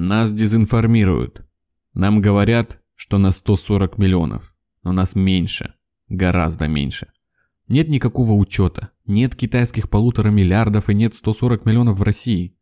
Нас 0.00 0.32
дезинформируют. 0.32 1.44
Нам 1.92 2.20
говорят, 2.20 2.80
что 2.94 3.18
на 3.18 3.32
140 3.32 3.98
миллионов, 3.98 4.54
но 4.84 4.92
нас 4.92 5.16
меньше, 5.16 5.74
гораздо 6.08 6.68
меньше. 6.68 7.08
Нет 7.66 7.88
никакого 7.88 8.34
учета, 8.34 8.90
нет 9.06 9.34
китайских 9.34 9.90
полутора 9.90 10.30
миллиардов 10.30 10.88
и 10.88 10.94
нет 10.94 11.14
140 11.14 11.66
миллионов 11.66 11.98
в 11.98 12.04
России. 12.04 12.56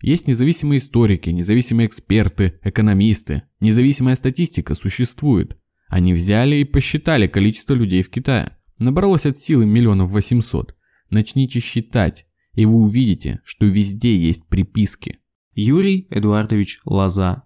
Есть 0.00 0.28
независимые 0.28 0.78
историки, 0.78 1.30
независимые 1.30 1.88
эксперты, 1.88 2.60
экономисты, 2.62 3.42
независимая 3.58 4.14
статистика 4.14 4.74
существует. 4.74 5.58
Они 5.88 6.12
взяли 6.12 6.54
и 6.54 6.64
посчитали 6.64 7.26
количество 7.26 7.74
людей 7.74 8.04
в 8.04 8.08
Китае. 8.08 8.56
Набралось 8.78 9.26
от 9.26 9.36
силы 9.36 9.66
миллионов 9.66 10.12
восемьсот. 10.12 10.76
Начните 11.10 11.58
считать, 11.58 12.28
и 12.52 12.66
вы 12.66 12.74
увидите, 12.74 13.40
что 13.42 13.66
везде 13.66 14.16
есть 14.16 14.46
приписки. 14.46 15.18
Юрий 15.54 16.06
Эдуардович 16.08 16.80
Лоза. 16.86 17.42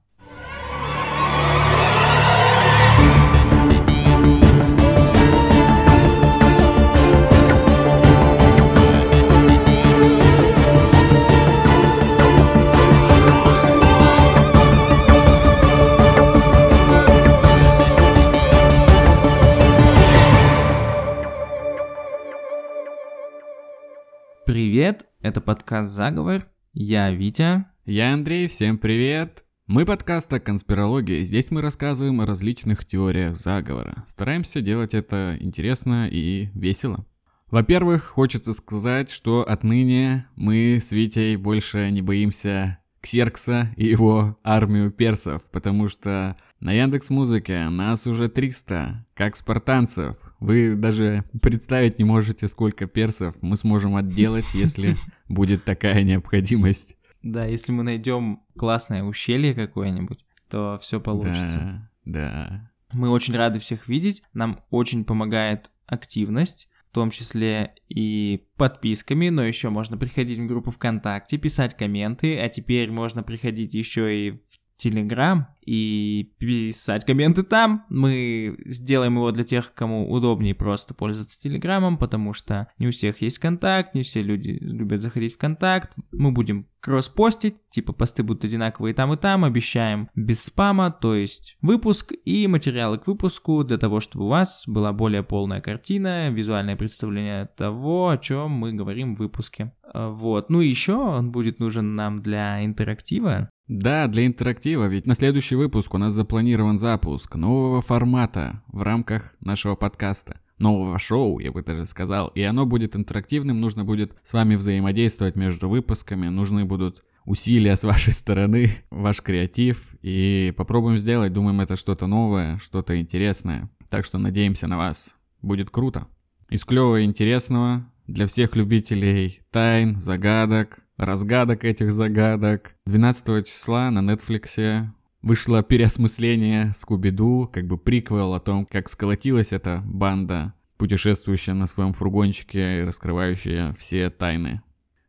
Привет, 24.45 25.09
это 25.21 25.41
подкаст 25.41 25.91
«Заговор». 25.91 26.47
Я 26.73 27.11
Витя. 27.11 27.67
Я 27.89 28.15
Андрей, 28.15 28.49
всем 28.49 28.79
привет! 28.79 29.45
Мы 29.69 29.87
подкаст 29.87 30.33
о 30.33 30.41
конспирологии. 30.41 31.23
Здесь 31.23 31.53
мы 31.53 31.63
рассказываем 31.63 32.21
о 32.21 32.27
различных 32.27 32.85
теориях 32.85 33.37
заговора. 33.37 34.03
Стараемся 34.09 34.61
делать 34.61 34.93
это 34.93 35.37
интересно 35.39 36.09
и 36.11 36.49
весело. 36.53 37.07
Во-первых, 37.49 38.03
хочется 38.03 38.55
сказать, 38.55 39.09
что 39.09 39.49
отныне 39.49 40.27
мы 40.35 40.79
с 40.81 40.91
Витей 40.91 41.37
больше 41.37 41.89
не 41.93 42.03
боимся 42.03 42.79
Ксеркса 43.01 43.73
и 43.77 43.87
его 43.87 44.37
армию 44.43 44.91
персов, 44.91 45.49
потому 45.53 45.87
что 45.87 46.37
на 46.59 46.73
Яндекс 46.73 47.09
Музыке 47.11 47.69
нас 47.69 48.09
уже 48.09 48.29
300, 48.29 49.07
как 49.15 49.37
спартанцев. 49.37 50.17
Вы 50.41 50.75
даже 50.75 51.23
представить 51.41 52.01
не 52.01 52.05
можете, 52.05 52.49
сколько 52.49 52.89
персов 52.89 53.37
мы 53.43 53.57
сможем 53.57 53.95
отделать, 53.95 54.47
если 54.55 54.97
будет 55.29 55.63
такая 55.63 56.03
необходимость. 56.03 56.96
Да, 57.23 57.45
если 57.45 57.73
мы 57.73 57.83
найдем 57.83 58.43
классное 58.57 59.03
ущелье 59.03 59.55
какое-нибудь, 59.55 60.25
то 60.49 60.79
все 60.81 61.01
получится. 61.01 61.91
Да, 62.05 62.21
да. 62.31 62.71
Мы 62.93 63.11
очень 63.11 63.37
рады 63.37 63.59
всех 63.59 63.89
видеть. 63.89 64.23
Нам 64.33 64.61
очень 64.71 65.05
помогает 65.05 65.71
активность, 65.87 66.69
в 66.91 66.95
том 66.95 67.11
числе 67.11 67.75
и 67.89 68.47
подписками, 68.57 69.29
но 69.29 69.43
еще 69.43 69.71
можно 69.71 69.97
приходить 69.97 70.39
в 70.39 70.47
группу 70.47 70.71
ВКонтакте, 70.71 71.37
писать 71.37 71.77
комменты, 71.77 72.39
а 72.39 72.49
теперь 72.49 72.91
можно 72.91 73.23
приходить 73.23 73.75
еще 73.75 74.29
и 74.29 74.31
в 74.33 74.66
Телеграм 74.77 75.49
и 75.65 76.33
писать 76.39 77.05
комменты 77.05 77.43
там. 77.43 77.85
Мы 77.89 78.57
сделаем 78.65 79.17
его 79.17 79.33
для 79.33 79.45
тех, 79.45 79.75
кому 79.75 80.11
удобнее 80.11 80.55
просто 80.55 80.95
пользоваться 80.95 81.41
Телеграмом, 81.41 81.99
потому 81.99 82.33
что 82.33 82.69
не 82.79 82.87
у 82.87 82.91
всех 82.93 83.21
есть 83.23 83.39
контакт, 83.39 83.95
не 83.95 84.03
все 84.03 84.23
люди 84.23 84.59
любят 84.61 85.01
заходить 85.01 85.35
в 85.35 85.39
контакт. 85.39 85.93
Мы 86.13 86.31
будем 86.31 86.67
кросс-постить, 86.81 87.69
типа 87.69 87.93
посты 87.93 88.23
будут 88.23 88.45
одинаковые 88.45 88.95
там 88.95 89.13
и 89.13 89.17
там, 89.17 89.45
обещаем 89.45 90.09
без 90.15 90.45
спама, 90.45 90.93
то 90.93 91.17
есть 91.17 91.57
выпуск 91.61 92.13
и 92.25 92.47
материалы 92.47 92.99
к 92.99 93.09
выпуску 93.09 93.65
для 93.65 93.77
того, 93.77 93.99
чтобы 93.99 94.27
у 94.27 94.29
вас 94.29 94.65
была 94.69 94.93
более 94.93 95.25
полная 95.25 95.61
картина, 95.61 96.31
визуальное 96.31 96.77
представление 96.77 97.47
того, 97.57 98.11
о 98.11 98.19
чем 98.19 98.53
мы 98.53 98.73
говорим 98.73 99.15
в 99.15 99.19
выпуске. 99.19 99.73
Вот. 99.95 100.49
Ну 100.49 100.61
и 100.61 100.69
еще 100.69 100.95
он 100.95 101.33
будет 101.33 101.59
нужен 101.59 101.97
нам 101.97 102.23
для 102.23 102.65
интерактива. 102.65 103.51
Да, 103.69 104.07
для 104.07 104.27
интерактива, 104.27 104.87
ведь 104.87 105.07
на 105.07 105.17
следующий 105.17 105.57
выпуск 105.57 105.93
у 105.95 105.99
нас 105.99 106.13
запланирован 106.13 106.79
запуск 106.79 107.35
нового 107.35 107.81
формата 107.81 108.63
в 108.69 108.83
рамках 108.83 109.35
нашего 109.41 109.75
подкаста. 109.75 110.41
Нового 110.59 110.99
шоу, 110.99 111.41
я 111.41 111.51
бы 111.51 111.63
даже 111.63 111.85
сказал, 111.85 112.29
и 112.29 112.43
оно 112.43 112.65
будет 112.65 112.95
интерактивным, 112.95 113.61
нужно 113.61 113.85
будет 113.85 114.17
с 114.23 114.33
вами 114.33 114.55
взаимодействовать 114.55 115.35
между 115.35 115.69
выпусками, 115.69 116.29
нужны 116.29 116.65
будут 116.65 117.05
усилия 117.25 117.77
с 117.77 117.83
вашей 117.83 118.13
стороны, 118.13 118.71
ваш 118.91 119.21
креатив, 119.21 119.97
и 120.01 120.55
попробуем 120.57 120.97
сделать, 120.97 121.33
думаем, 121.33 121.61
это 121.61 121.75
что-то 121.75 122.07
новое, 122.07 122.59
что-то 122.59 122.99
интересное. 122.99 123.69
Так 123.91 124.05
что 124.05 124.19
надеемся 124.19 124.69
на 124.69 124.77
вас. 124.77 125.17
Будет 125.43 125.71
круто. 125.71 126.07
Из 126.49 126.65
клевого 126.65 127.01
и 127.01 127.05
интересного 127.05 127.93
для 128.07 128.29
всех 128.29 128.55
любителей 128.55 129.41
тайн, 129.51 130.01
загадок, 130.01 130.86
разгадок 130.97 131.65
этих 131.65 131.93
загадок. 131.93 132.77
12 132.87 133.47
числа 133.47 133.91
на 133.91 133.99
Netflix 133.99 134.89
вышло 135.23 135.63
переосмысление 135.63 136.73
Скуби-Ду, 136.75 137.51
как 137.53 137.67
бы 137.67 137.79
приквел 137.79 138.35
о 138.35 138.41
том, 138.41 138.67
как 138.67 138.89
сколотилась 138.89 139.53
эта 139.53 139.83
банда, 139.85 140.55
путешествующая 140.77 141.55
на 141.55 141.67
своем 141.67 141.93
фургончике 141.93 142.81
и 142.81 142.83
раскрывающая 142.83 143.73
все 143.73 144.11
тайны. 144.11 144.63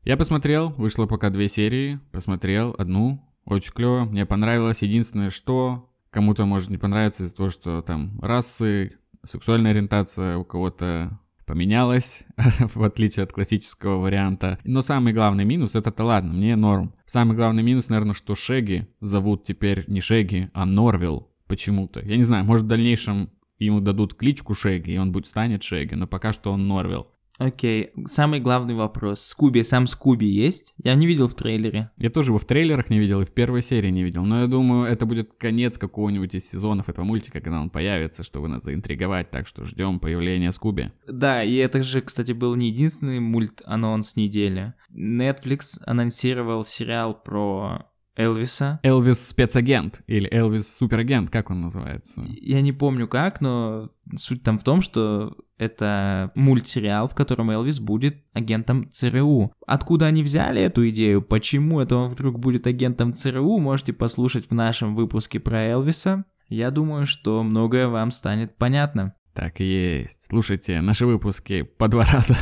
Я 0.04 0.18
посмотрел, 0.18 0.70
вышло 0.78 1.06
пока 1.06 1.30
две 1.30 1.48
серии, 1.50 2.00
посмотрел 2.12 2.74
одну, 2.78 3.22
очень 3.46 3.74
клево, 3.74 4.06
мне 4.06 4.26
понравилось. 4.26 4.82
Единственное, 4.82 5.30
что 5.30 5.90
кому-то 6.10 6.46
может 6.46 6.70
не 6.70 6.78
понравиться 6.78 7.24
из-за 7.24 7.36
того, 7.36 7.50
что 7.50 7.82
там 7.82 8.20
расы, 8.22 8.98
сексуальная 9.24 9.72
ориентация 9.72 10.38
у 10.38 10.44
кого-то 10.44 11.20
поменялось, 11.48 12.26
в 12.76 12.84
отличие 12.84 13.24
от 13.24 13.32
классического 13.32 14.00
варианта. 14.00 14.60
Но 14.64 14.84
самый 14.84 15.14
главный 15.14 15.46
минус, 15.46 15.76
это-то 15.76 16.04
ладно, 16.04 16.34
мне 16.34 16.56
норм. 16.56 16.94
Самый 17.06 17.36
главный 17.36 17.64
минус, 17.64 17.90
наверное, 17.90 18.14
что 18.14 18.36
Шеги 18.36 18.88
зовут 19.00 19.46
теперь 19.46 19.86
не 19.88 20.02
Шеги, 20.02 20.52
а 20.54 20.66
Норвилл 20.66 21.32
почему-то. 21.48 22.02
Я 22.02 22.18
не 22.18 22.24
знаю, 22.24 22.46
может 22.46 22.66
в 22.66 22.70
дальнейшем 22.70 23.32
ему 23.58 23.80
дадут 23.80 24.14
кличку 24.14 24.54
Шеги, 24.54 24.92
и 24.92 24.98
он 24.98 25.12
будет 25.12 25.28
станет 25.28 25.64
Шеги, 25.64 25.96
но 25.96 26.06
пока 26.06 26.34
что 26.34 26.52
он 26.52 26.68
Норвилл. 26.68 27.08
Окей, 27.38 27.92
самый 28.06 28.40
главный 28.40 28.74
вопрос. 28.74 29.22
Скуби, 29.22 29.62
сам 29.62 29.86
Скуби 29.88 30.26
есть? 30.26 30.74
Я 30.84 30.96
не 30.96 31.06
видел 31.06 31.28
в 31.28 31.36
трейлере. 31.36 31.92
Я 31.98 32.10
тоже 32.10 32.32
его 32.32 32.40
в 32.40 32.46
трейлерах 32.46 32.90
не 32.90 33.00
видел 33.00 33.22
и 33.22 33.26
в 33.26 33.32
первой 33.32 33.62
серии 33.62 33.90
не 33.90 34.04
видел, 34.04 34.26
но 34.26 34.42
я 34.42 34.48
думаю, 34.48 34.86
это 34.86 35.06
будет 35.06 35.34
конец 35.38 35.78
какого-нибудь 35.78 36.34
из 36.34 36.50
сезонов 36.50 36.90
этого 36.90 37.06
мультика, 37.06 37.40
когда 37.40 37.62
он 37.62 37.70
появится, 37.70 38.24
чтобы 38.24 38.48
нас 38.48 38.64
заинтриговать, 38.64 39.30
так 39.30 39.48
что 39.48 39.66
ждем 39.66 40.00
появления 40.00 40.52
Скуби. 40.52 40.92
Да, 41.08 41.44
и 41.44 41.56
это 41.56 41.84
же, 41.84 42.02
кстати, 42.02 42.32
был 42.32 42.56
не 42.56 42.70
единственный 42.70 43.20
мульт-анонс 43.20 44.16
недели. 44.16 44.74
Netflix 44.92 45.80
анонсировал 45.86 46.64
сериал 46.64 47.14
про 47.14 47.88
Элвиса. 48.18 48.80
Элвис 48.84 49.28
спецагент 49.28 50.02
или 50.08 50.28
Элвис 50.34 50.76
суперагент, 50.76 51.30
как 51.30 51.52
он 51.52 51.62
называется? 51.62 52.26
Я 52.28 52.62
не 52.62 52.74
помню 52.74 53.08
как, 53.08 53.40
но 53.42 53.92
суть 54.16 54.44
там 54.44 54.58
в 54.58 54.64
том, 54.64 54.82
что 54.82 55.38
это 55.58 56.32
мультсериал, 56.36 57.08
в 57.08 57.16
котором 57.16 57.52
Элвис 57.52 57.80
будет 57.80 58.24
агентом 58.34 58.90
ЦРУ. 58.90 59.54
Откуда 59.66 60.08
они 60.08 60.24
взяли 60.24 60.62
эту 60.62 60.90
идею, 60.90 61.22
почему 61.22 61.80
это 61.80 61.96
он 61.96 62.10
вдруг 62.10 62.40
будет 62.40 62.68
агентом 62.68 63.14
ЦРУ, 63.14 63.60
можете 63.60 63.94
послушать 63.94 64.50
в 64.50 64.54
нашем 64.54 64.96
выпуске 64.96 65.40
про 65.40 65.64
Элвиса. 65.64 66.26
Я 66.50 66.72
думаю, 66.72 67.06
что 67.06 67.44
многое 67.44 67.88
вам 67.88 68.12
станет 68.12 68.58
понятно. 68.58 69.14
Так 69.34 69.62
и 69.62 69.66
есть. 69.66 70.24
Слушайте 70.24 70.82
наши 70.82 71.06
выпуски 71.06 71.62
по 71.62 71.88
два 71.88 72.04
раза. 72.12 72.36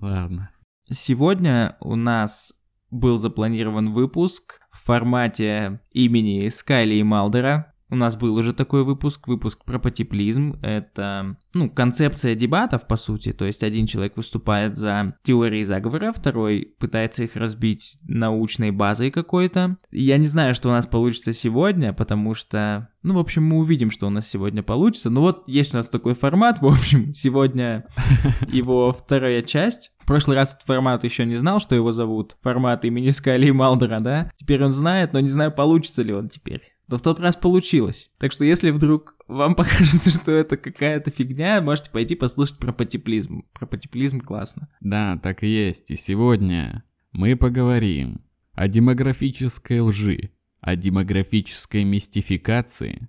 Ладно. 0.00 0.50
Сегодня 0.90 1.76
у 1.80 1.94
нас 1.94 2.54
был 2.90 3.16
запланирован 3.16 3.92
выпуск 3.92 4.61
в 4.82 4.84
формате 4.84 5.78
имени 5.94 6.50
Скайли 6.50 6.94
и 6.94 7.02
Малдера. 7.02 7.71
У 7.92 7.94
нас 7.94 8.16
был 8.16 8.34
уже 8.36 8.54
такой 8.54 8.84
выпуск, 8.84 9.28
выпуск 9.28 9.66
про 9.66 9.78
потеплизм. 9.78 10.58
Это, 10.62 11.36
ну, 11.52 11.68
концепция 11.68 12.34
дебатов, 12.34 12.86
по 12.86 12.96
сути. 12.96 13.34
То 13.34 13.44
есть 13.44 13.62
один 13.62 13.84
человек 13.84 14.16
выступает 14.16 14.78
за 14.78 15.18
теории 15.22 15.62
заговора, 15.62 16.14
второй 16.16 16.74
пытается 16.78 17.24
их 17.24 17.36
разбить 17.36 17.98
научной 18.08 18.70
базой 18.70 19.10
какой-то. 19.10 19.76
Я 19.90 20.16
не 20.16 20.26
знаю, 20.26 20.54
что 20.54 20.70
у 20.70 20.72
нас 20.72 20.86
получится 20.86 21.34
сегодня, 21.34 21.92
потому 21.92 22.32
что, 22.32 22.88
ну, 23.02 23.12
в 23.12 23.18
общем, 23.18 23.44
мы 23.44 23.58
увидим, 23.58 23.90
что 23.90 24.06
у 24.06 24.10
нас 24.10 24.26
сегодня 24.26 24.62
получится. 24.62 25.10
Ну 25.10 25.20
вот, 25.20 25.46
есть 25.46 25.74
у 25.74 25.76
нас 25.76 25.90
такой 25.90 26.14
формат, 26.14 26.62
в 26.62 26.66
общем, 26.66 27.12
сегодня 27.12 27.84
его 28.50 28.94
вторая 28.94 29.42
часть. 29.42 29.92
В 29.98 30.06
прошлый 30.06 30.38
раз 30.38 30.54
этот 30.54 30.66
формат 30.66 31.04
еще 31.04 31.26
не 31.26 31.36
знал, 31.36 31.60
что 31.60 31.74
его 31.74 31.92
зовут. 31.92 32.38
Формат 32.40 32.86
имени 32.86 33.10
Скайли 33.10 33.48
и 33.48 33.52
Малдера, 33.52 34.00
да? 34.00 34.32
Теперь 34.38 34.64
он 34.64 34.72
знает, 34.72 35.12
но 35.12 35.20
не 35.20 35.28
знаю, 35.28 35.52
получится 35.52 36.02
ли 36.02 36.14
он 36.14 36.30
теперь 36.30 36.71
но 36.88 36.98
в 36.98 37.02
тот 37.02 37.20
раз 37.20 37.36
получилось. 37.36 38.12
Так 38.18 38.32
что 38.32 38.44
если 38.44 38.70
вдруг 38.70 39.16
вам 39.28 39.54
покажется, 39.56 40.10
что 40.10 40.32
это 40.32 40.56
какая-то 40.56 41.10
фигня, 41.10 41.60
можете 41.60 41.90
пойти 41.90 42.14
послушать 42.14 42.58
про 42.58 42.72
потеплизм. 42.72 43.44
Про 43.52 43.66
потеплизм 43.66 44.20
классно. 44.20 44.68
Да, 44.80 45.18
так 45.22 45.42
и 45.42 45.48
есть. 45.48 45.90
И 45.90 45.96
сегодня 45.96 46.84
мы 47.12 47.36
поговорим 47.36 48.22
о 48.52 48.68
демографической 48.68 49.80
лжи, 49.80 50.30
о 50.60 50.76
демографической 50.76 51.84
мистификации. 51.84 53.08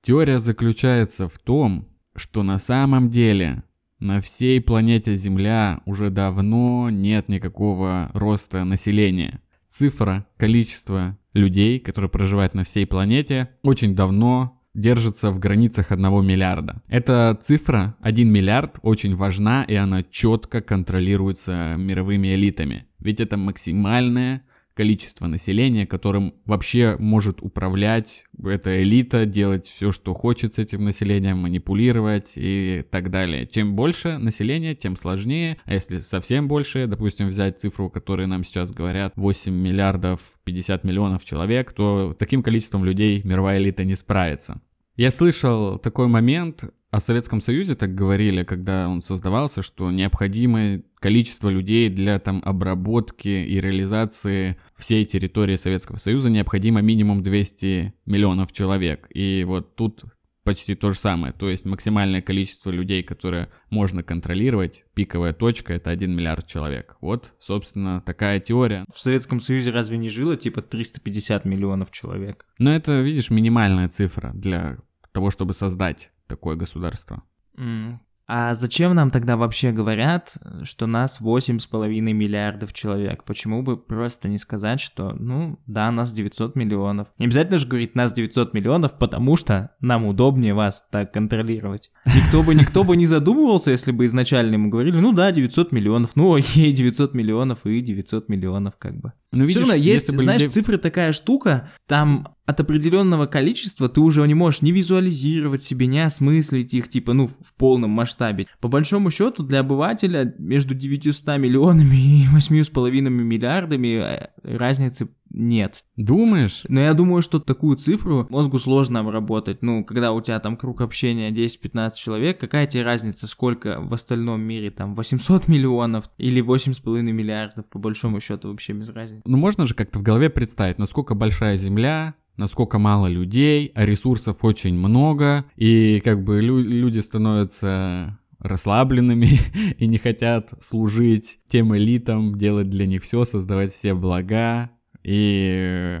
Теория 0.00 0.38
заключается 0.38 1.28
в 1.28 1.38
том, 1.38 1.88
что 2.14 2.42
на 2.42 2.58
самом 2.58 3.10
деле 3.10 3.62
на 3.98 4.20
всей 4.20 4.60
планете 4.60 5.16
Земля 5.16 5.80
уже 5.84 6.10
давно 6.10 6.88
нет 6.90 7.28
никакого 7.28 8.10
роста 8.14 8.64
населения. 8.64 9.42
Цифра, 9.66 10.26
количество 10.36 11.18
людей, 11.38 11.78
которые 11.78 12.10
проживают 12.10 12.54
на 12.54 12.64
всей 12.64 12.86
планете, 12.86 13.48
очень 13.62 13.94
давно 13.94 14.58
держится 14.74 15.30
в 15.30 15.38
границах 15.38 15.92
1 15.92 16.04
миллиарда. 16.24 16.82
Эта 16.88 17.36
цифра 17.40 17.96
1 18.00 18.30
миллиард 18.30 18.78
очень 18.82 19.16
важна 19.16 19.64
и 19.64 19.74
она 19.74 20.02
четко 20.02 20.60
контролируется 20.60 21.74
мировыми 21.76 22.28
элитами. 22.28 22.86
Ведь 22.98 23.20
это 23.20 23.36
максимальное 23.36 24.42
количество 24.78 25.26
населения, 25.26 25.88
которым 25.88 26.34
вообще 26.44 26.94
может 27.00 27.42
управлять 27.42 28.26
эта 28.44 28.80
элита, 28.80 29.26
делать 29.26 29.66
все, 29.66 29.90
что 29.90 30.14
хочет 30.14 30.54
с 30.54 30.60
этим 30.60 30.84
населением, 30.84 31.38
манипулировать 31.38 32.34
и 32.36 32.84
так 32.88 33.10
далее. 33.10 33.48
Чем 33.48 33.74
больше 33.74 34.18
населения, 34.18 34.76
тем 34.76 34.94
сложнее. 34.94 35.58
А 35.64 35.74
если 35.74 35.98
совсем 35.98 36.46
больше, 36.46 36.86
допустим, 36.86 37.26
взять 37.26 37.58
цифру, 37.58 37.90
которую 37.90 38.28
нам 38.28 38.44
сейчас 38.44 38.70
говорят, 38.70 39.14
8 39.16 39.52
миллиардов 39.52 40.20
50 40.44 40.84
миллионов 40.84 41.24
человек, 41.24 41.72
то 41.72 42.14
таким 42.16 42.44
количеством 42.44 42.84
людей 42.84 43.20
мировая 43.24 43.58
элита 43.58 43.84
не 43.84 43.96
справится. 43.96 44.60
Я 44.94 45.10
слышал 45.10 45.78
такой 45.78 46.06
момент, 46.06 46.72
о 46.90 47.00
Советском 47.00 47.40
Союзе 47.40 47.74
так 47.74 47.94
говорили, 47.94 48.44
когда 48.44 48.88
он 48.88 49.02
создавался, 49.02 49.62
что 49.62 49.90
необходимое 49.90 50.84
количество 51.00 51.48
людей 51.48 51.90
для 51.90 52.18
там 52.18 52.42
обработки 52.44 53.28
и 53.28 53.60
реализации 53.60 54.56
всей 54.74 55.04
территории 55.04 55.56
Советского 55.56 55.96
Союза 55.96 56.30
необходимо 56.30 56.80
минимум 56.80 57.22
200 57.22 57.94
миллионов 58.06 58.52
человек. 58.52 59.06
И 59.12 59.44
вот 59.46 59.76
тут 59.76 60.04
почти 60.44 60.74
то 60.74 60.90
же 60.90 60.98
самое. 60.98 61.34
То 61.34 61.50
есть 61.50 61.66
максимальное 61.66 62.22
количество 62.22 62.70
людей, 62.70 63.02
которое 63.02 63.50
можно 63.68 64.02
контролировать, 64.02 64.86
пиковая 64.94 65.34
точка, 65.34 65.74
это 65.74 65.90
1 65.90 66.10
миллиард 66.10 66.46
человек. 66.46 66.96
Вот, 67.02 67.34
собственно, 67.38 68.00
такая 68.00 68.40
теория. 68.40 68.86
В 68.90 68.98
Советском 68.98 69.40
Союзе 69.40 69.72
разве 69.72 69.98
не 69.98 70.08
жило 70.08 70.38
типа 70.38 70.62
350 70.62 71.44
миллионов 71.44 71.90
человек? 71.90 72.46
Но 72.58 72.74
это, 72.74 72.98
видишь, 73.02 73.28
минимальная 73.28 73.88
цифра 73.88 74.30
для 74.32 74.78
того, 75.12 75.30
чтобы 75.30 75.52
создать 75.52 76.12
такое 76.28 76.56
государство. 76.56 77.22
Mm. 77.56 77.98
А 78.30 78.52
зачем 78.52 78.94
нам 78.94 79.10
тогда 79.10 79.38
вообще 79.38 79.72
говорят, 79.72 80.36
что 80.62 80.86
нас 80.86 81.18
8,5 81.18 81.88
миллиардов 81.88 82.74
человек? 82.74 83.24
Почему 83.24 83.62
бы 83.62 83.78
просто 83.78 84.28
не 84.28 84.36
сказать, 84.36 84.80
что, 84.80 85.14
ну, 85.18 85.58
да, 85.66 85.90
нас 85.90 86.12
900 86.12 86.54
миллионов. 86.54 87.08
Не 87.16 87.24
обязательно 87.24 87.58
же 87.58 87.66
говорить 87.66 87.94
нас 87.94 88.12
900 88.12 88.52
миллионов, 88.52 88.98
потому 88.98 89.36
что 89.36 89.70
нам 89.80 90.04
удобнее 90.04 90.52
вас 90.52 90.86
так 90.90 91.10
контролировать. 91.10 91.90
Никто 92.04 92.42
бы, 92.42 92.54
никто 92.54 92.84
бы 92.84 92.98
не 92.98 93.06
задумывался, 93.06 93.70
если 93.70 93.92
бы 93.92 94.04
изначально 94.04 94.54
ему 94.54 94.68
говорили, 94.68 95.00
ну 95.00 95.12
да, 95.14 95.32
900 95.32 95.72
миллионов, 95.72 96.10
ну 96.14 96.34
окей, 96.34 96.70
900 96.72 97.14
миллионов 97.14 97.64
и 97.64 97.80
900 97.80 98.28
миллионов 98.28 98.76
как 98.76 98.94
бы. 99.00 99.14
Ну, 99.30 99.44
видишь, 99.44 99.62
Все 99.62 99.72
равно 99.72 99.74
есть, 99.74 100.08
знаешь, 100.08 100.42
людей... 100.42 100.54
цифры 100.54 100.78
такая 100.78 101.12
штука, 101.12 101.70
там 101.86 102.34
от 102.46 102.60
определенного 102.60 103.26
количества 103.26 103.90
ты 103.90 104.00
уже 104.00 104.26
не 104.26 104.32
можешь 104.32 104.62
не 104.62 104.72
визуализировать 104.72 105.62
себе, 105.62 105.86
не 105.86 106.00
осмыслить 106.00 106.72
их, 106.72 106.88
типа, 106.88 107.12
ну, 107.12 107.26
в 107.26 107.54
полном 107.58 107.90
масштабе. 107.90 108.46
По 108.60 108.68
большому 108.68 109.10
счету, 109.10 109.42
для 109.42 109.60
обывателя 109.60 110.34
между 110.38 110.74
900 110.74 111.36
миллионами 111.36 112.22
и 112.22 112.26
8,5 112.34 112.90
миллиардами 112.90 113.96
э, 113.98 114.28
разницы 114.42 115.10
нет. 115.38 115.84
Думаешь? 115.96 116.64
Но 116.68 116.80
я 116.80 116.92
думаю, 116.94 117.22
что 117.22 117.38
такую 117.38 117.76
цифру 117.76 118.26
мозгу 118.28 118.58
сложно 118.58 119.00
обработать. 119.00 119.62
Ну, 119.62 119.84
когда 119.84 120.12
у 120.12 120.20
тебя 120.20 120.40
там 120.40 120.56
круг 120.56 120.80
общения 120.80 121.30
10-15 121.30 121.92
человек, 121.96 122.38
какая 122.38 122.66
тебе 122.66 122.82
разница, 122.82 123.26
сколько 123.26 123.80
в 123.80 123.94
остальном 123.94 124.40
мире, 124.42 124.70
там, 124.70 124.94
800 124.94 125.48
миллионов 125.48 126.10
или 126.18 126.42
8,5 126.42 127.02
миллиардов, 127.02 127.66
по 127.66 127.78
большому 127.78 128.20
счету, 128.20 128.50
вообще 128.50 128.72
без 128.72 128.90
разницы. 128.90 129.22
Ну, 129.24 129.38
можно 129.38 129.66
же 129.66 129.74
как-то 129.74 129.98
в 129.98 130.02
голове 130.02 130.28
представить, 130.28 130.78
насколько 130.78 131.14
большая 131.14 131.56
Земля, 131.56 132.14
насколько 132.36 132.78
мало 132.78 133.06
людей, 133.06 133.70
а 133.74 133.84
ресурсов 133.84 134.44
очень 134.44 134.74
много, 134.74 135.44
и 135.56 136.00
как 136.00 136.24
бы 136.24 136.40
лю- 136.40 136.62
люди 136.62 137.00
становятся 137.00 138.18
расслабленными 138.38 139.28
и 139.78 139.86
не 139.86 139.98
хотят 139.98 140.52
служить 140.60 141.40
тем 141.48 141.76
элитам, 141.76 142.36
делать 142.36 142.70
для 142.70 142.86
них 142.86 143.02
все, 143.02 143.24
создавать 143.24 143.72
все 143.72 143.94
блага, 143.94 144.70
и, 145.08 146.00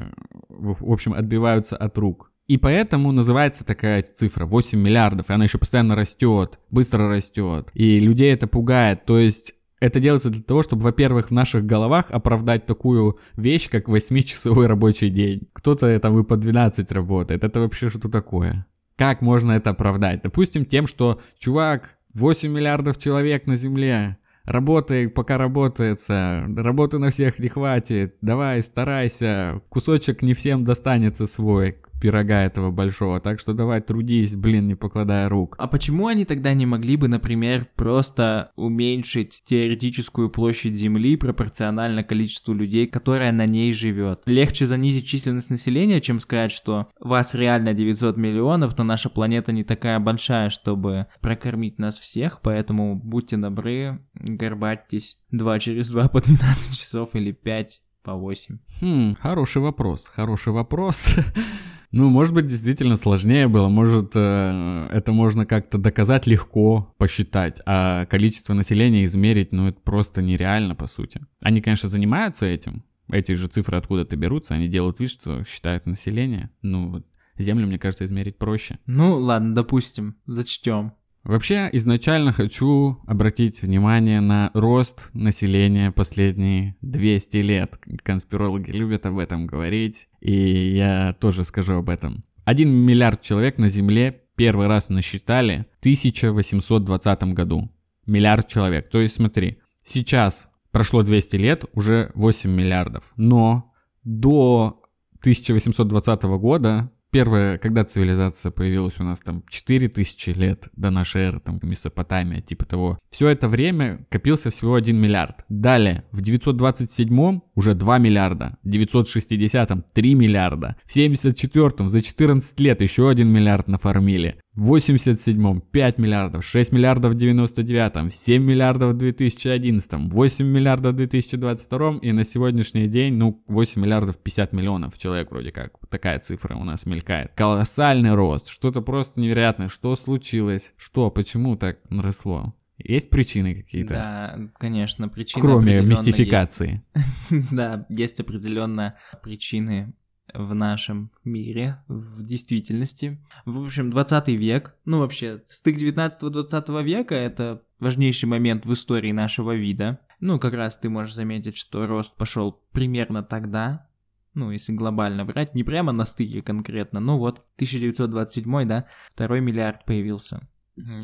в 0.50 0.92
общем, 0.92 1.14
отбиваются 1.14 1.76
от 1.76 1.96
рук. 1.96 2.30
И 2.46 2.58
поэтому 2.58 3.10
называется 3.12 3.64
такая 3.64 4.02
цифра 4.02 4.44
8 4.44 4.78
миллиардов, 4.78 5.30
и 5.30 5.32
она 5.32 5.44
еще 5.44 5.56
постоянно 5.56 5.94
растет, 5.94 6.58
быстро 6.70 7.08
растет. 7.08 7.70
И 7.72 8.00
людей 8.00 8.32
это 8.32 8.46
пугает. 8.46 9.06
То 9.06 9.18
есть 9.18 9.54
это 9.80 9.98
делается 9.98 10.28
для 10.28 10.42
того, 10.42 10.62
чтобы, 10.62 10.82
во-первых, 10.82 11.28
в 11.28 11.32
наших 11.32 11.64
головах 11.64 12.10
оправдать 12.10 12.66
такую 12.66 13.18
вещь, 13.34 13.70
как 13.70 13.88
8-часовой 13.88 14.66
рабочий 14.66 15.08
день. 15.08 15.48
Кто-то 15.54 15.98
там 16.00 16.18
и 16.18 16.24
по 16.24 16.36
12 16.36 16.92
работает. 16.92 17.44
Это 17.44 17.60
вообще 17.60 17.88
что 17.88 18.10
такое? 18.10 18.66
Как 18.96 19.22
можно 19.22 19.52
это 19.52 19.70
оправдать? 19.70 20.22
Допустим, 20.22 20.66
тем, 20.66 20.86
что, 20.86 21.20
чувак, 21.38 21.96
8 22.14 22.50
миллиардов 22.50 22.98
человек 22.98 23.46
на 23.46 23.56
Земле, 23.56 24.18
Работай, 24.48 25.10
пока 25.10 25.36
работается. 25.36 26.46
Работы 26.56 26.98
на 26.98 27.10
всех 27.10 27.38
не 27.38 27.48
хватит. 27.48 28.16
Давай, 28.22 28.62
старайся. 28.62 29.60
Кусочек 29.68 30.22
не 30.22 30.32
всем 30.32 30.62
достанется 30.62 31.26
свой 31.26 31.76
пирога 32.00 32.42
этого 32.42 32.70
большого. 32.70 33.20
Так 33.20 33.40
что 33.40 33.52
давай 33.52 33.80
трудись, 33.80 34.34
блин, 34.34 34.68
не 34.68 34.74
покладая 34.74 35.28
рук. 35.28 35.56
А 35.58 35.66
почему 35.66 36.06
они 36.06 36.24
тогда 36.24 36.54
не 36.54 36.66
могли 36.66 36.96
бы, 36.96 37.08
например, 37.08 37.66
просто 37.76 38.52
уменьшить 38.56 39.42
теоретическую 39.44 40.30
площадь 40.30 40.74
Земли 40.74 41.16
пропорционально 41.16 42.04
количеству 42.04 42.54
людей, 42.54 42.86
которое 42.86 43.32
на 43.32 43.46
ней 43.46 43.72
живет? 43.72 44.22
Легче 44.26 44.66
занизить 44.66 45.06
численность 45.06 45.50
населения, 45.50 46.00
чем 46.00 46.20
сказать, 46.20 46.52
что 46.52 46.88
вас 47.00 47.34
реально 47.34 47.74
900 47.74 48.16
миллионов, 48.16 48.76
но 48.78 48.84
наша 48.84 49.10
планета 49.10 49.52
не 49.52 49.64
такая 49.64 49.98
большая, 49.98 50.50
чтобы 50.50 51.06
прокормить 51.20 51.78
нас 51.78 51.98
всех, 51.98 52.40
поэтому 52.42 52.94
будьте 52.96 53.36
добры, 53.36 54.00
горбатьтесь 54.14 55.18
2 55.30 55.58
через 55.58 55.90
2 55.90 56.08
по 56.08 56.20
12 56.20 56.78
часов 56.78 57.10
или 57.14 57.32
5 57.32 57.80
по 58.02 58.14
8. 58.14 58.58
Хм, 58.80 59.14
хороший 59.20 59.62
вопрос, 59.62 60.08
хороший 60.08 60.52
вопрос. 60.52 61.16
Ну, 61.90 62.10
может 62.10 62.34
быть, 62.34 62.46
действительно 62.46 62.96
сложнее 62.96 63.48
было, 63.48 63.68
может, 63.68 64.12
э, 64.14 64.88
это 64.92 65.12
можно 65.12 65.46
как-то 65.46 65.78
доказать 65.78 66.26
легко, 66.26 66.94
посчитать, 66.98 67.62
а 67.64 68.04
количество 68.06 68.52
населения 68.52 69.04
измерить, 69.06 69.52
ну, 69.52 69.68
это 69.68 69.80
просто 69.80 70.20
нереально, 70.20 70.74
по 70.74 70.86
сути. 70.86 71.22
Они, 71.42 71.62
конечно, 71.62 71.88
занимаются 71.88 72.44
этим, 72.44 72.84
эти 73.10 73.32
же 73.32 73.48
цифры 73.48 73.78
откуда-то 73.78 74.16
берутся, 74.16 74.54
они 74.54 74.68
делают 74.68 75.00
вид, 75.00 75.10
что 75.10 75.42
считают 75.44 75.86
население. 75.86 76.50
Ну, 76.60 76.90
вот, 76.90 77.06
Землю, 77.38 77.66
мне 77.66 77.78
кажется, 77.78 78.04
измерить 78.04 78.36
проще. 78.36 78.78
Ну, 78.86 79.16
ладно, 79.16 79.54
допустим, 79.54 80.16
зачтем. 80.26 80.92
Вообще, 81.28 81.68
изначально 81.72 82.32
хочу 82.32 83.02
обратить 83.06 83.60
внимание 83.60 84.22
на 84.22 84.50
рост 84.54 85.10
населения 85.12 85.92
последние 85.92 86.74
200 86.80 87.36
лет. 87.36 87.78
Конспирологи 88.02 88.70
любят 88.70 89.04
об 89.04 89.18
этом 89.18 89.46
говорить, 89.46 90.08
и 90.20 90.32
я 90.32 91.14
тоже 91.20 91.44
скажу 91.44 91.74
об 91.74 91.90
этом. 91.90 92.24
1 92.46 92.66
миллиард 92.70 93.20
человек 93.20 93.58
на 93.58 93.68
Земле 93.68 94.22
первый 94.36 94.68
раз 94.68 94.88
насчитали 94.88 95.66
в 95.76 95.80
1820 95.80 97.22
году. 97.34 97.70
Миллиард 98.06 98.48
человек. 98.48 98.88
То 98.88 98.98
есть 98.98 99.16
смотри, 99.16 99.58
сейчас 99.84 100.50
прошло 100.70 101.02
200 101.02 101.36
лет, 101.36 101.66
уже 101.74 102.10
8 102.14 102.50
миллиардов. 102.50 103.12
Но 103.18 103.74
до 104.02 104.80
1820 105.20 106.22
года 106.40 106.90
Первое, 107.18 107.58
когда 107.58 107.82
цивилизация 107.82 108.52
появилась 108.52 109.00
у 109.00 109.02
нас 109.02 109.20
там 109.20 109.42
4000 109.48 110.30
лет 110.38 110.68
до 110.76 110.90
нашей 110.90 111.22
эры, 111.22 111.40
там 111.40 111.58
Месопотамия, 111.62 112.40
типа 112.40 112.64
того. 112.64 113.00
Все 113.10 113.28
это 113.28 113.48
время 113.48 114.06
копился 114.08 114.50
всего 114.50 114.76
1 114.76 114.96
миллиард. 114.96 115.44
Далее, 115.48 116.04
в 116.12 116.20
927 116.20 117.40
уже 117.58 117.74
2 117.74 117.98
миллиарда, 117.98 118.56
в 118.62 118.68
960 118.68 119.92
3 119.92 120.14
миллиарда, 120.14 120.76
в 120.86 120.92
74 120.92 121.88
за 121.88 122.00
14 122.00 122.60
лет 122.60 122.82
еще 122.82 123.10
1 123.10 123.28
миллиард 123.28 123.66
нафармили. 123.66 124.36
В 124.54 124.76
87-м 124.76 125.60
5 125.60 125.98
миллиардов, 125.98 126.44
6 126.44 126.70
миллиардов 126.70 127.14
в 127.14 127.16
99-м, 127.16 128.12
7 128.12 128.42
миллиардов 128.44 128.94
в 128.94 128.98
2011-м, 128.98 130.08
8 130.08 130.46
миллиардов 130.46 130.94
в 130.94 131.00
2022-м 131.00 131.98
и 131.98 132.12
на 132.12 132.22
сегодняшний 132.22 132.86
день, 132.86 133.14
ну, 133.14 133.42
8 133.48 133.82
миллиардов 133.82 134.18
50 134.18 134.52
миллионов 134.52 134.96
человек 134.96 135.32
вроде 135.32 135.50
как. 135.50 135.72
Такая 135.88 136.20
цифра 136.20 136.54
у 136.54 136.62
нас 136.62 136.86
мелькает. 136.86 137.32
Колоссальный 137.34 138.14
рост, 138.14 138.50
что-то 138.50 138.82
просто 138.82 139.20
невероятное. 139.20 139.66
Что 139.66 139.96
случилось? 139.96 140.74
Что, 140.76 141.10
почему 141.10 141.56
так 141.56 141.78
наросло? 141.90 142.54
Есть 142.78 143.10
причины 143.10 143.54
какие-то? 143.54 143.94
Да, 143.94 144.50
конечно, 144.58 145.08
причины. 145.08 145.42
Кроме 145.42 145.82
мистификации. 145.82 146.82
да, 147.50 147.86
есть 147.88 148.20
определенно 148.20 148.96
причины 149.22 149.94
в 150.32 150.54
нашем 150.54 151.10
мире, 151.24 151.82
в 151.88 152.22
действительности. 152.22 153.18
В 153.44 153.62
общем, 153.64 153.90
20 153.90 154.28
век, 154.28 154.74
ну 154.84 155.00
вообще, 155.00 155.42
стык 155.44 155.76
19-20 155.76 156.82
века— 156.82 157.14
это 157.16 157.62
важнейший 157.78 158.28
момент 158.28 158.66
в 158.66 158.72
истории 158.72 159.12
нашего 159.12 159.54
вида. 159.54 160.00
Ну, 160.20 160.38
как 160.38 160.54
раз 160.54 160.78
ты 160.78 160.88
можешь 160.88 161.14
заметить, 161.14 161.56
что 161.56 161.86
рост 161.86 162.16
пошел 162.16 162.60
примерно 162.72 163.22
тогда, 163.22 163.88
ну, 164.34 164.50
если 164.50 164.72
глобально 164.72 165.24
брать, 165.24 165.54
не 165.54 165.64
прямо 165.64 165.92
на 165.92 166.04
стыке 166.04 166.42
конкретно, 166.42 167.00
но 167.00 167.18
вот 167.18 167.44
1927, 167.56 168.68
да, 168.68 168.86
второй 169.12 169.40
миллиард 169.40 169.84
появился. 169.84 170.46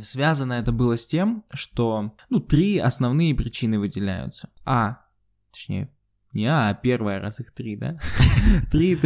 Связано 0.02 0.54
это 0.54 0.72
было 0.72 0.96
с 0.96 1.06
тем, 1.06 1.44
что, 1.52 2.14
ну, 2.30 2.40
три 2.40 2.78
основные 2.78 3.34
причины 3.34 3.78
выделяются. 3.78 4.50
А, 4.64 5.04
точнее, 5.52 5.90
не 6.32 6.46
А, 6.46 6.68
а 6.68 6.74
первая, 6.74 7.20
раз 7.20 7.40
их 7.40 7.52
три, 7.52 7.76
да? 7.76 7.96
Три. 8.70 8.98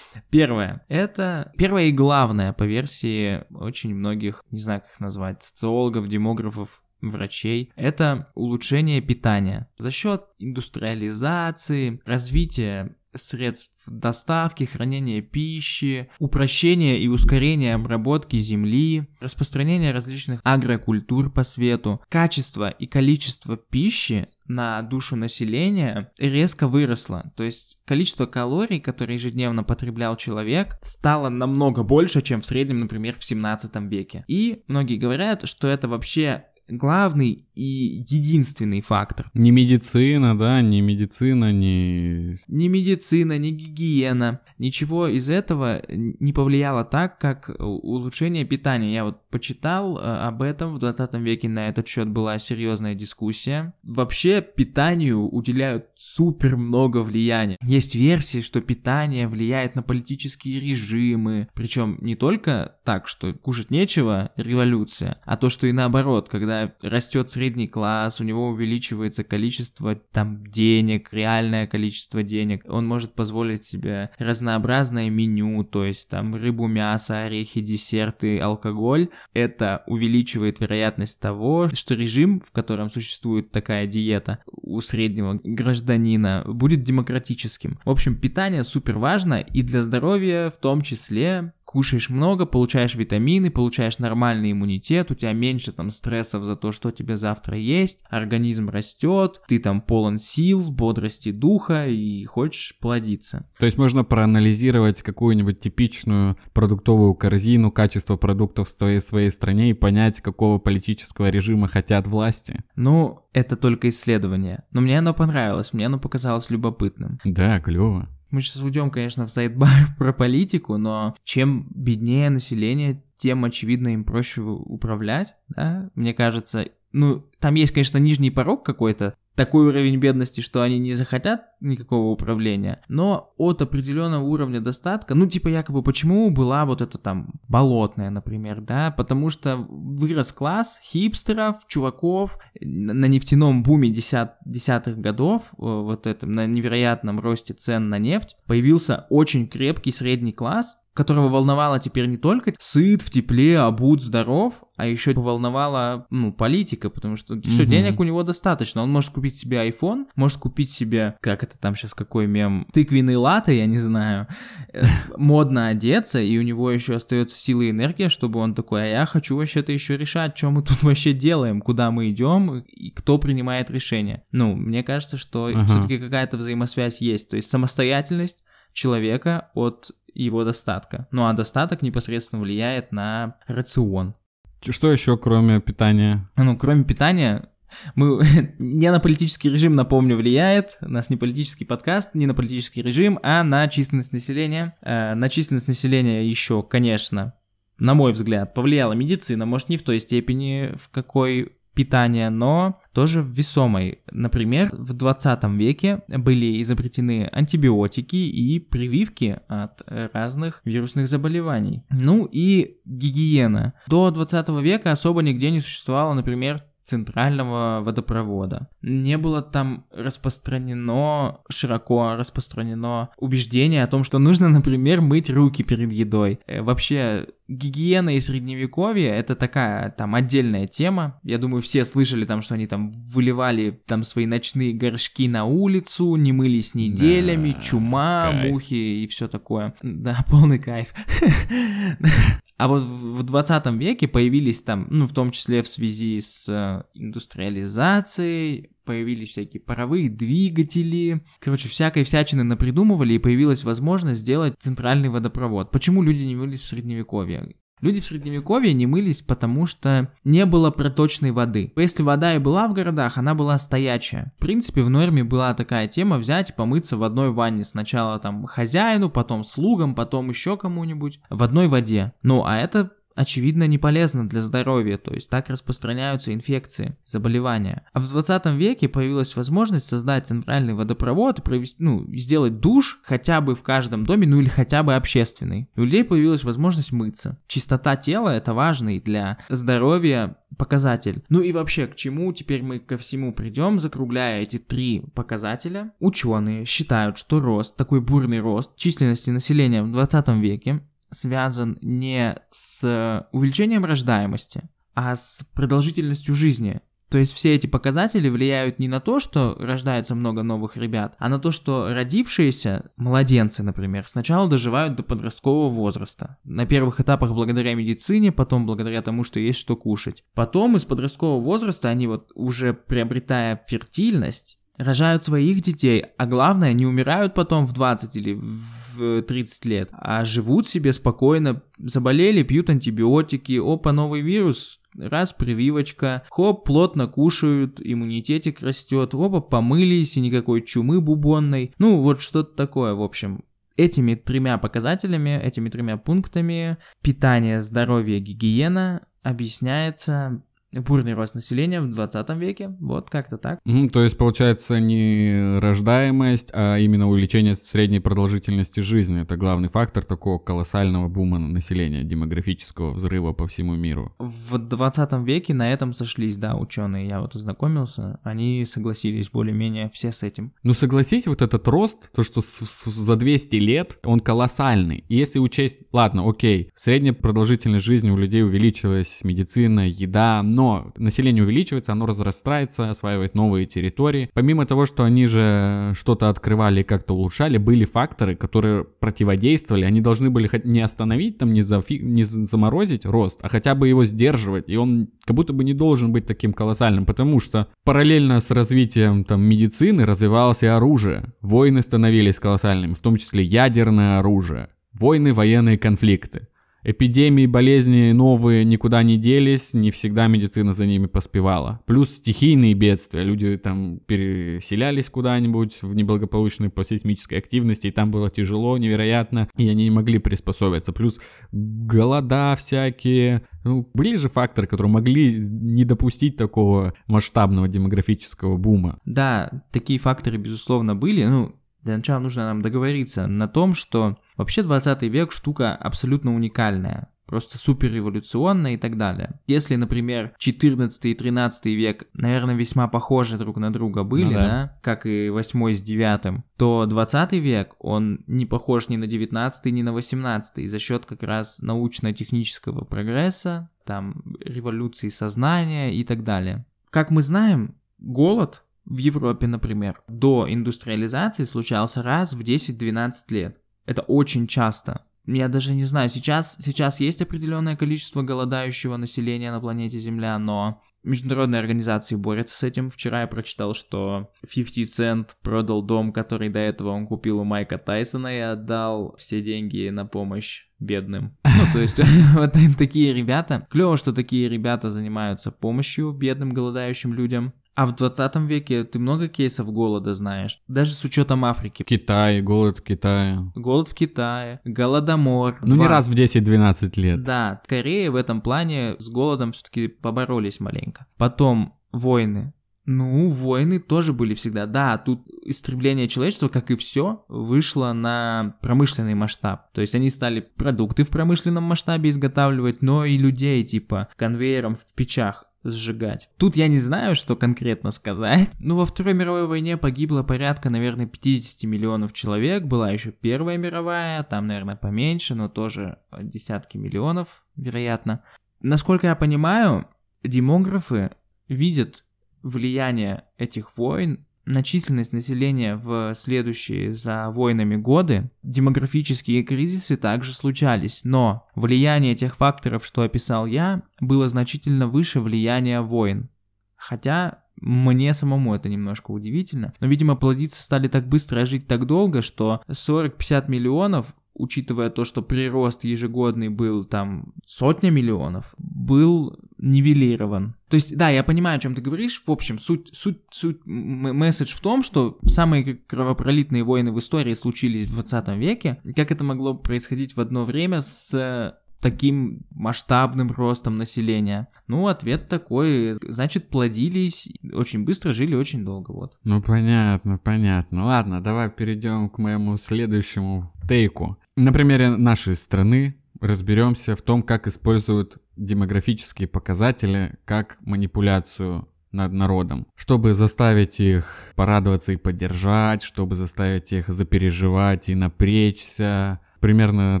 Первое. 0.30 0.84
Это 0.88 1.52
первое 1.58 1.84
и 1.84 1.92
главное 1.92 2.54
по 2.54 2.64
версии 2.64 3.44
очень 3.50 3.94
многих, 3.94 4.42
не 4.50 4.58
знаю, 4.58 4.80
как 4.80 4.90
их 4.92 5.00
назвать, 5.00 5.42
социологов, 5.42 6.08
демографов, 6.08 6.82
врачей, 7.00 7.72
это 7.76 8.30
улучшение 8.34 9.00
питания 9.00 9.68
за 9.76 9.90
счет 9.90 10.24
индустриализации, 10.38 12.00
развития 12.04 12.96
средств 13.18 13.82
доставки, 13.86 14.64
хранения 14.64 15.20
пищи, 15.20 16.08
упрощения 16.18 16.98
и 16.98 17.08
ускорения 17.08 17.74
обработки 17.74 18.38
земли, 18.38 19.08
распространения 19.20 19.92
различных 19.92 20.40
агрокультур 20.44 21.30
по 21.30 21.42
свету, 21.42 22.00
качество 22.08 22.70
и 22.70 22.86
количество 22.86 23.56
пищи 23.56 24.28
на 24.46 24.80
душу 24.82 25.14
населения 25.14 26.10
резко 26.18 26.66
выросло. 26.66 27.32
То 27.36 27.44
есть 27.44 27.80
количество 27.84 28.26
калорий, 28.26 28.80
которые 28.80 29.16
ежедневно 29.16 29.62
потреблял 29.62 30.16
человек, 30.16 30.78
стало 30.80 31.28
намного 31.28 31.82
больше, 31.82 32.22
чем 32.22 32.40
в 32.40 32.46
среднем, 32.46 32.80
например, 32.80 33.16
в 33.18 33.24
17 33.24 33.76
веке. 33.90 34.24
И 34.26 34.62
многие 34.66 34.96
говорят, 34.96 35.46
что 35.46 35.68
это 35.68 35.86
вообще 35.86 36.46
главный 36.68 37.47
и 37.58 38.04
единственный 38.06 38.80
фактор. 38.80 39.26
Не 39.34 39.50
медицина, 39.50 40.38
да, 40.38 40.62
не 40.62 40.80
медицина, 40.80 41.52
не... 41.52 42.36
Не 42.46 42.68
медицина, 42.68 43.36
не 43.36 43.50
гигиена. 43.50 44.40
Ничего 44.58 45.08
из 45.08 45.28
этого 45.28 45.82
не 45.88 46.32
повлияло 46.32 46.84
так, 46.84 47.18
как 47.18 47.50
улучшение 47.58 48.44
питания. 48.44 48.94
Я 48.94 49.04
вот 49.04 49.28
почитал 49.28 49.98
э, 49.98 50.00
об 50.00 50.42
этом, 50.42 50.74
в 50.74 50.78
20 50.78 51.14
веке 51.14 51.48
на 51.48 51.68
этот 51.68 51.88
счет 51.88 52.08
была 52.08 52.38
серьезная 52.38 52.94
дискуссия. 52.94 53.74
Вообще 53.82 54.40
питанию 54.40 55.28
уделяют 55.28 55.86
супер 55.96 56.56
много 56.56 56.98
влияния. 56.98 57.56
Есть 57.62 57.96
версии, 57.96 58.40
что 58.40 58.60
питание 58.60 59.26
влияет 59.26 59.74
на 59.74 59.82
политические 59.82 60.60
режимы, 60.60 61.48
причем 61.54 61.98
не 62.00 62.14
только 62.14 62.76
так, 62.84 63.08
что 63.08 63.32
кушать 63.32 63.70
нечего, 63.70 64.30
революция, 64.36 65.20
а 65.24 65.36
то, 65.36 65.48
что 65.48 65.66
и 65.66 65.72
наоборот, 65.72 66.28
когда 66.28 66.72
растет 66.82 67.30
средний 67.30 67.47
класс, 67.66 68.20
у 68.20 68.24
него 68.24 68.48
увеличивается 68.48 69.24
количество 69.24 69.94
там 69.94 70.46
денег, 70.46 71.08
реальное 71.12 71.66
количество 71.66 72.22
денег, 72.22 72.62
он 72.68 72.86
может 72.86 73.14
позволить 73.14 73.64
себе 73.64 74.10
разнообразное 74.18 75.10
меню, 75.10 75.64
то 75.64 75.84
есть 75.84 76.08
там 76.10 76.34
рыбу, 76.34 76.66
мясо, 76.66 77.24
орехи, 77.24 77.60
десерты, 77.60 78.38
алкоголь, 78.38 79.08
это 79.34 79.82
увеличивает 79.86 80.60
вероятность 80.60 81.20
того, 81.20 81.68
что 81.72 81.94
режим, 81.94 82.40
в 82.40 82.50
котором 82.52 82.90
существует 82.90 83.50
такая 83.50 83.86
диета 83.86 84.38
у 84.46 84.80
среднего 84.80 85.40
гражданина, 85.42 86.44
будет 86.46 86.82
демократическим. 86.82 87.78
В 87.84 87.90
общем, 87.90 88.16
питание 88.16 88.64
супер 88.64 88.98
важно 88.98 89.40
и 89.40 89.62
для 89.62 89.82
здоровья 89.82 90.50
в 90.50 90.58
том 90.58 90.82
числе, 90.82 91.52
кушаешь 91.68 92.08
много, 92.08 92.46
получаешь 92.46 92.94
витамины, 92.94 93.50
получаешь 93.50 93.98
нормальный 93.98 94.52
иммунитет, 94.52 95.10
у 95.10 95.14
тебя 95.14 95.34
меньше 95.34 95.70
там 95.70 95.90
стрессов 95.90 96.44
за 96.44 96.56
то, 96.56 96.72
что 96.72 96.90
тебе 96.92 97.18
завтра 97.18 97.58
есть, 97.58 98.04
организм 98.08 98.70
растет, 98.70 99.42
ты 99.46 99.58
там 99.58 99.82
полон 99.82 100.16
сил, 100.16 100.70
бодрости 100.70 101.30
духа 101.30 101.86
и 101.86 102.24
хочешь 102.24 102.78
плодиться. 102.80 103.46
То 103.58 103.66
есть 103.66 103.76
можно 103.76 104.02
проанализировать 104.02 105.02
какую-нибудь 105.02 105.60
типичную 105.60 106.38
продуктовую 106.54 107.14
корзину, 107.14 107.70
качество 107.70 108.16
продуктов 108.16 108.68
в 108.68 108.70
своей, 108.70 109.02
своей 109.02 109.30
стране 109.30 109.68
и 109.68 109.74
понять, 109.74 110.22
какого 110.22 110.58
политического 110.58 111.28
режима 111.28 111.68
хотят 111.68 112.06
власти? 112.06 112.64
Ну, 112.76 113.20
это 113.34 113.56
только 113.56 113.90
исследование. 113.90 114.64
Но 114.70 114.80
мне 114.80 115.00
оно 115.00 115.12
понравилось, 115.12 115.74
мне 115.74 115.84
оно 115.84 115.98
показалось 115.98 116.48
любопытным. 116.48 117.18
Да, 117.24 117.60
клево. 117.60 118.08
Мы 118.30 118.42
сейчас 118.42 118.62
уйдем, 118.62 118.90
конечно, 118.90 119.26
в 119.26 119.30
сайдбар 119.30 119.70
про 119.98 120.12
политику, 120.12 120.76
но 120.76 121.14
чем 121.24 121.68
беднее 121.74 122.30
население, 122.30 123.02
тем, 123.16 123.44
очевидно, 123.44 123.88
им 123.88 124.04
проще 124.04 124.40
управлять, 124.42 125.36
да, 125.48 125.90
мне 125.94 126.14
кажется. 126.14 126.66
Ну, 126.92 127.26
там 127.38 127.54
есть, 127.54 127.72
конечно, 127.72 127.98
нижний 127.98 128.30
порог 128.30 128.64
какой-то, 128.64 129.14
такой 129.34 129.68
уровень 129.68 129.98
бедности, 129.98 130.40
что 130.40 130.62
они 130.62 130.78
не 130.78 130.94
захотят 130.94 131.42
никакого 131.60 132.12
управления, 132.12 132.82
но 132.88 133.32
от 133.36 133.62
определенного 133.62 134.24
уровня 134.24 134.60
достатка, 134.60 135.14
ну 135.14 135.26
типа 135.26 135.48
якобы 135.48 135.82
почему 135.82 136.30
была 136.30 136.64
вот 136.64 136.80
эта 136.80 136.98
там 136.98 137.34
болотная, 137.48 138.10
например, 138.10 138.60
да, 138.60 138.90
потому 138.90 139.30
что 139.30 139.56
вырос 139.56 140.32
класс 140.32 140.80
хипстеров, 140.82 141.66
чуваков 141.66 142.38
на 142.60 143.06
нефтяном 143.06 143.62
буме 143.62 143.90
десят, 143.90 144.36
десятых 144.44 144.98
годов, 144.98 145.42
э, 145.52 145.56
вот 145.58 146.06
этом, 146.06 146.32
на 146.32 146.46
невероятном 146.46 147.20
росте 147.20 147.54
цен 147.54 147.88
на 147.88 147.98
нефть, 147.98 148.36
появился 148.46 149.06
очень 149.10 149.48
крепкий 149.48 149.92
средний 149.92 150.32
класс, 150.32 150.78
которого 150.98 151.28
волновала 151.28 151.78
теперь 151.78 152.06
не 152.06 152.16
только 152.16 152.52
сыт, 152.58 153.02
в 153.02 153.10
тепле, 153.10 153.60
обут, 153.60 154.02
здоров, 154.02 154.64
а 154.76 154.84
еще 154.84 155.12
волновала, 155.12 156.08
ну, 156.10 156.32
политика, 156.32 156.90
потому 156.90 157.14
что 157.14 157.40
все, 157.40 157.62
угу. 157.62 157.70
денег 157.70 158.00
у 158.00 158.02
него 158.02 158.24
достаточно. 158.24 158.82
Он 158.82 158.90
может 158.90 159.12
купить 159.12 159.38
себе 159.38 159.68
iPhone, 159.68 160.06
может 160.16 160.38
купить 160.38 160.72
себе, 160.72 161.16
как 161.20 161.44
это 161.48 161.58
там 161.58 161.74
сейчас, 161.74 161.94
какой 161.94 162.26
мем, 162.26 162.66
тыквенный 162.72 163.16
латы, 163.16 163.54
я 163.54 163.66
не 163.66 163.78
знаю, 163.78 164.26
э, 164.72 164.84
модно 165.16 165.68
одеться, 165.68 166.20
и 166.20 166.38
у 166.38 166.42
него 166.42 166.70
еще 166.70 166.94
остается 166.94 167.36
сила 167.36 167.62
и 167.62 167.70
энергия, 167.70 168.08
чтобы 168.08 168.38
он 168.38 168.54
такой, 168.54 168.84
а 168.84 168.86
я 168.86 169.06
хочу 169.06 169.36
вообще-то 169.36 169.72
еще 169.72 169.96
решать, 169.96 170.36
что 170.36 170.50
мы 170.50 170.62
тут 170.62 170.82
вообще 170.82 171.12
делаем, 171.12 171.60
куда 171.60 171.90
мы 171.90 172.10
идем, 172.10 172.58
и 172.58 172.90
кто 172.90 173.18
принимает 173.18 173.70
решение. 173.70 174.24
Ну, 174.30 174.54
мне 174.54 174.82
кажется, 174.82 175.16
что 175.16 175.46
ага. 175.46 175.64
все-таки 175.64 175.98
какая-то 175.98 176.36
взаимосвязь 176.36 177.00
есть, 177.00 177.30
то 177.30 177.36
есть 177.36 177.50
самостоятельность 177.50 178.44
человека 178.72 179.50
от 179.54 179.90
его 180.14 180.44
достатка. 180.44 181.06
Ну 181.10 181.26
а 181.26 181.32
достаток 181.32 181.82
непосредственно 181.82 182.42
влияет 182.42 182.92
на 182.92 183.36
рацион. 183.46 184.14
Что 184.60 184.90
еще, 184.90 185.16
кроме 185.16 185.60
питания? 185.60 186.28
Ну, 186.36 186.56
кроме 186.56 186.84
питания, 186.84 187.48
мы 187.94 188.22
не 188.58 188.90
на 188.90 189.00
политический 189.00 189.50
режим, 189.50 189.74
напомню, 189.74 190.16
влияет. 190.16 190.78
У 190.80 190.88
нас 190.88 191.10
не 191.10 191.16
политический 191.16 191.64
подкаст, 191.64 192.14
не 192.14 192.26
на 192.26 192.34
политический 192.34 192.82
режим, 192.82 193.18
а 193.22 193.42
на 193.44 193.68
численность 193.68 194.12
населения. 194.12 194.76
Э, 194.82 195.14
на 195.14 195.28
численность 195.28 195.68
населения 195.68 196.28
еще, 196.28 196.62
конечно, 196.62 197.34
на 197.78 197.94
мой 197.94 198.12
взгляд, 198.12 198.54
повлияла 198.54 198.92
медицина. 198.92 199.46
Может, 199.46 199.68
не 199.68 199.76
в 199.76 199.82
той 199.82 200.00
степени, 200.00 200.74
в 200.76 200.90
какой 200.90 201.58
питания, 201.78 202.28
но 202.28 202.80
тоже 202.92 203.24
весомой. 203.24 204.00
Например, 204.10 204.68
в 204.72 204.94
20 204.94 205.44
веке 205.56 206.02
были 206.08 206.60
изобретены 206.60 207.28
антибиотики 207.30 208.16
и 208.16 208.58
прививки 208.58 209.38
от 209.46 209.82
разных 209.86 210.60
вирусных 210.64 211.06
заболеваний. 211.06 211.84
Ну 211.88 212.28
и 212.32 212.78
гигиена. 212.84 213.74
До 213.86 214.10
20 214.10 214.48
века 214.60 214.90
особо 214.90 215.22
нигде 215.22 215.52
не 215.52 215.60
существовало, 215.60 216.14
например, 216.14 216.60
центрального 216.88 217.82
водопровода. 217.82 218.68
Не 218.80 219.18
было 219.18 219.42
там 219.42 219.84
распространено, 219.92 221.40
широко 221.50 222.14
распространено 222.16 223.10
убеждение 223.18 223.84
о 223.84 223.86
том, 223.86 224.04
что 224.04 224.18
нужно, 224.18 224.48
например, 224.58 225.02
мыть 225.02 225.28
руки 225.28 225.62
перед 225.62 225.92
едой. 225.92 226.40
Э, 226.46 226.62
вообще, 226.62 227.26
гигиена 227.48 228.16
и 228.16 228.20
средневековье 228.20 229.08
это 229.08 229.34
такая 229.34 229.90
там 229.90 230.14
отдельная 230.14 230.66
тема. 230.66 231.20
Я 231.22 231.38
думаю, 231.38 231.60
все 231.60 231.84
слышали 231.84 232.24
там, 232.24 232.40
что 232.40 232.54
они 232.54 232.66
там 232.66 232.92
выливали 232.92 233.82
там 233.86 234.02
свои 234.02 234.24
ночные 234.24 234.72
горшки 234.72 235.28
на 235.28 235.44
улицу, 235.44 236.16
не 236.16 236.32
мылись 236.32 236.74
неделями, 236.74 237.52
да, 237.52 237.60
чума, 237.60 238.30
кайф. 238.30 238.50
мухи 238.50 239.02
и 239.02 239.06
все 239.08 239.28
такое. 239.28 239.74
Да, 239.82 240.24
полный 240.30 240.58
кайф. 240.58 240.94
А 242.58 242.66
вот 242.66 242.82
в 242.82 243.22
20 243.22 243.66
веке 243.78 244.08
появились 244.08 244.62
там, 244.62 244.88
ну, 244.90 245.06
в 245.06 245.12
том 245.12 245.30
числе 245.30 245.62
в 245.62 245.68
связи 245.68 246.20
с 246.20 246.48
э, 246.48 246.82
индустриализацией, 246.92 248.70
появились 248.84 249.28
всякие 249.28 249.60
паровые 249.60 250.10
двигатели, 250.10 251.24
короче, 251.38 251.68
всякой 251.68 252.02
всячины 252.02 252.42
напридумывали, 252.42 253.14
и 253.14 253.18
появилась 253.18 253.62
возможность 253.62 254.22
сделать 254.22 254.54
центральный 254.58 255.08
водопровод. 255.08 255.70
Почему 255.70 256.02
люди 256.02 256.24
не 256.24 256.34
мылись 256.34 256.62
в 256.62 256.66
средневековье? 256.66 257.54
Люди 257.80 258.00
в 258.00 258.04
средневековье 258.04 258.72
не 258.74 258.86
мылись, 258.86 259.22
потому 259.22 259.66
что 259.66 260.10
не 260.24 260.46
было 260.46 260.70
проточной 260.70 261.30
воды. 261.30 261.72
Если 261.76 262.02
вода 262.02 262.34
и 262.34 262.38
была 262.38 262.68
в 262.68 262.72
городах, 262.72 263.18
она 263.18 263.34
была 263.34 263.58
стоячая. 263.58 264.32
В 264.38 264.40
принципе, 264.40 264.82
в 264.82 264.90
норме 264.90 265.24
была 265.24 265.54
такая 265.54 265.88
тема 265.88 266.18
взять 266.18 266.50
и 266.50 266.52
помыться 266.52 266.96
в 266.96 267.04
одной 267.04 267.30
ванне. 267.30 267.64
Сначала 267.64 268.18
там 268.18 268.46
хозяину, 268.46 269.10
потом 269.10 269.44
слугам, 269.44 269.94
потом 269.94 270.28
еще 270.28 270.56
кому-нибудь. 270.56 271.20
В 271.30 271.42
одной 271.42 271.68
воде. 271.68 272.12
Ну, 272.22 272.44
а 272.44 272.56
это 272.56 272.90
очевидно 273.18 273.66
не 273.66 273.78
полезно 273.78 274.28
для 274.28 274.40
здоровья, 274.40 274.96
то 274.96 275.12
есть 275.12 275.28
так 275.28 275.50
распространяются 275.50 276.32
инфекции, 276.32 276.96
заболевания. 277.04 277.84
А 277.92 277.98
в 277.98 278.08
20 278.08 278.46
веке 278.46 278.88
появилась 278.88 279.34
возможность 279.34 279.86
создать 279.86 280.28
центральный 280.28 280.74
водопровод 280.74 281.42
провести, 281.42 281.74
ну, 281.80 282.06
сделать 282.14 282.60
душ 282.60 283.00
хотя 283.02 283.40
бы 283.40 283.56
в 283.56 283.62
каждом 283.62 284.06
доме, 284.06 284.28
ну 284.28 284.40
или 284.40 284.48
хотя 284.48 284.84
бы 284.84 284.94
общественный. 284.94 285.68
У 285.76 285.82
людей 285.82 286.04
появилась 286.04 286.44
возможность 286.44 286.92
мыться. 286.92 287.40
Чистота 287.48 287.96
тела 287.96 288.30
это 288.30 288.54
важный 288.54 289.00
для 289.00 289.38
здоровья 289.48 290.36
показатель. 290.56 291.22
Ну 291.28 291.40
и 291.40 291.50
вообще, 291.50 291.88
к 291.88 291.96
чему 291.96 292.32
теперь 292.32 292.62
мы 292.62 292.78
ко 292.78 292.96
всему 292.96 293.32
придем, 293.32 293.80
закругляя 293.80 294.42
эти 294.42 294.58
три 294.58 295.02
показателя? 295.14 295.92
Ученые 295.98 296.64
считают, 296.66 297.18
что 297.18 297.40
рост, 297.40 297.76
такой 297.76 298.00
бурный 298.00 298.40
рост 298.40 298.76
численности 298.76 299.30
населения 299.30 299.82
в 299.82 299.90
20 299.90 300.28
веке 300.40 300.82
связан 301.10 301.78
не 301.80 302.36
с 302.50 303.26
увеличением 303.32 303.84
рождаемости, 303.84 304.62
а 304.94 305.16
с 305.16 305.48
продолжительностью 305.54 306.34
жизни. 306.34 306.80
То 307.10 307.16
есть 307.16 307.32
все 307.32 307.54
эти 307.54 307.66
показатели 307.66 308.28
влияют 308.28 308.78
не 308.78 308.86
на 308.86 309.00
то, 309.00 309.18
что 309.18 309.56
рождается 309.58 310.14
много 310.14 310.42
новых 310.42 310.76
ребят, 310.76 311.14
а 311.18 311.30
на 311.30 311.38
то, 311.38 311.52
что 311.52 311.88
родившиеся 311.94 312.90
младенцы, 312.96 313.62
например, 313.62 314.06
сначала 314.06 314.46
доживают 314.46 314.94
до 314.96 315.02
подросткового 315.02 315.70
возраста. 315.70 316.36
На 316.44 316.66
первых 316.66 317.00
этапах 317.00 317.32
благодаря 317.32 317.74
медицине, 317.74 318.30
потом 318.30 318.66
благодаря 318.66 319.00
тому, 319.00 319.24
что 319.24 319.40
есть 319.40 319.58
что 319.58 319.74
кушать. 319.74 320.22
Потом 320.34 320.76
из 320.76 320.84
подросткового 320.84 321.42
возраста 321.42 321.88
они 321.88 322.06
вот 322.06 322.30
уже 322.34 322.74
приобретая 322.74 323.58
фертильность, 323.66 324.58
рожают 324.76 325.24
своих 325.24 325.62
детей, 325.62 326.04
а 326.18 326.26
главное, 326.26 326.72
не 326.74 326.86
умирают 326.86 327.34
потом 327.34 327.66
в 327.66 327.72
20 327.72 328.16
или 328.16 328.34
в 328.34 328.77
30 328.98 329.64
лет, 329.64 329.88
а 329.92 330.24
живут 330.24 330.66
себе 330.66 330.92
спокойно, 330.92 331.62
заболели, 331.78 332.42
пьют 332.42 332.70
антибиотики, 332.70 333.58
опа, 333.58 333.92
новый 333.92 334.20
вирус, 334.20 334.80
раз 334.96 335.32
прививочка, 335.32 336.24
хоп, 336.30 336.64
плотно 336.64 337.06
кушают, 337.06 337.80
иммунитетик 337.82 338.62
растет, 338.62 339.14
опа, 339.14 339.40
помылись, 339.40 340.16
и 340.16 340.20
никакой 340.20 340.62
чумы 340.62 341.00
бубонной, 341.00 341.72
ну 341.78 342.00
вот 342.00 342.20
что-то 342.20 342.54
такое, 342.54 342.94
в 342.94 343.02
общем. 343.02 343.44
Этими 343.76 344.16
тремя 344.16 344.58
показателями, 344.58 345.40
этими 345.40 345.68
тремя 345.68 345.96
пунктами 345.96 346.78
питание, 347.00 347.60
здоровье, 347.60 348.18
гигиена 348.18 349.06
объясняется 349.22 350.42
бурный 350.72 351.14
рост 351.14 351.34
населения 351.34 351.80
в 351.80 351.90
20 351.90 352.30
веке, 352.30 352.76
вот 352.80 353.10
как-то 353.10 353.38
так. 353.38 353.60
Mm, 353.66 353.88
то 353.88 354.02
есть, 354.02 354.18
получается, 354.18 354.80
не 354.80 355.58
рождаемость, 355.58 356.50
а 356.52 356.76
именно 356.76 357.08
увеличение 357.08 357.54
средней 357.54 358.00
продолжительности 358.00 358.80
жизни. 358.80 359.22
Это 359.22 359.36
главный 359.36 359.68
фактор 359.68 360.04
такого 360.04 360.38
колоссального 360.38 361.08
бума 361.08 361.38
населения, 361.38 362.04
демографического 362.04 362.92
взрыва 362.92 363.32
по 363.32 363.46
всему 363.46 363.74
миру. 363.74 364.14
В 364.18 364.58
20 364.58 365.12
веке 365.24 365.54
на 365.54 365.72
этом 365.72 365.92
сошлись, 365.92 366.36
да, 366.36 366.56
ученые. 366.56 367.08
Я 367.08 367.20
вот 367.20 367.34
ознакомился, 367.34 368.18
они 368.22 368.64
согласились 368.64 369.30
более-менее 369.30 369.90
все 369.92 370.12
с 370.12 370.22
этим. 370.22 370.52
Ну, 370.62 370.74
согласись, 370.74 371.26
вот 371.26 371.42
этот 371.42 371.66
рост, 371.68 372.12
то, 372.12 372.22
что 372.22 372.40
с, 372.40 372.46
с, 372.46 372.84
за 372.84 373.16
200 373.16 373.56
лет, 373.56 373.98
он 374.04 374.20
колоссальный. 374.20 375.04
И 375.08 375.16
если 375.16 375.38
учесть, 375.38 375.80
ладно, 375.92 376.28
окей, 376.28 376.70
средняя 376.74 377.14
продолжительность 377.14 377.84
жизни 377.84 378.10
у 378.10 378.16
людей 378.16 378.42
увеличилась, 378.42 379.20
медицина, 379.24 379.88
еда, 379.88 380.42
но 380.58 380.92
население 380.96 381.44
увеличивается, 381.44 381.92
оно 381.92 382.04
разрастается, 382.04 382.90
осваивает 382.90 383.36
новые 383.36 383.64
территории. 383.64 384.28
Помимо 384.34 384.66
того, 384.66 384.86
что 384.86 385.04
они 385.04 385.28
же 385.28 385.92
что-то 385.96 386.30
открывали 386.30 386.82
как-то 386.82 387.14
улучшали, 387.14 387.58
были 387.58 387.84
факторы, 387.84 388.34
которые 388.34 388.82
противодействовали, 388.82 389.84
они 389.84 390.00
должны 390.00 390.30
были 390.30 390.50
не 390.64 390.80
остановить, 390.80 391.38
там, 391.38 391.52
не, 391.52 391.62
зафи... 391.62 392.00
не 392.00 392.24
заморозить 392.24 393.06
рост, 393.06 393.38
а 393.40 393.48
хотя 393.48 393.76
бы 393.76 393.86
его 393.86 394.04
сдерживать, 394.04 394.68
и 394.68 394.76
он 394.76 395.10
как 395.24 395.36
будто 395.36 395.52
бы 395.52 395.62
не 395.62 395.74
должен 395.74 396.10
быть 396.10 396.26
таким 396.26 396.52
колоссальным, 396.52 397.06
потому 397.06 397.38
что 397.38 397.68
параллельно 397.84 398.40
с 398.40 398.50
развитием 398.50 399.22
там 399.22 399.40
медицины 399.40 400.04
развивалось 400.06 400.64
и 400.64 400.66
оружие, 400.66 401.34
войны 401.40 401.82
становились 401.82 402.40
колоссальными, 402.40 402.94
в 402.94 403.00
том 403.00 403.16
числе 403.16 403.44
ядерное 403.44 404.18
оружие, 404.18 404.70
войны, 404.92 405.32
военные 405.32 405.78
конфликты. 405.78 406.48
Эпидемии, 406.90 407.44
болезни 407.44 408.12
новые 408.12 408.64
никуда 408.64 409.02
не 409.02 409.18
делись, 409.18 409.74
не 409.74 409.90
всегда 409.90 410.26
медицина 410.26 410.72
за 410.72 410.86
ними 410.86 411.04
поспевала. 411.04 411.80
Плюс 411.84 412.12
стихийные 412.12 412.72
бедствия. 412.72 413.24
Люди 413.24 413.58
там 413.58 414.00
переселялись 414.06 415.10
куда-нибудь 415.10 415.82
в 415.82 415.94
неблагополучную 415.94 416.70
по 416.70 416.84
сейсмической 416.84 417.36
активности, 417.36 417.88
и 417.88 417.90
там 417.90 418.10
было 418.10 418.30
тяжело, 418.30 418.78
невероятно, 418.78 419.50
и 419.58 419.68
они 419.68 419.84
не 419.84 419.90
могли 419.90 420.18
приспособиться. 420.18 420.94
Плюс 420.94 421.20
голода 421.52 422.54
всякие. 422.56 423.42
Ну, 423.64 423.86
были 423.92 424.16
же 424.16 424.30
факторы, 424.30 424.66
которые 424.66 424.90
могли 424.90 425.38
не 425.50 425.84
допустить 425.84 426.38
такого 426.38 426.94
масштабного 427.06 427.68
демографического 427.68 428.56
бума. 428.56 428.98
Да, 429.04 429.62
такие 429.72 429.98
факторы, 429.98 430.38
безусловно, 430.38 430.96
были. 430.96 431.22
Ну, 431.24 431.54
для 431.82 431.96
начала 431.96 432.18
нужно 432.18 432.44
нам 432.44 432.62
договориться 432.62 433.26
на 433.26 433.48
том, 433.48 433.74
что 433.74 434.18
вообще 434.36 434.62
20 434.62 435.02
век 435.04 435.32
штука 435.32 435.74
абсолютно 435.74 436.34
уникальная 436.34 437.08
просто 437.28 437.58
супер 437.58 437.92
революционная 437.92 438.72
и 438.72 438.76
так 438.78 438.96
далее. 438.96 439.38
Если, 439.46 439.76
например, 439.76 440.32
14 440.38 441.04
и 441.04 441.14
13 441.14 441.66
век, 441.66 442.08
наверное, 442.14 442.54
весьма 442.54 442.88
похожи 442.88 443.36
друг 443.36 443.58
на 443.58 443.70
друга 443.70 444.02
были, 444.02 444.24
ну, 444.24 444.32
да. 444.32 444.46
да, 444.46 444.78
как 444.82 445.04
и 445.04 445.28
8 445.28 445.72
с 445.72 445.82
9, 445.82 446.42
то 446.56 446.86
20 446.86 447.32
век, 447.34 447.74
он 447.78 448.24
не 448.26 448.46
похож 448.46 448.88
ни 448.88 448.96
на 448.96 449.06
19, 449.06 449.72
ни 449.72 449.82
на 449.82 449.92
18, 449.92 450.68
за 450.68 450.78
счет 450.78 451.04
как 451.04 451.22
раз 451.22 451.60
научно-технического 451.60 452.86
прогресса, 452.86 453.70
там, 453.84 454.36
революции 454.40 455.10
сознания 455.10 455.94
и 455.94 456.04
так 456.04 456.24
далее. 456.24 456.64
Как 456.88 457.10
мы 457.10 457.20
знаем, 457.20 457.74
голод 457.98 458.64
в 458.88 458.96
Европе, 458.96 459.46
например, 459.46 460.00
до 460.08 460.46
индустриализации 460.48 461.44
случался 461.44 462.02
раз 462.02 462.32
в 462.32 462.40
10-12 462.40 463.12
лет. 463.30 463.60
Это 463.84 464.02
очень 464.02 464.46
часто. 464.46 465.04
Я 465.26 465.48
даже 465.48 465.74
не 465.74 465.84
знаю, 465.84 466.08
сейчас, 466.08 466.56
сейчас 466.56 467.00
есть 467.00 467.20
определенное 467.20 467.76
количество 467.76 468.22
голодающего 468.22 468.96
населения 468.96 469.52
на 469.52 469.60
планете 469.60 469.98
Земля, 469.98 470.38
но 470.38 470.82
международные 471.02 471.60
организации 471.60 472.16
борются 472.16 472.56
с 472.56 472.62
этим. 472.62 472.88
Вчера 472.88 473.20
я 473.20 473.26
прочитал, 473.26 473.74
что 473.74 474.30
50 474.50 474.84
Cent 474.86 475.28
продал 475.42 475.82
дом, 475.82 476.14
который 476.14 476.48
до 476.48 476.60
этого 476.60 476.90
он 476.90 477.06
купил 477.06 477.40
у 477.40 477.44
Майка 477.44 477.76
Тайсона 477.76 478.34
и 478.38 478.40
отдал 478.40 479.14
все 479.18 479.42
деньги 479.42 479.90
на 479.90 480.06
помощь 480.06 480.66
бедным. 480.78 481.36
Ну, 481.44 481.72
то 481.74 481.78
есть, 481.78 482.00
вот 482.34 482.54
такие 482.78 483.12
ребята. 483.12 483.66
Клево, 483.70 483.98
что 483.98 484.14
такие 484.14 484.48
ребята 484.48 484.90
занимаются 484.90 485.52
помощью 485.52 486.12
бедным 486.12 486.54
голодающим 486.54 487.12
людям. 487.12 487.52
А 487.78 487.86
в 487.86 487.94
20 487.94 488.34
веке 488.48 488.82
ты 488.82 488.98
много 488.98 489.28
кейсов 489.28 489.72
голода 489.72 490.12
знаешь, 490.12 490.60
даже 490.66 490.94
с 490.94 491.04
учетом 491.04 491.44
Африки. 491.44 491.84
Китай, 491.84 492.42
голод 492.42 492.78
в 492.78 492.82
Китае. 492.82 493.52
Голод 493.54 493.86
в 493.86 493.94
Китае, 493.94 494.60
голодомор. 494.64 495.58
Ну, 495.62 495.76
два. 495.76 495.84
не 495.84 495.86
раз 495.86 496.08
в 496.08 496.12
10-12 496.12 497.00
лет. 497.00 497.22
Да, 497.22 497.60
скорее 497.64 498.10
в 498.10 498.16
этом 498.16 498.40
плане 498.40 498.96
с 498.98 499.08
голодом 499.08 499.52
все-таки 499.52 499.86
поборолись 499.86 500.58
маленько. 500.58 501.06
Потом 501.18 501.78
войны. 501.92 502.52
Ну, 502.84 503.28
войны 503.28 503.78
тоже 503.78 504.12
были 504.12 504.34
всегда. 504.34 504.66
Да, 504.66 504.98
тут 504.98 505.28
истребление 505.44 506.08
человечества, 506.08 506.48
как 506.48 506.72
и 506.72 506.76
все, 506.76 507.24
вышло 507.28 507.92
на 507.92 508.56
промышленный 508.60 509.14
масштаб. 509.14 509.70
То 509.72 509.82
есть 509.82 509.94
они 509.94 510.10
стали 510.10 510.40
продукты 510.40 511.04
в 511.04 511.10
промышленном 511.10 511.62
масштабе 511.62 512.10
изготавливать, 512.10 512.82
но 512.82 513.04
и 513.04 513.18
людей, 513.18 513.62
типа, 513.62 514.08
конвейером 514.16 514.74
в 514.74 514.84
печах 514.96 515.47
сжигать. 515.70 516.30
Тут 516.36 516.56
я 516.56 516.68
не 516.68 516.78
знаю, 516.78 517.14
что 517.14 517.36
конкретно 517.36 517.90
сказать. 517.90 518.50
Ну, 518.60 518.76
во 518.76 518.84
Второй 518.84 519.14
мировой 519.14 519.46
войне 519.46 519.76
погибло 519.76 520.22
порядка, 520.22 520.68
наверное, 520.68 521.06
50 521.06 521.64
миллионов 521.64 522.12
человек. 522.12 522.64
Была 522.64 522.90
еще 522.90 523.12
Первая 523.12 523.56
мировая, 523.56 524.22
там, 524.24 524.46
наверное, 524.46 524.76
поменьше, 524.76 525.34
но 525.34 525.48
тоже 525.48 525.98
десятки 526.20 526.76
миллионов, 526.76 527.44
вероятно. 527.56 528.22
Насколько 528.60 529.06
я 529.06 529.16
понимаю, 529.16 529.88
демографы 530.22 531.10
видят 531.48 532.04
влияние 532.42 533.24
этих 533.36 533.76
войн 533.76 534.26
на 534.48 534.62
численность 534.62 535.12
населения 535.12 535.76
в 535.76 536.14
следующие 536.14 536.94
за 536.94 537.30
войнами 537.30 537.76
годы 537.76 538.30
демографические 538.42 539.42
кризисы 539.42 539.98
также 539.98 540.32
случались, 540.32 541.04
но 541.04 541.46
влияние 541.54 542.14
тех 542.14 542.36
факторов, 542.36 542.84
что 542.86 543.02
описал 543.02 543.44
я, 543.44 543.82
было 544.00 544.26
значительно 544.28 544.86
выше 544.86 545.20
влияния 545.20 545.82
войн. 545.82 546.30
Хотя 546.76 547.44
мне 547.60 548.14
самому 548.14 548.54
это 548.54 548.70
немножко 548.70 549.10
удивительно. 549.10 549.74
Но, 549.80 549.86
видимо, 549.86 550.16
плодиться 550.16 550.62
стали 550.62 550.88
так 550.88 551.06
быстро, 551.08 551.40
а 551.40 551.46
жить 551.46 551.66
так 551.66 551.86
долго, 551.86 552.22
что 552.22 552.62
40-50 552.68 553.50
миллионов 553.50 554.14
учитывая 554.38 554.90
то, 554.90 555.04
что 555.04 555.22
прирост 555.22 555.84
ежегодный 555.84 556.48
был 556.48 556.84
там 556.84 557.34
сотня 557.44 557.90
миллионов, 557.90 558.54
был 558.58 559.38
нивелирован. 559.58 560.54
То 560.68 560.76
есть, 560.76 560.96
да, 560.96 561.08
я 561.10 561.24
понимаю, 561.24 561.56
о 561.56 561.60
чем 561.60 561.74
ты 561.74 561.82
говоришь. 561.82 562.22
В 562.26 562.30
общем, 562.30 562.58
суть, 562.58 562.90
суть, 562.92 563.18
суть, 563.30 563.58
месседж 563.64 564.54
в 564.54 564.60
том, 564.60 564.82
что 564.82 565.18
самые 565.24 565.74
кровопролитные 565.74 566.64
войны 566.64 566.92
в 566.92 566.98
истории 566.98 567.34
случились 567.34 567.86
в 567.86 567.94
20 567.94 568.28
веке. 568.38 568.78
Как 568.94 569.10
это 569.10 569.24
могло 569.24 569.54
происходить 569.54 570.16
в 570.16 570.20
одно 570.20 570.44
время 570.44 570.80
с 570.80 571.58
таким 571.80 572.42
масштабным 572.50 573.30
ростом 573.30 573.78
населения? 573.78 574.48
Ну, 574.66 574.86
ответ 574.88 575.28
такой, 575.28 575.94
значит, 576.02 576.48
плодились, 576.48 577.32
очень 577.52 577.84
быстро 577.84 578.12
жили 578.12 578.34
очень 578.34 578.64
долго, 578.64 578.90
вот. 578.92 579.16
Ну, 579.24 579.42
понятно, 579.42 580.18
понятно. 580.18 580.84
Ладно, 580.84 581.22
давай 581.22 581.50
перейдем 581.50 582.08
к 582.10 582.18
моему 582.18 582.56
следующему 582.56 583.52
тейку. 583.68 584.18
На 584.38 584.52
примере 584.52 584.90
нашей 584.90 585.34
страны 585.34 585.96
разберемся 586.20 586.94
в 586.94 587.02
том, 587.02 587.22
как 587.24 587.48
используют 587.48 588.18
демографические 588.36 589.26
показатели 589.26 590.14
как 590.24 590.58
манипуляцию 590.60 591.66
над 591.90 592.12
народом, 592.12 592.68
чтобы 592.76 593.14
заставить 593.14 593.80
их 593.80 594.32
порадоваться 594.36 594.92
и 594.92 594.96
поддержать, 594.96 595.82
чтобы 595.82 596.14
заставить 596.14 596.72
их 596.72 596.86
запереживать 596.86 597.88
и 597.88 597.96
напрячься. 597.96 599.18
Примерно 599.40 600.00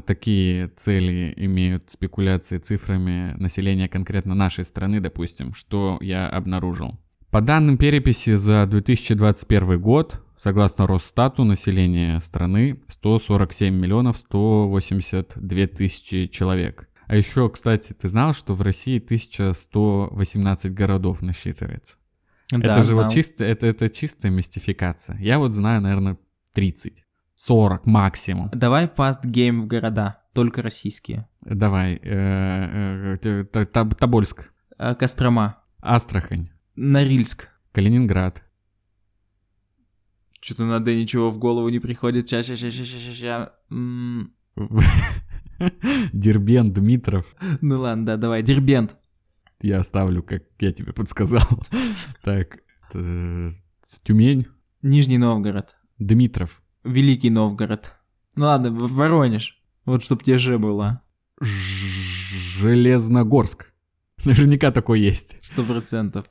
такие 0.06 0.68
цели 0.68 1.34
имеют 1.36 1.90
спекуляции 1.90 2.58
цифрами 2.58 3.34
населения 3.38 3.88
конкретно 3.88 4.36
нашей 4.36 4.62
страны, 4.62 5.00
допустим, 5.00 5.52
что 5.52 5.98
я 6.00 6.28
обнаружил. 6.28 6.96
По 7.32 7.40
данным 7.40 7.76
переписи 7.76 8.34
за 8.34 8.66
2021 8.66 9.80
год, 9.80 10.22
согласно 10.38 10.86
Росстату, 10.86 11.44
население 11.44 12.20
страны 12.20 12.80
147 12.86 13.74
миллионов 13.74 14.16
182 14.16 15.66
тысячи 15.66 16.26
человек. 16.26 16.88
А 17.06 17.16
еще, 17.16 17.48
кстати, 17.50 17.92
ты 17.92 18.08
знал, 18.08 18.32
что 18.32 18.54
в 18.54 18.62
России 18.62 18.98
1118 18.98 20.72
городов 20.72 21.22
насчитывается? 21.22 21.98
Да, 22.50 22.72
это 22.72 22.82
же 22.82 22.88
знал. 22.88 23.04
вот 23.04 23.12
чисто, 23.12 23.44
это, 23.44 23.66
это 23.66 23.90
чистая 23.90 24.30
мистификация. 24.30 25.18
Я 25.18 25.38
вот 25.38 25.52
знаю, 25.52 25.80
наверное, 25.80 26.18
30, 26.52 27.04
40 27.34 27.86
максимум. 27.86 28.50
Давай 28.52 28.86
fast 28.86 29.24
game 29.24 29.60
в 29.60 29.66
города, 29.66 30.22
только 30.34 30.62
российские. 30.62 31.28
Давай. 31.40 31.98
Э, 32.02 33.16
э, 33.22 33.44
Тобольск. 33.54 34.52
Э, 34.78 34.94
Кострома. 34.94 35.62
Астрахань. 35.80 36.50
Норильск. 36.76 37.48
Калининград. 37.72 38.42
Что-то 40.48 40.64
надо 40.64 40.94
ничего 40.94 41.30
в 41.30 41.36
голову 41.36 41.68
не 41.68 41.78
приходит. 41.78 42.26
Ща, 42.26 42.42
ща, 42.42 42.56
ща, 42.56 42.70
ща, 42.70 42.84
ща, 42.84 43.12
ща. 43.12 43.52
Дербент, 46.14 46.72
Дмитров. 46.72 47.36
Ну 47.60 47.80
ладно, 47.80 48.06
да, 48.06 48.16
давай, 48.16 48.42
Дербент. 48.42 48.96
Я 49.60 49.80
оставлю, 49.80 50.22
как 50.22 50.44
я 50.58 50.72
тебе 50.72 50.94
подсказал. 50.94 51.46
Так, 52.22 52.60
Тюмень. 54.04 54.46
Нижний 54.80 55.18
Новгород. 55.18 55.76
Дмитров. 55.98 56.62
Великий 56.82 57.28
Новгород. 57.28 57.92
Ну 58.34 58.46
ладно, 58.46 58.70
Воронеж. 58.70 59.62
Вот 59.84 60.02
чтоб 60.02 60.22
тебе 60.22 60.38
же 60.38 60.58
было. 60.58 61.02
Железногорск. 61.42 63.74
Наверняка 64.24 64.70
такой 64.70 65.02
есть. 65.02 65.36
Сто 65.40 65.62
процентов. 65.62 66.24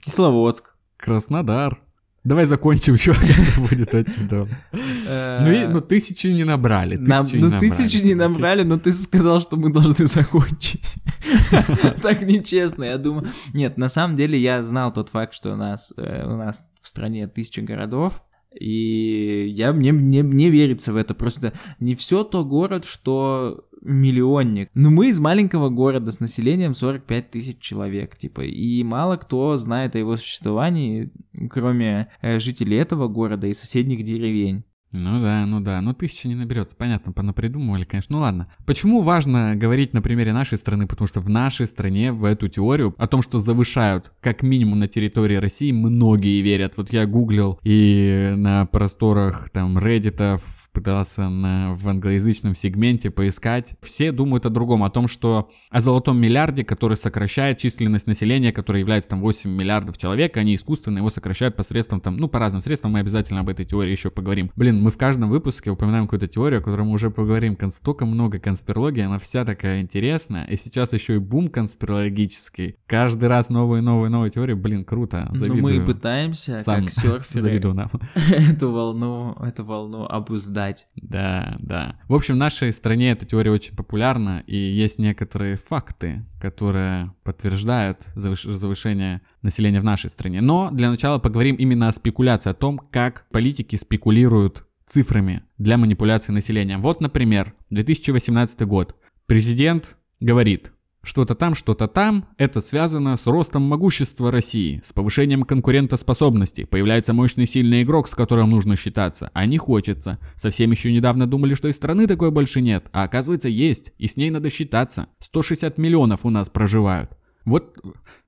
Кисловодск. 0.00 0.74
Краснодар. 0.96 1.83
Давай 2.24 2.46
закончим, 2.46 2.96
что 2.98 3.12
это 3.12 3.60
будет 3.60 3.94
очень 3.94 4.26
долго. 4.28 4.58
Ну, 4.72 5.70
ну, 5.70 5.80
тысячи 5.82 6.28
не 6.28 6.44
набрали. 6.44 6.96
Ну, 6.96 7.58
тысячи 7.58 8.02
не 8.02 8.14
набрали, 8.14 8.62
но 8.62 8.78
ты 8.78 8.92
сказал, 8.92 9.40
что 9.40 9.56
мы 9.56 9.72
должны 9.72 10.06
закончить. 10.06 10.94
Так 12.02 12.22
нечестно, 12.22 12.84
я 12.84 12.98
думаю. 12.98 13.26
Нет, 13.52 13.78
на 13.78 13.88
самом 13.88 14.16
деле 14.16 14.38
я 14.38 14.62
знал 14.62 14.92
тот 14.92 15.08
факт, 15.08 15.34
что 15.34 15.52
у 15.52 15.56
нас, 15.56 15.92
э, 15.96 16.26
у 16.26 16.36
нас 16.36 16.66
в 16.80 16.88
стране 16.88 17.26
тысяча 17.26 17.62
городов, 17.62 18.22
и 18.58 19.46
я, 19.48 19.72
мне, 19.72 19.92
мне, 19.92 20.22
мне 20.22 20.50
верится 20.50 20.92
в 20.92 20.96
это. 20.96 21.14
Просто 21.14 21.52
не 21.80 21.94
все 21.94 22.24
то 22.24 22.44
город, 22.44 22.84
что 22.84 23.66
миллионник. 23.82 24.70
Но 24.74 24.90
мы 24.90 25.10
из 25.10 25.20
маленького 25.20 25.68
города 25.68 26.10
с 26.10 26.20
населением 26.20 26.74
45 26.74 27.30
тысяч 27.30 27.58
человек, 27.58 28.16
типа, 28.16 28.40
и 28.42 28.82
мало 28.82 29.16
кто 29.16 29.56
знает 29.56 29.94
о 29.94 29.98
его 29.98 30.16
существовании, 30.16 31.12
кроме 31.50 32.08
э, 32.22 32.38
жителей 32.38 32.78
этого 32.78 33.08
города 33.08 33.46
и 33.46 33.54
соседних 33.54 34.02
деревень. 34.02 34.64
Ну 34.96 35.20
да, 35.20 35.44
ну 35.44 35.60
да, 35.60 35.80
но 35.80 35.92
тысяча 35.92 36.28
не 36.28 36.36
наберется, 36.36 36.76
понятно, 36.76 37.12
понапридумывали, 37.12 37.84
конечно. 37.84 38.16
Ну 38.16 38.22
ладно. 38.22 38.46
Почему 38.64 39.02
важно 39.02 39.56
говорить 39.56 39.92
на 39.92 40.00
примере 40.02 40.32
нашей 40.32 40.56
страны? 40.56 40.86
Потому 40.86 41.08
что 41.08 41.20
в 41.20 41.28
нашей 41.28 41.66
стране 41.66 42.12
в 42.12 42.24
эту 42.24 42.46
теорию 42.48 42.94
о 42.96 43.06
том, 43.08 43.20
что 43.20 43.38
завышают 43.38 44.12
как 44.20 44.42
минимум 44.42 44.78
на 44.78 44.86
территории 44.88 45.34
России, 45.34 45.72
многие 45.72 46.40
верят. 46.42 46.76
Вот 46.76 46.92
я 46.92 47.06
гуглил 47.06 47.58
и 47.64 48.34
на 48.36 48.66
просторах 48.66 49.50
там 49.50 49.78
Reddit 49.78 50.40
пытался 50.72 51.28
на, 51.28 51.74
в 51.74 51.88
англоязычном 51.88 52.54
сегменте 52.54 53.10
поискать. 53.10 53.76
Все 53.80 54.12
думают 54.12 54.44
о 54.44 54.50
другом, 54.50 54.82
о 54.82 54.90
том, 54.90 55.08
что 55.08 55.50
о 55.70 55.80
золотом 55.80 56.20
миллиарде, 56.20 56.64
который 56.64 56.96
сокращает 56.96 57.58
численность 57.58 58.06
населения, 58.06 58.52
которое 58.52 58.80
является 58.80 59.10
там 59.10 59.20
8 59.20 59.50
миллиардов 59.50 59.96
человек, 59.96 60.36
они 60.36 60.54
искусственно 60.54 60.98
его 60.98 61.10
сокращают 61.10 61.56
посредством 61.56 62.00
там, 62.00 62.16
ну 62.16 62.28
по 62.28 62.38
разным 62.38 62.60
средствам, 62.60 62.92
мы 62.92 63.00
обязательно 63.00 63.40
об 63.40 63.48
этой 63.48 63.64
теории 63.64 63.92
еще 63.92 64.10
поговорим. 64.10 64.50
Блин, 64.56 64.82
мы 64.84 64.90
в 64.90 64.98
каждом 64.98 65.30
выпуске 65.30 65.70
упоминаем 65.70 66.04
какую-то 66.04 66.26
теорию, 66.26 66.60
о 66.60 66.62
которой 66.62 66.82
мы 66.82 66.92
уже 66.92 67.10
поговорим. 67.10 67.56
Столько 67.70 68.04
много 68.04 68.38
конспирологии, 68.38 69.00
она 69.00 69.18
вся 69.18 69.46
такая 69.46 69.80
интересная. 69.80 70.44
И 70.44 70.56
сейчас 70.56 70.92
еще 70.92 71.14
и 71.14 71.18
бум 71.18 71.48
конспирологический. 71.48 72.76
Каждый 72.86 73.30
раз 73.30 73.48
новые, 73.48 73.80
новые, 73.80 74.10
новые 74.10 74.30
теории. 74.30 74.52
Блин, 74.52 74.84
круто. 74.84 75.30
Завидую. 75.32 75.62
Ну, 75.62 75.80
мы 75.80 75.86
пытаемся, 75.86 76.60
Сам 76.60 76.82
как 76.82 76.90
серферы, 76.90 77.24
завидую 77.40 77.72
нам. 77.72 77.90
эту 78.30 78.72
волну, 78.72 79.34
эту 79.40 79.64
волну 79.64 80.04
обуздать. 80.04 80.86
Да, 80.96 81.56
да. 81.60 81.98
В 82.06 82.14
общем, 82.14 82.34
в 82.34 82.38
нашей 82.38 82.70
стране 82.70 83.12
эта 83.12 83.24
теория 83.24 83.52
очень 83.52 83.74
популярна, 83.74 84.44
и 84.46 84.54
есть 84.54 84.98
некоторые 84.98 85.56
факты, 85.56 86.26
которые 86.42 87.14
подтверждают 87.22 88.02
завышение 88.14 89.22
населения 89.40 89.80
в 89.80 89.84
нашей 89.84 90.10
стране. 90.10 90.42
Но 90.42 90.68
для 90.70 90.90
начала 90.90 91.18
поговорим 91.18 91.56
именно 91.56 91.88
о 91.88 91.92
спекуляции, 91.92 92.50
о 92.50 92.54
том, 92.54 92.78
как 92.90 93.24
политики 93.30 93.76
спекулируют 93.76 94.66
цифрами 94.86 95.42
для 95.58 95.78
манипуляции 95.78 96.32
населением. 96.32 96.80
Вот, 96.80 97.00
например, 97.00 97.54
2018 97.70 98.62
год. 98.62 98.96
Президент 99.26 99.96
говорит, 100.20 100.72
что-то 101.04 101.34
там, 101.34 101.54
что-то 101.54 101.86
там, 101.86 102.28
это 102.38 102.60
связано 102.60 103.16
с 103.16 103.26
ростом 103.26 103.62
могущества 103.62 104.30
России, 104.30 104.80
с 104.82 104.92
повышением 104.92 105.42
конкурентоспособности. 105.42 106.64
Появляется 106.64 107.12
мощный 107.12 107.46
сильный 107.46 107.82
игрок, 107.82 108.08
с 108.08 108.14
которым 108.14 108.50
нужно 108.50 108.76
считаться, 108.76 109.30
а 109.34 109.44
не 109.46 109.58
хочется. 109.58 110.18
Совсем 110.34 110.70
еще 110.70 110.92
недавно 110.92 111.26
думали, 111.26 111.54
что 111.54 111.68
и 111.68 111.72
страны 111.72 112.06
такой 112.06 112.30
больше 112.30 112.60
нет, 112.62 112.86
а 112.92 113.04
оказывается 113.04 113.48
есть, 113.48 113.92
и 113.98 114.06
с 114.06 114.16
ней 114.16 114.30
надо 114.30 114.48
считаться. 114.48 115.08
160 115.20 115.76
миллионов 115.78 116.24
у 116.24 116.30
нас 116.30 116.48
проживают. 116.48 117.10
Вот 117.44 117.78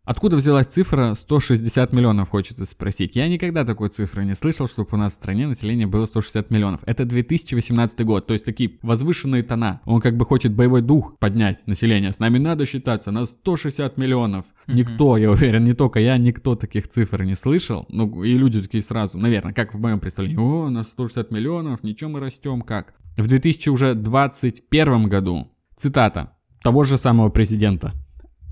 Откуда 0.06 0.36
взялась 0.36 0.68
цифра 0.68 1.14
160 1.14 1.92
миллионов, 1.92 2.28
хочется 2.28 2.64
спросить. 2.64 3.16
Я 3.16 3.26
никогда 3.26 3.64
такой 3.64 3.88
цифры 3.88 4.24
не 4.24 4.34
слышал, 4.34 4.68
чтобы 4.68 4.90
у 4.92 4.96
нас 4.96 5.14
в 5.14 5.16
стране 5.16 5.48
население 5.48 5.88
было 5.88 6.06
160 6.06 6.48
миллионов. 6.52 6.82
Это 6.86 7.04
2018 7.04 8.04
год, 8.04 8.24
то 8.28 8.32
есть 8.32 8.44
такие 8.44 8.78
возвышенные 8.82 9.42
тона. 9.42 9.80
Он 9.84 10.00
как 10.00 10.16
бы 10.16 10.24
хочет 10.24 10.54
боевой 10.54 10.80
дух 10.80 11.18
поднять 11.18 11.66
население. 11.66 12.12
С 12.12 12.20
нами 12.20 12.38
надо 12.38 12.66
считаться, 12.66 13.10
на 13.10 13.26
160 13.26 13.96
миллионов. 13.96 14.54
Никто, 14.68 15.16
я 15.16 15.28
уверен, 15.28 15.64
не 15.64 15.72
только 15.72 15.98
я, 15.98 16.18
никто 16.18 16.54
таких 16.54 16.86
цифр 16.86 17.24
не 17.24 17.34
слышал. 17.34 17.84
Ну 17.88 18.22
и 18.22 18.38
люди 18.38 18.62
такие 18.62 18.84
сразу, 18.84 19.18
наверное, 19.18 19.54
как 19.54 19.74
в 19.74 19.80
моем 19.80 19.98
представлении. 19.98 20.38
О, 20.38 20.70
на 20.70 20.84
160 20.84 21.32
миллионов, 21.32 21.82
ничего 21.82 22.10
мы 22.10 22.20
растем, 22.20 22.60
как? 22.60 22.94
В 23.16 23.26
2021 23.26 25.08
году, 25.08 25.48
цитата, 25.74 26.36
того 26.62 26.84
же 26.84 26.96
самого 26.96 27.30
президента. 27.30 27.92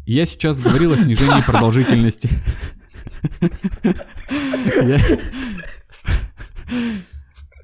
Я 0.06 0.26
сейчас 0.26 0.60
говорил 0.60 0.92
о 0.92 0.98
снижении 0.98 1.42
продолжительности. 1.46 2.28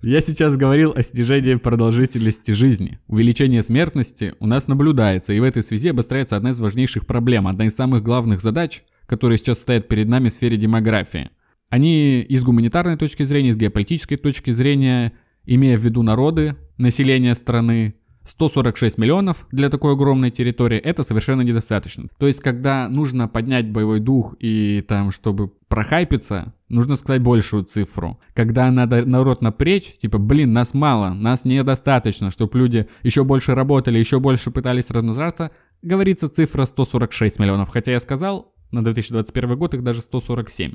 Я 0.03 0.22
сейчас 0.22 0.57
говорил 0.57 0.92
о 0.96 1.03
снижении 1.03 1.57
продолжительности 1.57 2.53
жизни. 2.53 2.98
Увеличение 3.07 3.62
смертности 3.62 4.35
у 4.40 4.46
нас 4.46 4.68
наблюдается, 4.68 5.35
и 5.35 5.40
в 5.40 5.42
этой 5.42 5.62
связи 5.62 5.90
обостряется 5.90 6.37
одна 6.37 6.50
из 6.50 6.61
важнейших 6.61 7.07
проблем, 7.07 7.46
одна 7.46 7.66
из 7.66 7.74
самых 7.74 8.03
главных 8.03 8.40
задач, 8.40 8.85
которые 9.05 9.37
сейчас 9.37 9.59
стоят 9.59 9.88
перед 9.88 10.09
нами 10.09 10.31
в 10.31 10.33
сфере 10.33 10.57
демографии. 10.57 11.29
Они 11.68 12.22
и 12.22 12.37
с 12.37 12.42
гуманитарной 12.42 12.96
точки 12.96 13.22
зрения, 13.24 13.50
и 13.50 13.53
с 13.53 13.57
геополитической 13.57 14.16
точки 14.16 14.50
зрения, 14.50 15.12
имея 15.44 15.76
в 15.76 15.85
виду 15.85 16.03
народы, 16.03 16.57
население 16.79 17.35
страны, 17.35 17.96
146 18.31 18.97
миллионов 18.99 19.47
для 19.51 19.69
такой 19.69 19.93
огромной 19.93 20.31
территории 20.31 20.79
это 20.79 21.03
совершенно 21.03 21.43
недостаточно. 21.43 22.09
То 22.19 22.27
есть, 22.27 22.40
когда 22.40 22.88
нужно 22.88 23.29
поднять 23.29 23.71
боевой 23.71 24.01
дух 24.01 24.35
и 24.38 24.85
там, 24.87 25.11
чтобы 25.11 25.49
прохайпиться, 25.69 26.55
нужно 26.69 26.97
сказать 26.97 27.23
большую 27.23 27.64
цифру. 27.64 28.21
Когда 28.35 28.71
надо 28.71 29.05
народ 29.05 29.43
напрячь, 29.43 29.97
типа, 29.99 30.19
блин, 30.19 30.53
нас 30.53 30.75
мало, 30.75 31.11
нас 31.12 31.45
недостаточно, 31.45 32.31
чтобы 32.31 32.59
люди 32.59 32.88
еще 33.03 33.25
больше 33.25 33.55
работали, 33.55 33.99
еще 33.99 34.21
больше 34.21 34.51
пытались 34.51 34.90
размножаться, 34.90 35.51
говорится 35.83 36.29
цифра 36.29 36.64
146 36.64 37.40
миллионов. 37.40 37.71
Хотя 37.71 37.93
я 37.93 38.01
сказал, 38.01 38.55
на 38.71 38.85
2021 38.85 39.59
год 39.59 39.75
их 39.75 39.83
даже 39.83 40.03
147. 40.03 40.75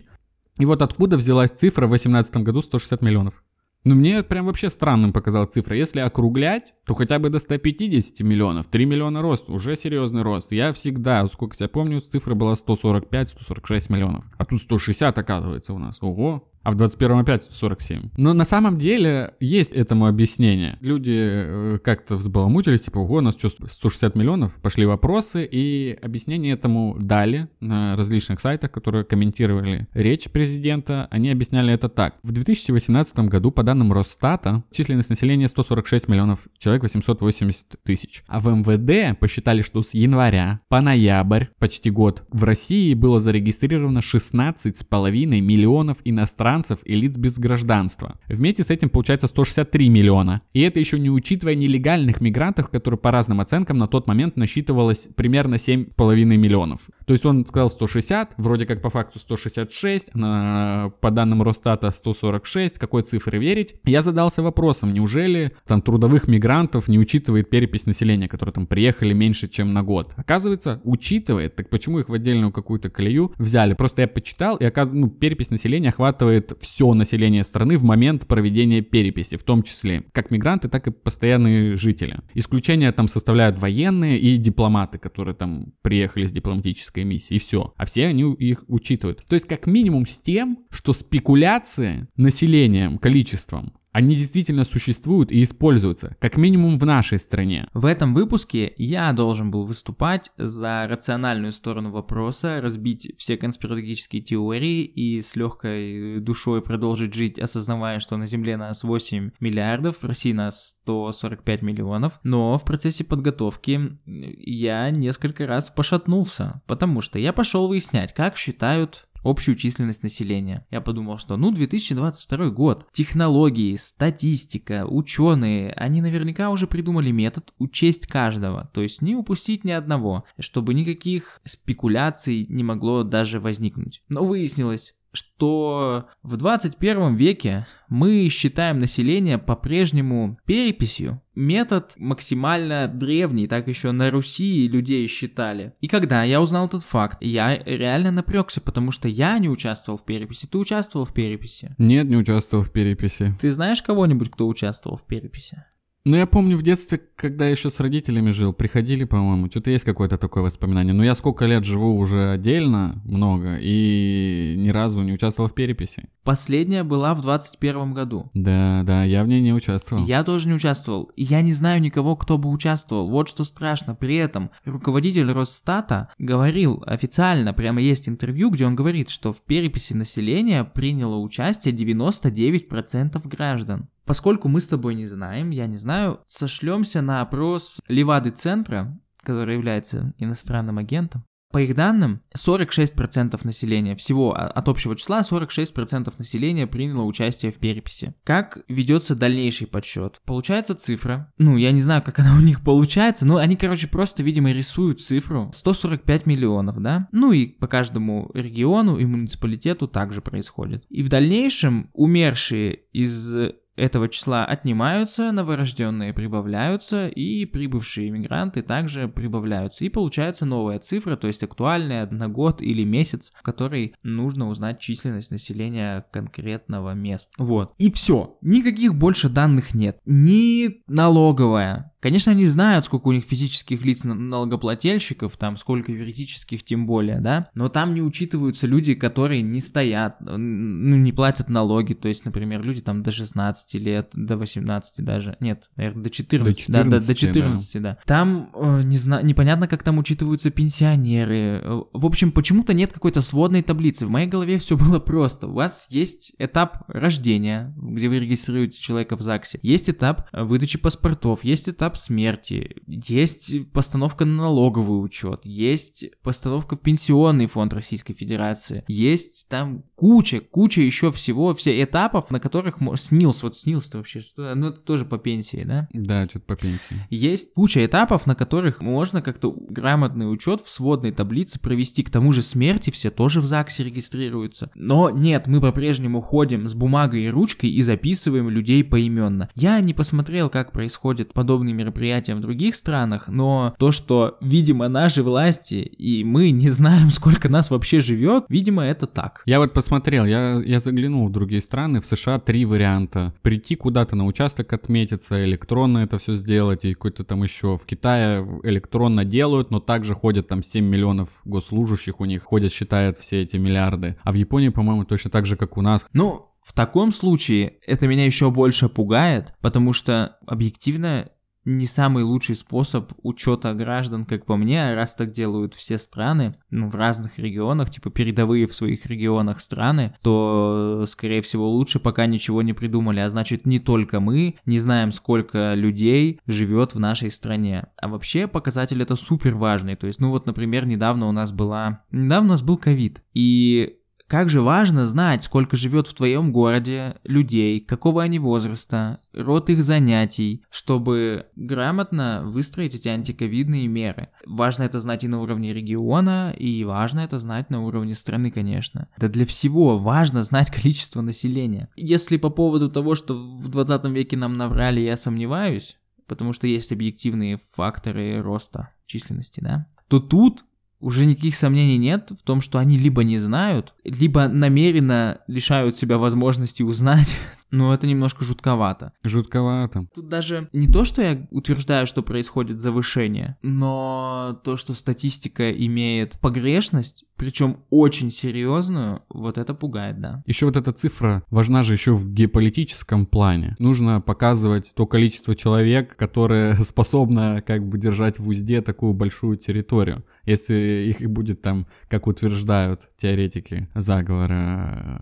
И 0.60 0.66
вот 0.66 0.82
откуда 0.82 1.18
взялась 1.18 1.52
цифра 1.52 1.86
в 1.86 1.90
2018 1.90 2.38
году 2.38 2.62
160 2.62 3.02
миллионов. 3.02 3.44
Ну, 3.86 3.94
мне 3.94 4.24
прям 4.24 4.48
вообще 4.48 4.72
странным 4.72 5.14
показалась 5.14 5.50
цифра. 5.50 5.78
Если 5.78 6.00
округлять, 6.00 6.74
то 6.88 6.96
хотя 6.96 7.20
бы 7.20 7.30
до 7.30 7.38
150 7.38 8.20
миллионов. 8.22 8.66
3 8.66 8.84
миллиона 8.84 9.22
рост, 9.22 9.48
уже 9.48 9.76
серьезный 9.76 10.24
рост. 10.24 10.52
Я 10.52 10.74
всегда, 10.74 11.28
сколько 11.28 11.56
себя 11.56 11.70
помню, 11.70 12.02
цифра 12.02 12.34
была 12.34 12.54
145-146 12.54 13.94
миллионов. 13.94 14.26
А 14.40 14.46
тут 14.46 14.62
160 14.62 15.16
оказывается 15.20 15.74
у 15.74 15.78
нас. 15.78 16.00
Ого, 16.02 16.52
а 16.66 16.72
в 16.72 16.76
21 16.76 17.20
опять 17.20 17.44
147. 17.44 18.10
Но 18.18 18.34
на 18.34 18.44
самом 18.44 18.80
деле 18.80 19.36
есть 19.40 19.72
этому 19.72 20.08
объяснение. 20.08 20.78
Люди 20.82 21.16
э, 21.16 21.78
как-то 21.84 22.16
взбаламутились, 22.16 22.82
типа, 22.82 22.98
ого, 22.98 23.18
у 23.18 23.22
нас 23.22 23.38
что, 23.38 23.50
160 23.50 24.16
миллионов? 24.16 24.56
Пошли 24.64 24.88
вопросы, 24.88 25.48
и 25.50 25.96
объяснение 26.02 26.54
этому 26.54 26.98
дали 27.00 27.50
на 27.60 27.96
различных 27.96 28.40
сайтах, 28.40 28.72
которые 28.72 29.06
комментировали 29.06 29.88
речь 29.94 30.28
президента. 30.32 31.08
Они 31.12 31.30
объясняли 31.30 31.72
это 31.72 31.88
так. 31.88 32.16
В 32.24 32.32
2018 32.32 33.20
году, 33.20 33.52
по 33.52 33.62
данным 33.62 33.94
Росстата, 33.94 34.64
численность 34.72 35.12
населения 35.12 35.48
146 35.48 36.08
миллионов 36.08 36.48
человек, 36.58 36.82
880 36.82 37.76
тысяч. 37.84 38.24
А 38.26 38.40
в 38.40 38.48
МВД 38.48 39.20
посчитали, 39.20 39.62
что 39.62 39.84
с 39.84 39.94
января 39.94 40.62
по 40.68 40.82
ноябрь, 40.82 41.46
почти 41.60 41.92
год, 41.92 42.24
в 42.32 42.44
России 42.44 42.96
было 42.96 43.20
зарегистрировано 43.20 44.00
16,5 44.00 45.42
миллионов 45.42 46.00
иностранцев 46.04 46.55
иностранцев 46.56 46.80
и 46.86 46.96
лиц 46.96 47.18
без 47.18 47.38
гражданства. 47.40 48.16
Вместе 48.28 48.64
с 48.64 48.72
этим 48.72 48.90
получается 48.90 49.28
163 49.28 49.90
миллиона. 49.90 50.42
И 50.54 50.62
это 50.62 50.80
еще 50.80 51.00
не 51.00 51.10
учитывая 51.10 51.56
нелегальных 51.56 52.22
мигрантов, 52.22 52.70
которые 52.70 52.98
по 52.98 53.12
разным 53.12 53.42
оценкам 53.42 53.78
на 53.78 53.88
тот 53.88 54.08
момент 54.08 54.38
насчитывалось 54.38 55.10
примерно 55.16 55.56
7,5 55.56 56.16
миллионов. 56.26 56.90
То 57.06 57.14
есть 57.14 57.26
он 57.26 57.46
сказал 57.46 57.70
160, 57.70 58.36
вроде 58.38 58.66
как 58.66 58.82
по 58.82 58.90
факту 58.90 59.20
166, 59.20 60.16
на, 60.16 60.92
по 61.02 61.12
данным 61.12 61.44
Росстата 61.44 61.92
146, 61.92 62.80
какой 62.80 63.04
цифры 63.04 63.40
верить. 63.40 63.76
Я 63.84 64.02
задался 64.02 64.42
вопросом, 64.42 64.94
неужели 64.94 65.52
там 65.68 65.82
трудовых 65.82 66.28
мигрантов 66.28 66.88
не 66.88 66.98
учитывает 67.00 67.50
перепись 67.50 67.86
населения, 67.86 68.28
которые 68.28 68.54
там 68.54 68.68
приехали 68.68 69.14
меньше, 69.14 69.48
чем 69.48 69.74
на 69.74 69.84
год? 69.84 70.14
Оказывается, 70.16 70.82
учитывает, 70.84 71.56
так 71.56 71.70
почему 71.70 72.00
их 72.00 72.10
в 72.10 72.14
отдельную 72.14 72.52
какую-то 72.52 72.90
колею 72.90 73.34
взяли? 73.38 73.74
Просто 73.74 74.02
я 74.02 74.08
почитал, 74.08 74.58
и 74.58 74.66
оказывается, 74.66 75.02
ну, 75.02 75.10
перепись 75.10 75.50
населения 75.50 75.90
охватывает 75.90 76.45
учитывает 76.46 76.62
все 76.62 76.94
население 76.94 77.44
страны 77.44 77.78
в 77.78 77.84
момент 77.84 78.28
проведения 78.28 78.82
переписи, 78.82 79.38
в 79.38 79.44
том 79.44 79.64
числе 79.64 80.04
как 80.12 80.32
мигранты, 80.32 80.70
так 80.70 80.88
и 80.88 80.92
постоянные 80.92 81.76
жители. 81.76 82.20
Исключения 82.34 82.92
там 82.92 83.08
составляют 83.08 83.60
военные 83.60 84.20
и 84.20 84.38
дипломаты, 84.38 84.98
которые 84.98 85.36
там 85.36 85.74
приехали 85.82 86.26
с 86.26 86.32
дипломатической 86.32 87.04
миссией, 87.04 87.38
и 87.38 87.40
все. 87.40 87.74
А 87.78 87.86
все 87.86 88.08
они 88.08 88.34
их 88.34 88.64
учитывают. 88.68 89.24
То 89.28 89.36
есть 89.36 89.48
как 89.48 89.68
минимум 89.68 90.06
с 90.06 90.20
тем, 90.20 90.60
что 90.70 90.94
спекуляции 90.94 92.08
населением, 92.18 92.98
количеством, 92.98 93.74
они 93.96 94.18
действительно 94.18 94.66
существуют 94.66 95.32
и 95.32 95.42
используются, 95.42 96.18
как 96.20 96.36
минимум 96.36 96.78
в 96.78 96.86
нашей 96.86 97.18
стране. 97.18 97.70
В 97.74 97.86
этом 97.86 98.14
выпуске 98.14 98.74
я 98.76 99.14
должен 99.14 99.52
был 99.52 99.64
выступать 99.64 100.34
за 100.38 100.86
рациональную 100.86 101.54
сторону 101.54 101.92
вопроса, 101.92 102.60
разбить 102.60 103.14
все 103.18 103.38
конспирологические 103.38 104.22
теории 104.22 104.84
и 104.84 105.22
с 105.22 105.38
легкой 105.38 106.20
душой 106.20 106.62
продолжить 106.62 107.14
жить, 107.14 107.40
осознавая, 107.40 108.02
что 108.02 108.18
на 108.18 108.26
Земле 108.26 108.58
нас 108.58 108.84
8 108.84 109.32
миллиардов, 109.40 110.04
в 110.04 110.06
России 110.06 110.34
нас 110.34 110.76
145 110.82 111.62
миллионов. 111.62 112.20
Но 112.24 112.58
в 112.58 112.66
процессе 112.66 113.06
подготовки 113.06 113.98
я 114.06 114.90
несколько 114.90 115.48
раз 115.48 115.70
пошатнулся, 115.70 116.62
потому 116.68 117.00
что 117.00 117.18
я 117.18 117.32
пошел 117.32 117.70
выяснять, 117.70 118.14
как 118.14 118.36
считают 118.36 119.08
общую 119.26 119.56
численность 119.56 120.04
населения. 120.04 120.66
Я 120.72 120.82
подумал, 120.82 121.18
что 121.18 121.36
ну 121.38 121.52
2022 121.52 122.50
год, 122.52 122.88
технологии, 122.92 123.76
статистика, 123.76 124.86
ученые, 124.88 125.72
они 125.74 126.02
наверняка 126.02 126.50
уже 126.50 126.68
придумали 126.68 127.12
метод 127.12 127.54
учесть 127.58 128.08
каждого, 128.08 128.70
то 128.74 128.82
есть 128.82 129.02
не 129.02 129.16
упустить 129.16 129.64
ни 129.64 129.72
одного, 129.72 130.26
чтобы 130.40 130.74
никаких 130.74 131.42
спекуляций 131.44 132.46
не 132.48 132.64
могло 132.64 133.04
даже 133.04 133.40
возникнуть. 133.40 134.02
Но 134.10 134.26
выяснилось, 134.26 134.96
что 135.16 136.06
в 136.24 136.38
21 136.38 137.16
веке 137.16 137.66
мы 137.90 138.28
считаем 138.30 138.80
население 138.80 139.38
по-прежнему 139.38 140.38
переписью. 140.46 141.22
Метод 141.34 141.94
максимально 141.98 142.88
древний, 142.88 143.48
так 143.48 143.68
еще 143.68 143.92
на 143.92 144.10
Руси 144.10 144.68
людей 144.68 145.06
считали. 145.08 145.74
И 145.82 145.88
когда 145.88 146.24
я 146.24 146.42
узнал 146.42 146.68
этот 146.68 146.84
факт, 146.84 147.18
я 147.22 147.58
реально 147.58 148.12
напрягся, 148.12 148.62
потому 148.62 148.92
что 148.92 149.10
я 149.10 149.38
не 149.40 149.50
участвовал 149.50 149.98
в 149.98 150.06
переписи. 150.06 150.48
Ты 150.48 150.58
участвовал 150.58 151.06
в 151.06 151.14
переписи? 151.14 151.76
Нет, 151.78 152.08
не 152.08 152.16
участвовал 152.16 152.64
в 152.64 152.72
переписи. 152.72 153.36
Ты 153.40 153.52
знаешь 153.52 153.82
кого-нибудь, 153.82 154.32
кто 154.32 154.48
участвовал 154.48 154.98
в 154.98 155.06
переписи? 155.06 155.64
Ну, 156.08 156.16
я 156.16 156.28
помню 156.28 156.56
в 156.56 156.62
детстве, 156.62 157.02
когда 157.16 157.48
еще 157.48 157.72
с 157.72 157.80
родителями 157.80 158.30
жил, 158.30 158.54
приходили, 158.54 159.06
по-моему, 159.06 159.50
что-то 159.50 159.72
есть 159.72 159.86
какое-то 159.86 160.18
такое 160.18 160.44
воспоминание. 160.44 160.94
Но 160.94 161.04
я 161.04 161.16
сколько 161.16 161.46
лет 161.48 161.64
живу 161.64 161.98
уже 161.98 162.30
отдельно, 162.30 163.02
много, 163.06 163.58
и 163.60 164.54
ни 164.56 164.70
разу 164.70 165.02
не 165.02 165.14
участвовал 165.14 165.50
в 165.50 165.56
переписи. 165.56 166.08
Последняя 166.24 166.84
была 166.84 167.16
в 167.16 167.22
21 167.22 167.96
году. 167.96 168.30
Да, 168.36 168.84
да, 168.84 169.04
я 169.04 169.24
в 169.24 169.28
ней 169.28 169.42
не 169.42 169.52
участвовал. 169.52 170.04
Я 170.04 170.24
тоже 170.24 170.48
не 170.48 170.54
участвовал. 170.54 171.12
Я 171.16 171.42
не 171.42 171.54
знаю 171.54 171.82
никого, 171.82 172.16
кто 172.16 172.38
бы 172.38 172.50
участвовал. 172.50 173.10
Вот 173.10 173.28
что 173.28 173.44
страшно. 173.44 173.96
При 173.96 174.18
этом 174.18 174.52
руководитель 174.64 175.32
Росстата 175.32 176.10
говорил 176.20 176.84
официально, 176.86 177.52
прямо 177.52 177.82
есть 177.82 178.08
интервью, 178.08 178.52
где 178.52 178.68
он 178.68 178.76
говорит, 178.76 179.10
что 179.10 179.34
в 179.34 179.42
переписи 179.42 179.94
населения 179.94 180.64
приняло 180.64 181.18
участие 181.18 181.74
99% 181.74 183.28
граждан. 183.28 183.90
Поскольку 184.06 184.48
мы 184.48 184.62
с 184.62 184.68
тобой 184.68 184.96
не 184.96 185.08
знаем, 185.08 185.50
я 185.50 185.68
не 185.68 185.78
знаю, 185.78 186.20
сошлемся 186.28 187.02
на 187.02 187.22
опрос 187.22 187.82
Левады 187.88 188.30
Центра, 188.30 188.98
который 189.24 189.56
является 189.56 190.14
иностранным 190.18 190.78
агентом. 190.78 191.26
По 191.52 191.60
их 191.60 191.74
данным, 191.74 192.22
46% 192.38 193.40
населения 193.46 193.96
всего 193.96 194.36
а, 194.36 194.48
от 194.48 194.68
общего 194.68 194.94
числа 194.94 195.22
46% 195.22 196.14
населения 196.18 196.68
приняло 196.68 197.04
участие 197.04 197.54
в 197.54 197.60
переписи. 197.60 198.14
Как 198.26 198.60
ведется 198.68 199.16
дальнейший 199.16 199.66
подсчет? 199.66 200.20
Получается 200.26 200.76
цифра, 200.76 201.32
ну 201.38 201.56
я 201.56 201.72
не 201.72 201.80
знаю, 201.80 202.02
как 202.02 202.20
она 202.20 202.36
у 202.36 202.42
них 202.42 202.62
получается, 202.62 203.26
но 203.26 203.38
они, 203.38 203.56
короче, 203.56 203.88
просто, 203.88 204.22
видимо, 204.22 204.52
рисуют 204.52 205.00
цифру 205.00 205.50
145 205.54 206.26
миллионов, 206.26 206.82
да? 206.82 207.08
Ну 207.14 207.32
и 207.32 207.46
по 207.46 207.68
каждому 207.68 208.30
региону 208.34 208.98
и 208.98 209.06
муниципалитету 209.06 209.88
также 209.88 210.22
происходит. 210.22 210.84
И 210.90 211.04
в 211.04 211.10
дальнейшем 211.10 211.90
умершие 211.94 212.82
из 212.92 213.34
этого 213.76 214.10
числа 214.10 214.46
отнимаются, 214.46 215.32
новорожденные 215.32 216.14
прибавляются, 216.14 217.08
и 217.08 217.46
прибывшие 217.46 218.10
иммигранты 218.10 218.62
также 218.62 219.08
прибавляются. 219.08 219.86
И 219.86 219.90
получается 219.90 220.46
новая 220.46 220.80
цифра, 220.80 221.16
то 221.16 221.28
есть 221.28 221.44
актуальная 221.44 222.08
на 222.08 222.28
год 222.28 222.62
или 222.62 222.84
месяц, 222.84 223.34
в 223.38 223.44
который 223.44 223.96
нужно 224.04 224.48
узнать 224.48 224.80
численность 224.80 225.32
населения 225.32 226.06
конкретного 226.12 226.94
места. 226.94 227.32
Вот. 227.38 227.74
И 227.78 227.92
все. 227.92 228.38
Никаких 228.42 228.96
больше 228.96 229.30
данных 229.30 229.74
нет. 229.74 230.00
Ни 230.06 230.84
налоговая, 230.88 231.92
Конечно, 232.06 232.34
они 232.34 232.46
знают, 232.46 232.86
сколько 232.86 233.08
у 233.08 233.14
них 233.14 233.24
физических 233.24 233.84
лиц 233.84 234.04
налогоплательщиков, 234.04 235.36
там 235.38 235.58
сколько 235.58 235.92
юридических 235.92 236.64
тем 236.64 236.86
более, 236.86 237.20
да, 237.20 237.50
но 237.56 237.68
там 237.68 237.96
не 237.96 238.04
учитываются 238.04 238.68
люди, 238.68 238.94
которые 238.94 239.42
не 239.42 239.60
стоят, 239.60 240.18
ну, 240.22 240.38
не 240.38 241.12
платят 241.12 241.50
налоги, 241.50 241.96
то 241.96 242.08
есть, 242.08 242.24
например, 242.24 242.62
люди 242.62 242.82
там 242.82 243.02
до 243.02 243.10
16 243.10 243.65
лет, 243.74 244.10
до 244.14 244.38
18 244.38 245.04
даже, 245.04 245.38
нет, 245.40 245.70
наверное, 245.76 246.04
до 246.04 246.10
14, 246.10 246.46
до 246.46 246.62
14 246.62 246.90
да, 246.90 247.00
до, 247.00 247.08
до 247.08 247.16
14, 247.16 247.82
да. 247.82 247.90
да. 247.90 247.98
Там 248.06 248.50
э, 248.54 248.82
не 248.84 248.98
знаю, 248.98 249.26
непонятно, 249.26 249.68
как 249.68 249.84
там 249.84 249.98
учитываются 249.98 250.52
пенсионеры. 250.52 251.62
Э, 251.64 251.82
в 251.94 252.06
общем, 252.06 252.32
почему-то 252.32 252.74
нет 252.74 252.94
какой-то 252.94 253.22
сводной 253.22 253.64
таблицы. 253.64 254.06
В 254.06 254.10
моей 254.10 254.28
голове 254.28 254.58
все 254.58 254.78
было 254.78 255.00
просто. 255.00 255.48
У 255.48 255.54
вас 255.54 255.88
есть 255.90 256.34
этап 256.38 256.84
рождения, 256.88 257.74
где 257.78 258.10
вы 258.10 258.20
регистрируете 258.20 258.80
человека 258.80 259.18
в 259.18 259.22
ЗАГСе, 259.22 259.60
есть 259.62 259.90
этап 259.90 260.28
выдачи 260.32 260.78
паспортов, 260.78 261.44
есть 261.44 261.70
этап 261.70 261.96
этап 261.96 261.98
смерти, 261.98 262.76
есть 262.88 263.72
постановка 263.72 264.26
на 264.26 264.44
налоговый 264.44 265.04
учет, 265.04 265.46
есть 265.46 266.06
постановка 266.24 266.76
в 266.76 266.80
пенсионный 266.80 267.46
фонд 267.46 267.74
Российской 267.74 268.14
Федерации, 268.14 268.84
есть 268.88 269.48
там 269.50 269.84
куча, 269.96 270.40
куча 270.40 270.82
еще 270.82 271.12
всего, 271.12 271.54
все 271.54 271.82
этапов, 271.84 272.32
на 272.32 272.40
которых 272.40 272.80
снился, 272.96 273.46
вот 273.46 273.55
год 273.56 273.58
снился 273.58 273.98
вообще? 273.98 274.20
Что? 274.20 274.54
Ну, 274.56 274.70
это 274.70 274.80
тоже 274.80 275.06
по 275.06 275.18
пенсии, 275.18 275.64
да? 275.66 275.88
Да, 275.94 276.26
что-то 276.26 276.46
по 276.46 276.56
пенсии. 276.56 276.96
Есть 277.10 277.54
куча 277.54 277.86
этапов, 277.86 278.28
на 278.28 278.36
которых 278.36 278.82
можно 278.82 279.22
как-то 279.22 279.52
грамотный 279.52 280.32
учет 280.32 280.62
в 280.62 280.70
сводной 280.70 281.12
таблице 281.12 281.60
провести. 281.60 282.04
К 282.04 282.10
тому 282.10 282.32
же 282.32 282.42
смерти 282.42 282.90
все 282.90 283.10
тоже 283.10 283.42
в 283.42 283.46
ЗАГСе 283.46 283.84
регистрируются. 283.84 284.70
Но 284.76 285.10
нет, 285.10 285.48
мы 285.48 285.62
по-прежнему 285.62 286.22
ходим 286.22 286.68
с 286.68 286.74
бумагой 286.74 287.26
и 287.26 287.30
ручкой 287.30 287.70
и 287.70 287.82
записываем 287.82 288.50
людей 288.50 288.84
поименно. 288.84 289.50
Я 289.56 289.80
не 289.80 289.94
посмотрел, 289.94 290.50
как 290.50 290.72
происходят 290.72 291.34
подобные 291.34 291.74
мероприятия 291.74 292.36
в 292.36 292.42
других 292.42 292.76
странах, 292.76 293.28
но 293.28 293.76
то, 293.80 293.92
что, 293.92 294.38
видимо, 294.42 294.88
наши 294.88 295.24
власти 295.24 295.76
и 295.76 296.24
мы 296.24 296.52
не 296.52 296.70
знаем, 296.70 297.12
сколько 297.12 297.50
нас 297.50 297.72
вообще 297.72 298.00
живет, 298.00 298.46
видимо, 298.50 298.84
это 298.84 299.08
так. 299.08 299.42
Я 299.46 299.60
вот 299.60 299.74
посмотрел, 299.74 300.26
я, 300.26 300.62
я 300.66 300.80
заглянул 300.80 301.28
в 301.28 301.32
другие 301.32 301.62
страны, 301.62 302.02
в 302.02 302.06
США 302.06 302.40
три 302.40 302.66
варианта. 302.66 303.34
Прийти 303.46 303.76
куда-то 303.76 304.16
на 304.16 304.26
участок 304.26 304.74
отметиться, 304.74 305.46
электронно 305.46 306.00
это 306.00 306.18
все 306.18 306.34
сделать, 306.34 306.84
и 306.84 306.96
какой-то 306.96 307.24
там 307.24 307.44
еще 307.44 307.78
в 307.78 307.86
Китае 307.86 308.44
электронно 308.64 309.24
делают, 309.24 309.70
но 309.70 309.80
также 309.80 310.16
ходят 310.16 310.48
там 310.48 310.64
7 310.64 310.84
миллионов 310.84 311.42
госслужащих 311.46 312.20
у 312.20 312.26
них, 312.26 312.42
ходят, 312.42 312.72
считают 312.72 313.20
все 313.20 313.44
эти 313.44 313.58
миллиарды. 313.58 314.18
А 314.24 314.32
в 314.32 314.36
Японии, 314.36 314.70
по-моему, 314.70 315.06
точно 315.06 315.30
так 315.30 315.46
же, 315.46 315.58
как 315.58 315.78
у 315.78 315.84
нас. 315.84 316.08
Ну, 316.12 316.48
в 316.64 316.74
таком 316.74 317.12
случае 317.12 317.78
это 317.86 318.08
меня 318.08 318.26
еще 318.26 318.50
больше 318.50 318.90
пугает, 318.90 319.54
потому 319.62 319.94
что 319.94 320.38
объективно 320.48 321.30
не 321.66 321.88
самый 321.88 322.24
лучший 322.24 322.56
способ 322.56 323.12
учета 323.24 323.74
граждан, 323.74 324.26
как 324.26 324.46
по 324.46 324.56
мне, 324.56 324.94
раз 324.94 325.16
так 325.16 325.32
делают 325.32 325.74
все 325.74 325.98
страны, 325.98 326.56
ну, 326.70 326.90
в 326.90 326.96
разных 326.96 327.40
регионах, 327.40 327.90
типа 327.90 328.12
передовые 328.12 328.68
в 328.68 328.76
своих 328.76 329.06
регионах 329.08 329.60
страны, 329.60 330.16
то, 330.22 331.04
скорее 331.08 331.42
всего, 331.42 331.70
лучше 331.70 332.00
пока 332.00 332.28
ничего 332.28 332.62
не 332.62 332.74
придумали, 332.74 333.20
а 333.20 333.30
значит, 333.30 333.66
не 333.66 333.80
только 333.80 334.20
мы 334.20 334.56
не 334.66 334.80
знаем, 334.80 335.12
сколько 335.12 335.74
людей 335.74 336.40
живет 336.46 336.94
в 336.94 337.00
нашей 337.00 337.32
стране. 337.32 337.88
А 337.98 338.08
вообще 338.08 338.48
показатель 338.48 339.02
это 339.02 339.16
супер 339.16 339.56
важный, 339.56 339.96
то 339.96 340.08
есть, 340.08 340.20
ну 340.20 340.30
вот, 340.30 340.46
например, 340.46 340.86
недавно 340.86 341.28
у 341.28 341.32
нас 341.32 341.52
была, 341.52 342.04
недавно 342.12 342.50
у 342.50 342.52
нас 342.52 342.62
был 342.62 342.78
ковид, 342.78 343.24
и 343.34 343.98
как 344.28 344.50
же 344.50 344.62
важно 344.62 345.06
знать, 345.06 345.44
сколько 345.44 345.78
живет 345.78 346.08
в 346.08 346.14
твоем 346.14 346.52
городе 346.52 347.18
людей, 347.24 347.80
какого 347.80 348.24
они 348.24 348.40
возраста, 348.40 349.20
род 349.34 349.70
их 349.70 349.84
занятий, 349.84 350.64
чтобы 350.70 351.46
грамотно 351.56 352.44
выстроить 352.46 352.96
эти 352.96 353.08
антиковидные 353.08 353.88
меры. 353.88 354.30
Важно 354.46 354.84
это 354.84 355.00
знать 355.00 355.24
и 355.24 355.28
на 355.28 355.42
уровне 355.42 355.74
региона, 355.74 356.54
и 356.58 356.84
важно 356.84 357.20
это 357.20 357.38
знать 357.40 357.70
на 357.70 357.86
уровне 357.86 358.16
страны, 358.16 358.50
конечно. 358.50 359.10
Да 359.18 359.28
для 359.28 359.46
всего 359.46 360.00
важно 360.00 360.44
знать 360.44 360.72
количество 360.72 361.22
населения. 361.22 361.90
Если 361.96 362.38
по 362.38 362.50
поводу 362.50 362.90
того, 362.90 363.16
что 363.16 363.36
в 363.36 363.68
20 363.70 364.06
веке 364.06 364.38
нам 364.38 364.54
наврали, 364.54 365.02
я 365.02 365.18
сомневаюсь, 365.18 365.98
потому 366.28 366.54
что 366.54 366.68
есть 366.68 366.92
объективные 366.92 367.60
факторы 367.74 368.42
роста 368.42 368.90
численности, 369.06 369.60
да, 369.60 369.88
то 370.08 370.20
тут 370.20 370.66
уже 371.06 371.28
никаких 371.28 371.56
сомнений 371.56 372.00
нет 372.00 372.32
в 372.32 372.42
том, 372.42 372.62
что 372.62 372.80
они 372.80 372.98
либо 372.98 373.24
не 373.24 373.38
знают, 373.38 373.94
либо 374.04 374.48
намеренно 374.48 375.38
лишают 375.46 375.96
себя 375.96 376.18
возможности 376.18 376.82
узнать 376.82 377.38
но 377.72 377.94
это 377.94 378.08
немножко 378.08 378.44
жутковато. 378.44 379.14
Жутковато. 379.24 380.08
Тут 380.14 380.30
даже 380.30 380.70
не 380.74 380.88
то, 380.88 381.06
что 381.06 381.22
я 381.22 381.48
утверждаю, 381.52 382.08
что 382.08 382.22
происходит 382.22 382.80
завышение, 382.80 383.58
но 383.62 384.60
то, 384.64 384.76
что 384.76 384.94
статистика 384.94 385.72
имеет 385.72 386.40
погрешность, 386.40 387.26
причем 387.38 387.78
очень 387.90 388.32
серьезную, 388.32 389.22
вот 389.30 389.58
это 389.58 389.74
пугает, 389.74 390.22
да. 390.22 390.42
Еще 390.46 390.66
вот 390.66 390.78
эта 390.78 390.94
цифра 390.94 391.44
важна 391.50 391.84
же 391.84 391.94
еще 391.94 392.14
в 392.14 392.32
геополитическом 392.32 393.26
плане. 393.26 393.76
Нужно 393.78 394.22
показывать 394.22 394.94
то 394.96 395.06
количество 395.06 395.56
человек, 395.56 396.16
которое 396.16 396.76
способно 396.84 397.62
как 397.66 397.88
бы 397.88 397.98
держать 397.98 398.40
в 398.40 398.48
узде 398.48 398.82
такую 398.82 399.14
большую 399.14 399.58
территорию. 399.58 400.24
Если 400.46 401.14
их 401.20 401.30
будет 401.30 401.62
там, 401.62 401.88
как 402.08 402.28
утверждают 402.28 403.10
теоретики 403.18 403.90
заговора, 403.96 405.22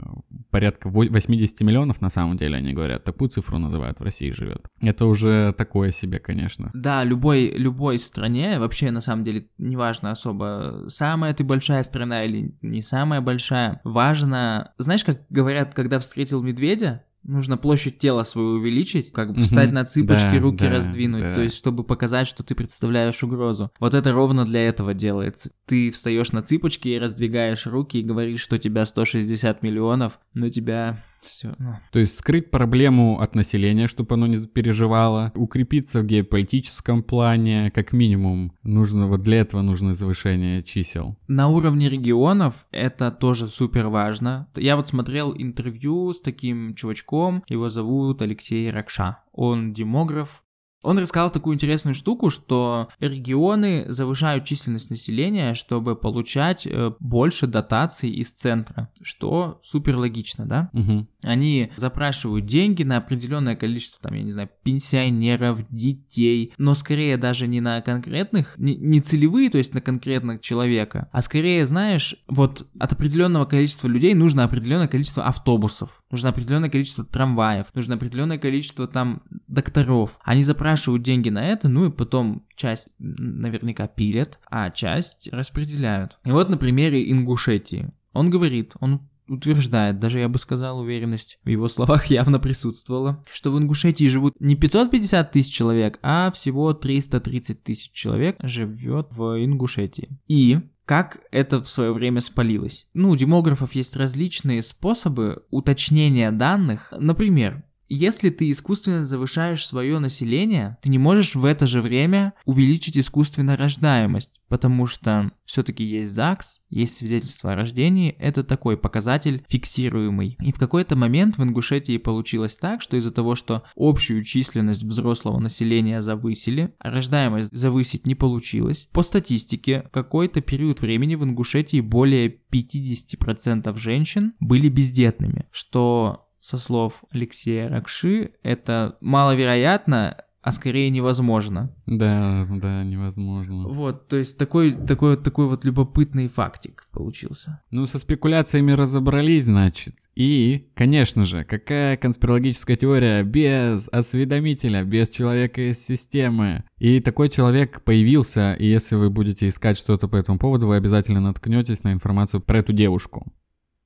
порядка 0.52 0.90
80 0.90 1.62
миллионов 1.62 2.02
на 2.02 2.10
самом 2.10 2.33
деле, 2.38 2.58
они 2.58 2.74
говорят, 2.74 3.04
такую 3.04 3.30
цифру 3.30 3.58
называют, 3.58 4.00
в 4.00 4.04
России 4.04 4.32
живет. 4.32 4.66
Это 4.82 5.06
уже 5.06 5.54
такое 5.58 5.92
себе, 5.92 6.20
конечно. 6.20 6.72
Да, 6.74 7.04
любой, 7.04 7.50
любой 7.50 8.00
стране, 8.00 8.60
вообще 8.60 8.92
на 8.92 9.02
самом 9.02 9.24
деле, 9.24 9.48
неважно 9.58 10.12
особо, 10.12 10.86
самая 10.88 11.34
ты 11.34 11.44
большая 11.44 11.84
страна 11.84 12.24
или 12.24 12.56
не 12.62 12.82
самая 12.82 13.22
большая, 13.22 13.82
важно, 13.84 14.74
знаешь, 14.78 15.04
как 15.04 15.22
говорят, 15.30 15.74
когда 15.74 16.00
встретил 16.00 16.42
медведя, 16.42 17.04
Нужно 17.24 17.56
площадь 17.56 18.00
тела 18.00 18.24
свою 18.24 18.58
увеличить, 18.58 19.14
как 19.14 19.34
бы 19.34 19.42
встать 19.42 19.72
на 19.72 19.86
цыпочки, 19.86 20.34
да, 20.34 20.40
руки 20.40 20.66
да, 20.66 20.72
раздвинуть, 20.72 21.22
да. 21.22 21.36
то 21.36 21.42
есть 21.42 21.56
чтобы 21.56 21.86
показать, 21.86 22.28
что 22.28 22.44
ты 22.44 22.54
представляешь 22.54 23.24
угрозу. 23.24 23.72
Вот 23.80 23.94
это 23.94 24.12
ровно 24.12 24.46
для 24.46 24.68
этого 24.68 24.94
делается. 24.94 25.52
Ты 25.66 25.90
встаешь 25.92 26.34
на 26.34 26.44
цыпочки 26.44 26.90
и 26.90 27.00
раздвигаешь 27.00 27.66
руки 27.66 27.98
и 27.98 28.04
говоришь, 28.04 28.42
что 28.42 28.58
у 28.58 28.60
тебя 28.60 28.86
160 28.86 29.64
миллионов, 29.64 30.20
но 30.34 30.50
тебя 30.50 31.02
все. 31.24 31.56
Ну. 31.60 31.76
То 31.92 32.00
есть 32.00 32.18
скрыть 32.18 32.52
проблему 32.52 33.20
от 33.20 33.36
населения, 33.36 33.88
чтобы 33.88 34.16
оно 34.16 34.28
не 34.28 34.38
переживало, 34.46 35.32
укрепиться 35.36 36.02
в 36.02 36.06
геополитическом 36.06 37.04
плане, 37.04 37.72
как 37.72 37.94
минимум, 37.94 38.54
нужно 38.64 39.08
вот 39.08 39.22
для 39.22 39.42
этого 39.42 39.62
нужно 39.62 39.94
завышение 39.94 40.64
чисел. 40.64 41.18
На 41.28 41.48
уровне 41.48 41.90
регионов 41.90 42.68
это 42.72 43.12
тоже 43.12 43.48
супер 43.48 43.88
важно. 43.88 44.48
Я 44.56 44.76
вот 44.76 44.88
смотрел 44.88 45.34
интервью 45.38 46.14
с 46.14 46.22
таким 46.22 46.76
чувачком, 46.76 47.44
его 47.48 47.70
зовут 47.70 48.22
Алексей 48.22 48.70
Ракша. 48.70 49.20
Он 49.32 49.74
демограф, 49.74 50.44
он 50.84 51.00
рассказал 51.00 51.30
такую 51.30 51.56
интересную 51.56 51.96
штуку, 51.96 52.30
что 52.30 52.90
регионы 53.00 53.86
завышают 53.88 54.44
численность 54.44 54.90
населения, 54.90 55.56
чтобы 55.56 55.96
получать 55.96 56.68
э, 56.68 56.92
больше 57.00 57.48
дотаций 57.48 58.12
из 58.12 58.32
центра, 58.32 58.90
что 59.02 59.60
супер 59.64 59.96
логично, 59.96 60.46
да? 60.46 60.70
Угу. 60.74 61.08
Они 61.24 61.72
запрашивают 61.78 62.46
деньги 62.46 62.84
на 62.84 62.98
определенное 62.98 63.56
количество, 63.56 64.10
там, 64.10 64.18
я 64.18 64.24
не 64.24 64.32
знаю, 64.32 64.50
пенсионеров, 64.64 65.66
детей, 65.70 66.54
но 66.58 66.76
скорее 66.76 67.16
даже 67.18 67.48
не 67.48 67.62
на 67.62 67.82
конкретных, 67.82 68.58
не, 68.58 68.76
не 68.76 69.00
целевые, 69.00 69.50
то 69.50 69.58
есть 69.58 69.74
на 69.74 69.80
конкретного 69.80 70.38
человека, 70.38 71.08
а 71.14 71.22
скорее, 71.22 71.66
знаешь, 71.66 72.16
вот 72.28 72.68
от 72.78 72.92
определенного 72.92 73.46
количества 73.46 73.88
людей 73.88 74.14
нужно 74.14 74.44
определенное 74.44 74.90
количество 74.90 75.26
автобусов, 75.26 76.04
нужно 76.12 76.30
определенное 76.30 76.70
количество 76.70 77.06
трамваев, 77.06 77.68
нужно 77.74 77.96
определенное 77.96 78.38
количество 78.38 78.86
там 78.86 79.22
докторов. 79.48 80.20
Они 80.24 80.44
запрашивают 80.44 80.73
запрашивают 80.74 81.04
деньги 81.04 81.30
на 81.30 81.46
это, 81.46 81.70
ну 81.70 81.86
и 81.86 81.92
потом 81.92 82.46
часть 82.56 82.90
наверняка 82.98 83.88
пилят, 83.88 84.40
а 84.50 84.72
часть 84.72 85.30
распределяют. 85.32 86.18
И 86.26 86.32
вот 86.32 86.50
на 86.50 86.58
примере 86.58 87.12
Ингушетии. 87.12 87.92
Он 88.14 88.30
говорит, 88.30 88.74
он 88.80 89.02
утверждает, 89.28 90.00
даже 90.00 90.20
я 90.20 90.30
бы 90.30 90.40
сказал, 90.40 90.80
уверенность 90.80 91.40
в 91.44 91.50
его 91.50 91.68
словах 91.68 92.08
явно 92.08 92.40
присутствовала, 92.40 93.24
что 93.32 93.52
в 93.52 93.58
Ингушетии 93.60 94.06
живут 94.06 94.34
не 94.40 94.56
550 94.56 95.32
тысяч 95.32 95.54
человек, 95.54 96.00
а 96.02 96.32
всего 96.32 96.74
330 96.74 97.64
тысяч 97.64 97.92
человек 97.92 98.38
живет 98.42 99.08
в 99.12 99.44
Ингушетии. 99.44 100.10
И 100.28 100.60
как 100.86 101.22
это 101.32 101.62
в 101.62 101.70
свое 101.70 101.94
время 101.94 102.20
спалилось? 102.20 102.90
Ну, 102.94 103.12
у 103.12 103.16
демографов 103.16 103.74
есть 103.74 103.96
различные 103.96 104.62
способы 104.62 105.44
уточнения 105.50 106.32
данных. 106.32 106.92
Например, 106.98 107.64
если 107.94 108.30
ты 108.30 108.50
искусственно 108.50 109.06
завышаешь 109.06 109.66
свое 109.66 110.00
население, 110.00 110.78
ты 110.82 110.90
не 110.90 110.98
можешь 110.98 111.36
в 111.36 111.46
это 111.46 111.66
же 111.66 111.82
время 111.82 112.34
увеличить 112.46 112.98
искусственно 112.98 113.56
рождаемость, 113.56 114.32
потому 114.48 114.88
что 114.88 115.32
все-таки 115.46 115.84
есть 115.84 116.12
ЗАГС, 116.12 116.66
есть 116.70 116.96
свидетельство 116.96 117.54
о 117.54 117.56
рождении, 117.56 118.12
это 118.18 118.44
такой 118.44 118.78
показатель 118.78 119.46
фиксируемый. 119.48 120.38
И 120.42 120.52
в 120.52 120.58
какой-то 120.58 120.96
момент 120.96 121.38
в 121.38 121.44
Ингушетии 121.44 121.98
получилось 121.98 122.58
так, 122.58 122.82
что 122.82 122.98
из-за 122.98 123.12
того, 123.12 123.36
что 123.36 123.64
общую 123.76 124.24
численность 124.24 124.84
взрослого 124.84 125.40
населения 125.40 126.02
завысили, 126.02 126.74
а 126.80 126.90
рождаемость 126.90 127.56
завысить 127.56 128.08
не 128.08 128.16
получилось, 128.16 128.90
по 128.92 129.04
статистике 129.04 129.90
какой-то 129.92 130.42
период 130.42 130.82
времени 130.82 131.16
в 131.16 131.24
Ингушетии 131.24 131.82
более 131.82 132.36
50% 132.52 133.78
женщин 133.78 134.34
были 134.40 134.70
бездетными, 134.70 135.46
что 135.52 136.28
со 136.44 136.58
слов 136.58 137.06
Алексея 137.10 137.70
Ракши, 137.70 138.32
это 138.44 138.98
маловероятно, 139.00 140.18
а 140.42 140.52
скорее 140.52 140.90
невозможно. 140.90 141.74
Да, 141.86 142.46
да, 142.50 142.84
невозможно. 142.84 143.70
Вот, 143.70 144.10
то 144.10 144.18
есть 144.18 144.38
такой, 144.38 144.74
такой, 144.74 145.16
такой 145.16 145.48
вот 145.48 145.64
любопытный 145.64 146.28
фактик 146.28 146.90
получился. 146.92 147.62
Ну, 147.72 147.86
со 147.86 147.98
спекуляциями 147.98 148.74
разобрались, 148.74 149.46
значит. 149.46 149.96
И, 150.16 150.68
конечно 150.76 151.24
же, 151.24 151.46
какая 151.46 151.96
конспирологическая 151.96 152.76
теория 152.76 153.24
без 153.24 153.88
осведомителя, 153.88 154.84
без 154.84 155.12
человека 155.12 155.72
из 155.72 155.80
системы? 155.80 156.66
И 156.78 157.00
такой 157.00 157.30
человек 157.30 157.86
появился, 157.86 158.54
и 158.56 158.68
если 158.68 158.96
вы 158.96 159.10
будете 159.10 159.48
искать 159.48 159.78
что-то 159.78 160.10
по 160.10 160.18
этому 160.18 160.40
поводу, 160.40 160.68
вы 160.68 160.76
обязательно 160.76 161.22
наткнетесь 161.22 161.86
на 161.86 161.94
информацию 161.94 162.42
про 162.42 162.58
эту 162.58 162.74
девушку. 162.74 163.32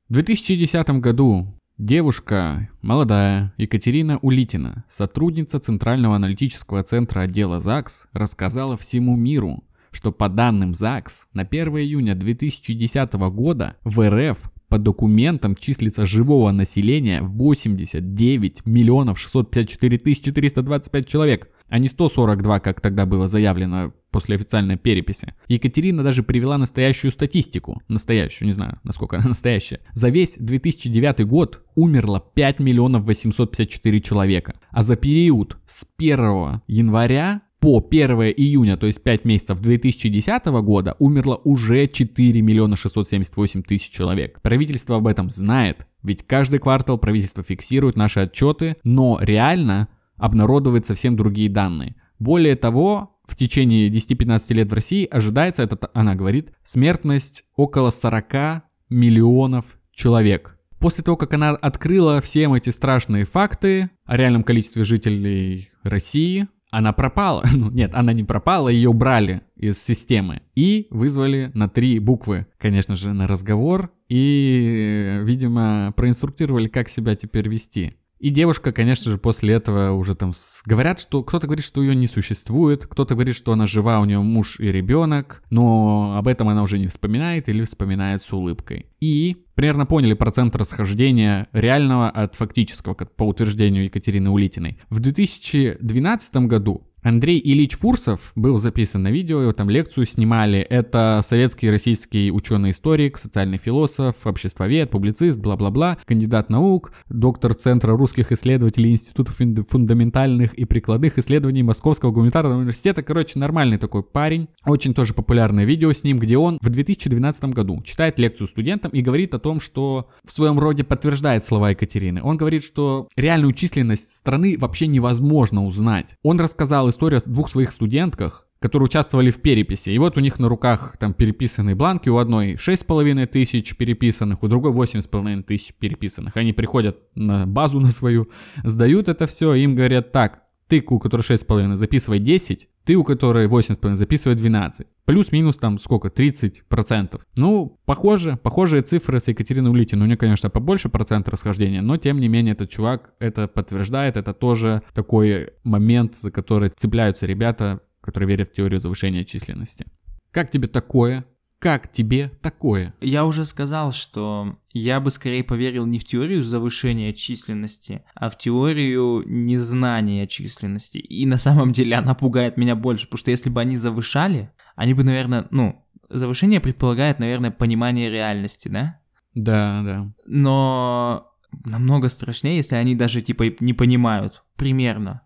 В 0.09 0.13
2010 0.13 0.89
году 1.01 1.53
Девушка, 1.77 2.71
молодая, 2.81 3.53
Екатерина 3.57 4.17
Улитина, 4.23 4.83
сотрудница 4.87 5.59
Центрального 5.59 6.15
аналитического 6.15 6.81
центра 6.81 7.21
отдела 7.21 7.59
ЗАГС, 7.59 8.07
рассказала 8.13 8.75
всему 8.77 9.15
миру, 9.15 9.63
что 9.91 10.11
по 10.11 10.27
данным 10.27 10.73
ЗАГС 10.73 11.27
на 11.33 11.43
1 11.43 11.67
июня 11.77 12.15
2010 12.15 13.13
года 13.13 13.75
в 13.83 14.09
РФ 14.09 14.51
по 14.69 14.79
документам 14.79 15.53
числится 15.53 16.07
живого 16.07 16.49
населения 16.51 17.21
89 17.21 18.65
миллионов 18.65 19.19
654 19.19 19.97
тысяч 19.99 20.23
425 20.23 21.07
человек, 21.07 21.51
а 21.69 21.79
не 21.79 21.87
142, 21.87 22.59
как 22.59 22.81
тогда 22.81 23.05
было 23.05 23.27
заявлено 23.27 23.93
после 24.11 24.35
официальной 24.35 24.77
переписи. 24.77 25.33
Екатерина 25.47 26.03
даже 26.03 26.23
привела 26.23 26.57
настоящую 26.57 27.11
статистику. 27.11 27.81
Настоящую, 27.87 28.47
не 28.47 28.53
знаю, 28.53 28.79
насколько 28.83 29.17
она 29.17 29.27
настоящая. 29.29 29.81
За 29.93 30.09
весь 30.09 30.37
2009 30.39 31.25
год 31.25 31.63
умерло 31.75 32.23
5 32.33 32.59
миллионов 32.59 33.05
854 33.05 33.99
человека. 33.99 34.55
А 34.71 34.83
за 34.83 34.95
период 34.95 35.57
с 35.65 35.85
1 35.97 36.61
января 36.67 37.41
по 37.59 37.85
1 37.89 38.11
июня, 38.37 38.77
то 38.77 38.87
есть 38.87 39.03
5 39.03 39.25
месяцев 39.25 39.59
2010 39.59 40.45
года, 40.45 40.95
умерло 40.99 41.41
уже 41.43 41.87
4 41.87 42.41
миллиона 42.41 42.75
678 42.75 43.63
тысяч 43.63 43.89
человек. 43.89 44.39
Правительство 44.41 44.97
об 44.97 45.07
этом 45.07 45.29
знает, 45.29 45.87
ведь 46.03 46.25
каждый 46.25 46.59
квартал 46.59 46.97
правительство 46.97 47.43
фиксирует 47.43 47.95
наши 47.95 48.21
отчеты, 48.21 48.77
но 48.83 49.17
реально 49.21 49.89
обнародует 50.17 50.85
совсем 50.85 51.15
другие 51.15 51.49
данные. 51.49 51.95
Более 52.19 52.55
того, 52.55 53.19
в 53.25 53.35
течение 53.35 53.89
10-15 53.89 54.53
лет 54.53 54.71
в 54.71 54.73
России 54.73 55.05
ожидается, 55.05 55.63
это 55.63 55.89
она 55.93 56.15
говорит, 56.15 56.53
смертность 56.63 57.45
около 57.55 57.89
40 57.89 58.63
миллионов 58.89 59.77
человек. 59.91 60.57
После 60.79 61.03
того, 61.03 61.17
как 61.17 61.33
она 61.33 61.51
открыла 61.51 62.21
все 62.21 62.51
эти 62.55 62.69
страшные 62.69 63.25
факты 63.25 63.89
о 64.05 64.15
реальном 64.15 64.43
количестве 64.43 64.83
жителей 64.83 65.69
России, 65.83 66.47
она 66.69 66.93
пропала. 66.93 67.43
Ну, 67.53 67.71
нет, 67.71 67.95
она 67.95 68.13
не 68.13 68.23
пропала, 68.23 68.69
ее 68.69 68.89
убрали 68.89 69.41
из 69.55 69.81
системы 69.81 70.41
и 70.55 70.87
вызвали 70.91 71.51
на 71.53 71.67
три 71.67 71.97
буквы, 71.99 72.45
конечно 72.59 72.95
же, 72.95 73.13
на 73.13 73.27
разговор 73.27 73.91
и, 74.09 75.19
видимо, 75.23 75.93
проинструктировали, 75.97 76.67
как 76.67 76.87
себя 76.89 77.15
теперь 77.15 77.49
вести. 77.49 77.95
И 78.19 78.29
девушка, 78.29 78.71
конечно 78.71 79.11
же, 79.11 79.17
после 79.17 79.53
этого 79.53 79.91
уже 79.91 80.15
там 80.15 80.33
говорят, 80.65 80.99
что 80.99 81.23
кто-то 81.23 81.47
говорит, 81.47 81.65
что 81.65 81.81
ее 81.81 81.95
не 81.95 82.07
существует, 82.07 82.87
кто-то 82.87 83.13
говорит, 83.13 83.35
что 83.35 83.51
она 83.51 83.67
жива, 83.67 83.99
у 83.99 84.05
нее 84.05 84.19
муж 84.19 84.59
и 84.59 84.71
ребенок, 84.71 85.43
но 85.49 86.15
об 86.17 86.27
этом 86.27 86.49
она 86.49 86.63
уже 86.63 86.79
не 86.79 86.87
вспоминает 86.87 87.47
или 87.49 87.63
вспоминает 87.63 88.21
с 88.21 88.33
улыбкой. 88.33 88.87
И 88.99 89.45
примерно 89.53 89.85
поняли 89.85 90.13
процент 90.13 90.55
расхождения 90.55 91.47
реального 91.51 92.09
от 92.09 92.35
фактического, 92.35 92.93
по 92.93 93.23
утверждению 93.23 93.85
Екатерины 93.85 94.29
Улитиной. 94.29 94.79
В 94.89 94.99
2012 94.99 96.35
году 96.47 96.86
Андрей 97.07 97.39
Ильич 97.41 97.77
Фурсов 97.77 98.33
был 98.35 98.57
записан 98.57 99.01
на 99.01 99.11
видео, 99.11 99.39
его 99.39 99.53
там 99.53 99.69
лекцию 99.69 100.05
снимали. 100.05 100.59
Это 100.59 101.21
советский 101.23 101.69
российский 101.69 102.33
ученый-историк, 102.33 103.17
социальный 103.17 103.57
философ, 103.57 104.27
обществовед, 104.27 104.89
публицист, 104.89 105.39
бла-бла-бла, 105.39 105.99
кандидат 106.03 106.49
наук, 106.49 106.91
доктор 107.07 107.53
Центра 107.53 107.95
русских 107.95 108.33
исследователей 108.33 108.91
Института 108.91 109.31
фундаментальных 109.31 110.53
и 110.55 110.65
прикладных 110.65 111.17
исследований 111.17 111.63
Московского 111.63 112.11
гуманитарного 112.11 112.57
университета. 112.57 113.01
Короче, 113.03 113.39
нормальный 113.39 113.77
такой 113.77 114.03
парень. 114.03 114.49
Очень 114.65 114.93
тоже 114.93 115.13
популярное 115.13 115.63
видео 115.63 115.93
с 115.93 116.03
ним, 116.03 116.19
где 116.19 116.37
он 116.37 116.59
в 116.61 116.69
2012 116.69 117.45
году 117.45 117.81
читает 117.83 118.19
лекцию 118.19 118.47
студентам 118.47 118.91
и 118.91 119.01
говорит 119.01 119.33
о 119.33 119.39
том, 119.39 119.61
что 119.61 120.09
в 120.25 120.31
своем 120.33 120.59
роде 120.59 120.83
подтверждает 120.83 121.45
слова 121.45 121.69
Екатерины. 121.69 122.21
Он 122.21 122.35
говорит, 122.35 122.65
что 122.65 123.07
реальную 123.15 123.53
численность 123.53 124.13
страны 124.13 124.57
вообще 124.59 124.87
невозможно 124.87 125.65
узнать. 125.65 126.17
Он 126.21 126.37
рассказал 126.37 126.89
историю 126.97 127.21
о 127.23 127.29
двух 127.29 127.49
своих 127.49 127.71
студентках, 127.71 128.47
которые 128.59 128.85
участвовали 128.85 129.29
в 129.29 129.39
переписи. 129.39 129.91
И 129.91 129.97
вот 129.99 130.17
у 130.17 130.19
них 130.19 130.39
на 130.39 130.49
руках 130.49 130.97
там 130.99 131.13
переписанные 131.13 131.75
бланки, 131.75 132.09
у 132.09 132.17
одной 132.17 132.55
6,5 132.55 133.27
тысяч 133.27 133.77
переписанных, 133.77 134.41
у 134.41 134.47
другой 134.47 134.71
8,5 134.73 135.43
тысяч 135.43 135.73
переписанных. 135.73 136.35
Они 136.35 136.53
приходят 136.53 136.97
на 137.13 137.45
базу 137.45 137.79
на 137.79 137.91
свою, 137.91 138.29
сдают 138.63 139.09
это 139.09 139.27
все, 139.27 139.53
им 139.53 139.75
говорят 139.75 140.11
так, 140.11 140.41
ты, 140.67 140.83
у 140.87 140.99
которой 140.99 141.21
6,5, 141.21 141.75
записывай 141.75 142.19
10, 142.19 142.69
ты, 142.83 142.95
у 142.95 143.03
которой 143.03 143.47
8,5, 143.47 143.95
записывай 143.95 144.35
12. 144.35 144.87
Плюс-минус 145.05 145.57
там 145.57 145.79
сколько? 145.79 146.09
30%. 146.09 147.21
Ну, 147.35 147.79
похоже, 147.85 148.37
похожие 148.37 148.81
цифры 148.81 149.19
с 149.19 149.27
Екатериной 149.27 149.71
Улитиной. 149.71 150.03
У 150.03 150.07
нее, 150.07 150.17
конечно, 150.17 150.49
побольше 150.49 150.89
процент 150.89 151.27
расхождения, 151.29 151.81
но 151.81 151.97
тем 151.97 152.19
не 152.19 152.27
менее 152.27 152.53
этот 152.53 152.69
чувак 152.69 153.13
это 153.19 153.47
подтверждает. 153.47 154.17
Это 154.17 154.33
тоже 154.33 154.83
такой 154.93 155.51
момент, 155.63 156.15
за 156.15 156.31
который 156.31 156.69
цепляются 156.69 157.25
ребята, 157.25 157.81
которые 158.01 158.29
верят 158.29 158.49
в 158.49 158.53
теорию 158.53 158.79
завышения 158.79 159.23
численности. 159.23 159.85
Как 160.31 160.49
тебе 160.49 160.67
такое? 160.67 161.25
Как 161.59 161.91
тебе 161.91 162.29
такое? 162.41 162.93
Я 163.01 163.25
уже 163.25 163.43
сказал, 163.43 163.91
что 163.91 164.57
я 164.73 164.99
бы 164.99 165.09
скорее 165.09 165.43
поверил 165.43 165.87
не 165.87 165.97
в 165.97 166.05
теорию 166.05 166.43
завышения 166.43 167.13
численности, 167.13 168.03
а 168.13 168.29
в 168.29 168.37
теорию 168.37 169.23
незнания 169.25 170.27
численности. 170.27 170.99
И 170.99 171.25
на 171.25 171.37
самом 171.37 171.73
деле 171.73 171.95
она 171.95 172.13
пугает 172.13 172.57
меня 172.57 172.75
больше, 172.75 173.07
потому 173.07 173.19
что 173.19 173.31
если 173.31 173.49
бы 173.49 173.59
они 173.59 173.75
завышали, 173.75 174.51
они 174.75 174.93
бы, 174.93 175.03
наверное, 175.03 175.47
ну, 175.49 175.83
завышение 176.09 176.59
предполагает, 176.59 177.17
наверное, 177.17 177.49
понимание 177.49 178.11
реальности, 178.11 178.67
да? 178.67 178.99
Да, 179.33 179.81
да. 179.83 180.13
Но 180.27 181.31
намного 181.65 182.07
страшнее, 182.07 182.57
если 182.57 182.75
они 182.75 182.95
даже 182.95 183.21
типа 183.21 183.45
не 183.59 183.73
понимают 183.73 184.43
примерно. 184.55 185.21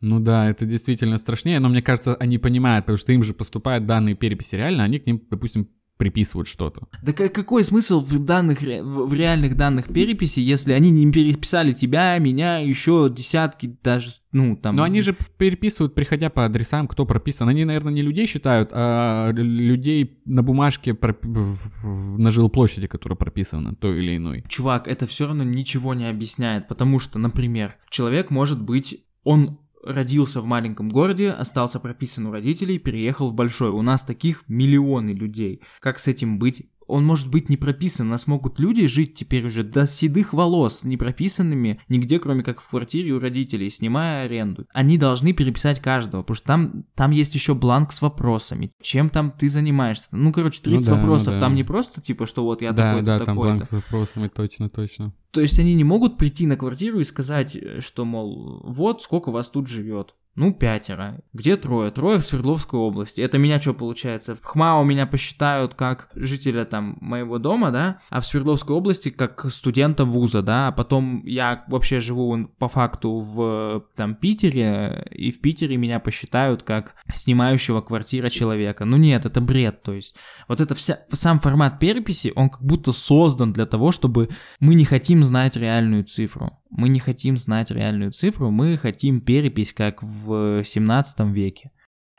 Ну 0.00 0.20
да, 0.20 0.48
это 0.48 0.66
действительно 0.66 1.18
страшнее, 1.18 1.58
но 1.60 1.68
мне 1.68 1.82
кажется, 1.82 2.14
они 2.16 2.38
понимают, 2.38 2.84
потому 2.84 2.98
что 2.98 3.12
им 3.12 3.22
же 3.22 3.34
поступают 3.34 3.86
данные 3.86 4.14
переписи 4.14 4.54
реально, 4.56 4.84
они 4.84 4.98
к 4.98 5.06
ним, 5.06 5.22
допустим, 5.30 5.68
приписывают 5.96 6.46
что-то. 6.46 6.88
Да 7.02 7.12
какой 7.12 7.64
смысл 7.64 8.00
в 8.00 8.18
данных, 8.18 8.60
в 8.60 9.12
реальных 9.14 9.56
данных 9.56 9.86
переписи, 9.86 10.40
если 10.40 10.72
они 10.72 10.90
не 10.90 11.10
переписали 11.10 11.72
тебя, 11.72 12.18
меня, 12.18 12.58
еще 12.58 13.10
десятки, 13.14 13.78
даже, 13.82 14.10
ну, 14.32 14.56
там... 14.56 14.76
Но 14.76 14.82
они 14.82 15.00
же 15.00 15.16
переписывают, 15.38 15.94
приходя 15.94 16.28
по 16.28 16.44
адресам, 16.44 16.86
кто 16.86 17.06
прописан. 17.06 17.48
Они, 17.48 17.64
наверное, 17.64 17.92
не 17.92 18.02
людей 18.02 18.26
считают, 18.26 18.70
а 18.72 19.30
людей 19.32 20.20
на 20.26 20.42
бумажке 20.42 20.92
проп... 20.92 21.24
на 21.24 22.30
жилплощади, 22.30 22.86
которая 22.86 23.16
прописана, 23.16 23.74
той 23.74 23.98
или 23.98 24.16
иной. 24.16 24.44
Чувак, 24.48 24.88
это 24.88 25.06
все 25.06 25.26
равно 25.26 25.44
ничего 25.44 25.94
не 25.94 26.08
объясняет, 26.08 26.68
потому 26.68 26.98
что, 26.98 27.18
например, 27.18 27.76
человек 27.88 28.30
может 28.30 28.62
быть, 28.62 29.02
он 29.24 29.58
родился 29.86 30.40
в 30.40 30.46
маленьком 30.46 30.88
городе, 30.88 31.30
остался 31.30 31.80
прописан 31.80 32.26
у 32.26 32.32
родителей, 32.32 32.78
переехал 32.78 33.30
в 33.30 33.34
большой. 33.34 33.70
У 33.70 33.82
нас 33.82 34.04
таких 34.04 34.44
миллионы 34.48 35.10
людей. 35.10 35.62
Как 35.80 35.98
с 35.98 36.08
этим 36.08 36.38
быть? 36.38 36.66
Он 36.86 37.04
может 37.04 37.30
быть 37.30 37.48
не 37.48 37.56
прописан, 37.56 38.06
у 38.08 38.10
нас 38.10 38.26
могут 38.26 38.58
люди 38.58 38.86
жить 38.86 39.14
теперь 39.14 39.46
уже 39.46 39.64
до 39.64 39.86
седых 39.86 40.32
волос, 40.32 40.84
не 40.84 40.96
прописанными 40.96 41.80
нигде, 41.88 42.18
кроме 42.18 42.42
как 42.42 42.60
в 42.60 42.68
квартире 42.68 43.12
у 43.12 43.18
родителей, 43.18 43.70
снимая 43.70 44.24
аренду. 44.24 44.66
Они 44.72 44.98
должны 44.98 45.32
переписать 45.32 45.80
каждого, 45.80 46.22
потому 46.22 46.36
что 46.36 46.46
там, 46.46 46.84
там 46.94 47.10
есть 47.10 47.34
еще 47.34 47.54
бланк 47.54 47.92
с 47.92 48.02
вопросами. 48.02 48.70
Чем 48.80 49.10
там 49.10 49.30
ты 49.30 49.48
занимаешься? 49.48 50.08
Ну, 50.12 50.32
короче, 50.32 50.62
30 50.62 50.88
ну, 50.88 50.94
да, 50.94 51.00
вопросов. 51.00 51.28
Ну, 51.28 51.34
да. 51.34 51.40
Там 51.40 51.54
не 51.54 51.64
просто 51.64 52.00
типа, 52.00 52.26
что 52.26 52.44
вот 52.44 52.62
я 52.62 52.72
да, 52.72 52.90
такой-то, 52.90 53.06
Да, 53.06 53.18
такой-то. 53.18 53.26
там 53.26 53.36
бланк 53.36 53.66
с 53.66 53.72
вопросами, 53.72 54.28
точно, 54.28 54.68
точно. 54.68 55.14
То 55.30 55.40
есть 55.40 55.58
они 55.58 55.74
не 55.74 55.84
могут 55.84 56.16
прийти 56.16 56.46
на 56.46 56.56
квартиру 56.56 57.00
и 57.00 57.04
сказать, 57.04 57.58
что, 57.80 58.04
мол, 58.04 58.62
вот 58.64 59.02
сколько 59.02 59.30
вас 59.30 59.50
тут 59.50 59.66
живет. 59.68 60.14
Ну, 60.36 60.52
пятеро. 60.52 61.18
Где 61.32 61.56
трое? 61.56 61.90
Трое 61.90 62.18
в 62.18 62.24
Свердловской 62.24 62.78
области. 62.78 63.22
Это 63.22 63.38
меня 63.38 63.58
что 63.58 63.72
получается? 63.72 64.34
В 64.34 64.44
ХМАО 64.44 64.84
меня 64.84 65.06
посчитают 65.06 65.74
как 65.74 66.10
жителя 66.14 66.66
там 66.66 66.98
моего 67.00 67.38
дома, 67.38 67.70
да? 67.70 68.00
А 68.10 68.20
в 68.20 68.26
Свердловской 68.26 68.76
области 68.76 69.08
как 69.08 69.50
студента 69.50 70.04
вуза, 70.04 70.42
да? 70.42 70.68
А 70.68 70.72
потом 70.72 71.24
я 71.24 71.64
вообще 71.68 72.00
живу 72.00 72.48
по 72.58 72.68
факту 72.68 73.18
в 73.18 73.86
там 73.96 74.14
Питере, 74.14 75.06
и 75.10 75.30
в 75.30 75.40
Питере 75.40 75.78
меня 75.78 76.00
посчитают 76.00 76.62
как 76.62 76.96
снимающего 77.12 77.80
квартира 77.80 78.28
человека. 78.28 78.84
Ну 78.84 78.98
нет, 78.98 79.24
это 79.24 79.40
бред. 79.40 79.82
То 79.82 79.94
есть 79.94 80.16
вот 80.48 80.60
это 80.60 80.74
вся, 80.74 80.98
сам 81.12 81.40
формат 81.40 81.78
переписи, 81.78 82.34
он 82.36 82.50
как 82.50 82.62
будто 82.62 82.92
создан 82.92 83.54
для 83.54 83.64
того, 83.64 83.90
чтобы 83.90 84.28
мы 84.60 84.74
не 84.74 84.84
хотим 84.84 85.24
знать 85.24 85.56
реальную 85.56 86.04
цифру. 86.04 86.58
Мы 86.76 86.90
не 86.90 86.98
хотим 86.98 87.38
знать 87.38 87.70
реальную 87.70 88.12
цифру, 88.12 88.50
мы 88.50 88.76
хотим 88.76 89.22
перепись, 89.22 89.72
как 89.72 90.02
в 90.02 90.62
17 90.62 91.20
веке. 91.32 91.72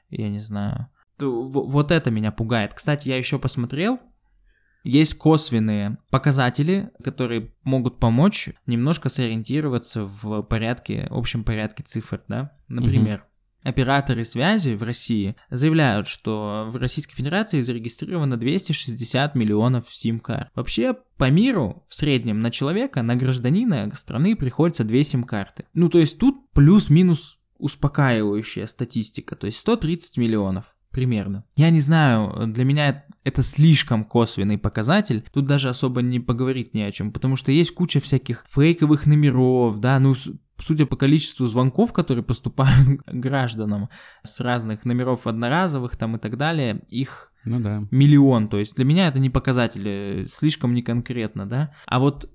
Я 0.09 0.29
не 0.29 0.39
знаю. 0.39 0.87
Вот 1.19 1.91
это 1.91 2.09
меня 2.09 2.31
пугает. 2.31 2.73
Кстати, 2.73 3.07
я 3.07 3.17
еще 3.17 3.37
посмотрел, 3.37 3.99
есть 4.83 5.13
косвенные 5.13 5.97
показатели, 6.09 6.89
которые 7.03 7.53
могут 7.63 7.99
помочь 7.99 8.49
немножко 8.65 9.09
сориентироваться 9.09 10.05
в 10.05 10.41
порядке, 10.41 11.07
общем 11.11 11.43
порядке 11.43 11.83
цифр, 11.83 12.23
да. 12.27 12.57
Например, 12.67 13.19
угу. 13.19 13.25
Операторы 13.67 14.23
связи 14.23 14.75
в 14.75 14.83
России 14.83 15.35
заявляют, 15.49 16.07
что 16.07 16.69
в 16.71 16.77
Российской 16.77 17.15
Федерации 17.17 17.59
зарегистрировано 17.59 18.37
260 18.37 19.35
миллионов 19.35 19.93
сим-карт. 19.93 20.49
Вообще, 20.55 20.95
по 21.17 21.29
миру 21.29 21.83
в 21.85 21.93
среднем 21.93 22.39
на 22.39 22.49
человека, 22.49 23.01
на 23.01 23.17
гражданина 23.17 23.91
страны 23.93 24.37
приходится 24.37 24.85
две 24.85 25.03
сим-карты. 25.03 25.65
Ну, 25.73 25.89
то 25.89 25.99
есть 25.99 26.17
тут 26.17 26.49
плюс-минус 26.53 27.41
успокаивающая 27.57 28.67
статистика, 28.67 29.35
то 29.35 29.47
есть 29.47 29.57
130 29.57 30.15
миллионов 30.15 30.73
примерно. 30.89 31.43
Я 31.57 31.69
не 31.69 31.81
знаю, 31.81 32.47
для 32.47 32.63
меня 32.63 33.03
это 33.25 33.43
слишком 33.43 34.05
косвенный 34.05 34.57
показатель, 34.57 35.25
тут 35.33 35.45
даже 35.45 35.67
особо 35.67 36.01
не 36.01 36.21
поговорить 36.21 36.73
не 36.73 36.83
о 36.83 36.91
чем, 36.93 37.11
потому 37.11 37.35
что 37.35 37.51
есть 37.51 37.71
куча 37.71 37.99
всяких 37.99 38.45
фейковых 38.47 39.07
номеров, 39.07 39.81
да, 39.81 39.99
ну, 39.99 40.15
судя 40.59 40.85
по 40.85 40.95
количеству 40.95 41.45
звонков, 41.45 41.93
которые 41.93 42.23
поступают 42.23 43.01
гражданам 43.05 43.89
с 44.23 44.39
разных 44.41 44.85
номеров 44.85 45.27
одноразовых 45.27 45.95
там 45.97 46.15
и 46.15 46.19
так 46.19 46.37
далее, 46.37 46.81
их 46.89 47.31
ну 47.45 47.59
да. 47.59 47.83
миллион, 47.91 48.47
то 48.47 48.57
есть 48.57 48.75
для 48.75 48.85
меня 48.85 49.07
это 49.07 49.19
не 49.19 49.29
показатель, 49.29 49.87
э, 49.87 50.23
слишком 50.25 50.73
не 50.73 50.81
конкретно, 50.81 51.47
да. 51.47 51.73
А 51.85 51.99
вот 51.99 52.29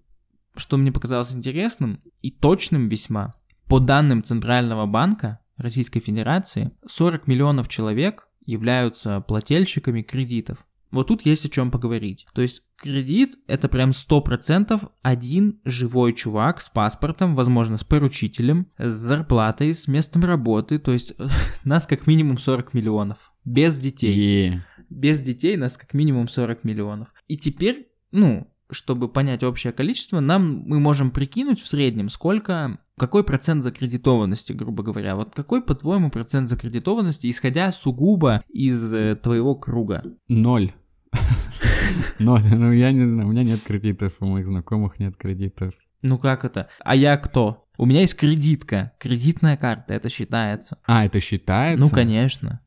что 0.57 0.77
мне 0.77 0.93
показалось 0.93 1.33
интересным 1.33 2.03
и 2.20 2.31
точным 2.31 2.89
весьма, 2.89 3.35
по 3.68 3.79
данным 3.79 4.23
Центрального 4.23 4.87
банка 4.87 5.41
Российской 5.57 6.01
Федерации, 6.01 6.73
40 6.87 7.27
миллионов 7.27 7.68
человек 7.68 8.29
являются 8.45 9.20
плательщиками 9.20 10.03
кредитов. 10.03 10.66
Вот 10.93 11.09
тут 11.09 11.22
есть 11.22 11.47
о 11.47 11.49
чем 11.49 11.70
поговорить. 11.70 12.26
То 12.34 12.43
есть 12.43 12.62
кредит 12.76 13.36
это 13.47 13.68
прям 13.68 13.90
100% 13.90 14.90
один 15.03 15.61
живой 15.64 16.12
чувак 16.12 16.61
с 16.61 16.68
паспортом, 16.68 17.34
возможно, 17.34 17.78
с 17.78 17.84
поручителем, 17.84 18.66
с 18.78 18.93
зарплатой, 18.93 19.74
с 19.74 19.88
местом 19.88 20.24
работы. 20.24 20.78
То 20.78 20.93
есть 20.93 21.14
нас 21.64 21.86
как 21.86 22.07
минимум 22.07 22.38
40 22.38 22.74
миллионов. 22.74 23.32
Без 23.45 23.78
детей. 23.80 24.51
Yeah. 24.51 24.61
Без 24.90 25.22
детей 25.22 25.57
нас 25.57 25.76
как 25.76 25.95
минимум 25.95 26.28
40 26.28 26.64
миллионов. 26.64 27.09
И 27.26 27.38
теперь, 27.38 27.88
ну, 28.11 28.53
чтобы 28.70 29.09
понять 29.09 29.43
общее 29.43 29.72
количество, 29.72 30.20
нам 30.20 30.64
мы 30.66 30.80
можем 30.80 31.11
прикинуть 31.11 31.61
в 31.61 31.66
среднем, 31.66 32.09
сколько, 32.09 32.78
какой 32.99 33.24
процент 33.24 33.62
закредитованности, 33.62 34.53
грубо 34.53 34.82
говоря. 34.82 35.16
Вот 35.16 35.34
какой, 35.34 35.62
по-твоему, 35.62 36.11
процент 36.11 36.49
закредитованности, 36.49 37.30
исходя 37.30 37.70
сугубо 37.72 38.45
из 38.49 38.93
э, 38.95 39.16
твоего 39.16 39.55
круга? 39.55 40.05
Ноль. 40.28 40.72
Ноль. 42.19 42.43
Ну, 42.43 42.73
я 42.73 42.93
не 42.93 43.05
знаю, 43.05 43.29
у 43.29 43.33
меня 43.33 43.45
нет 43.45 43.61
кредитов, 43.61 44.15
у 44.21 44.27
моих 44.27 44.47
знакомых 44.47 44.99
нет 44.99 45.17
кредитов. 45.17 45.75
Ну 46.03 46.19
как 46.19 46.45
это? 46.45 46.69
А 46.81 46.97
я 46.97 47.17
кто? 47.17 47.69
У 47.79 47.87
меня 47.87 48.01
есть 48.01 48.17
кредитка, 48.17 48.93
кредитная 48.99 49.57
карта, 49.57 49.95
это 49.95 50.09
считается. 50.09 50.79
А, 50.85 51.05
это 51.05 51.21
считается? 51.21 51.81
Ну, 51.81 51.91
конечно. 51.91 52.61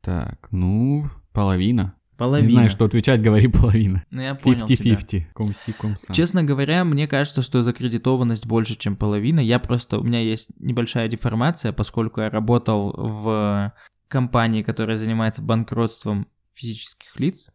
Так, 0.00 0.48
ну, 0.50 1.06
половина. 1.32 1.94
Половина. 2.16 2.46
Не 2.48 2.54
знаю, 2.54 2.70
что 2.70 2.84
отвечать, 2.84 3.22
говори 3.22 3.48
половина. 3.48 4.04
Ну, 4.10 4.20
я 4.20 4.34
понял 4.34 4.66
50-50. 4.66 5.06
тебя. 5.06 5.26
Комси, 5.34 5.72
комса. 5.72 6.12
Честно 6.12 6.44
говоря, 6.44 6.84
мне 6.84 7.06
кажется, 7.06 7.42
что 7.42 7.62
закредитованность 7.62 8.46
больше, 8.46 8.76
чем 8.76 8.96
половина. 8.96 9.40
Я 9.40 9.58
просто, 9.58 9.98
у 9.98 10.02
меня 10.02 10.20
есть 10.20 10.50
небольшая 10.58 11.08
деформация, 11.08 11.72
поскольку 11.72 12.20
я 12.20 12.30
работал 12.30 12.92
в 12.92 13.72
компании, 14.08 14.62
которая 14.62 14.96
занимается 14.96 15.40
банкротством 15.42 16.26
физических 16.54 17.18
лиц. 17.18 17.48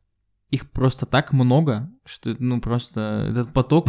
Их 0.49 0.69
просто 0.71 1.05
так 1.05 1.33
много, 1.33 1.91
что, 2.05 2.35
ну, 2.39 2.61
просто 2.61 3.27
этот 3.29 3.53
поток 3.53 3.87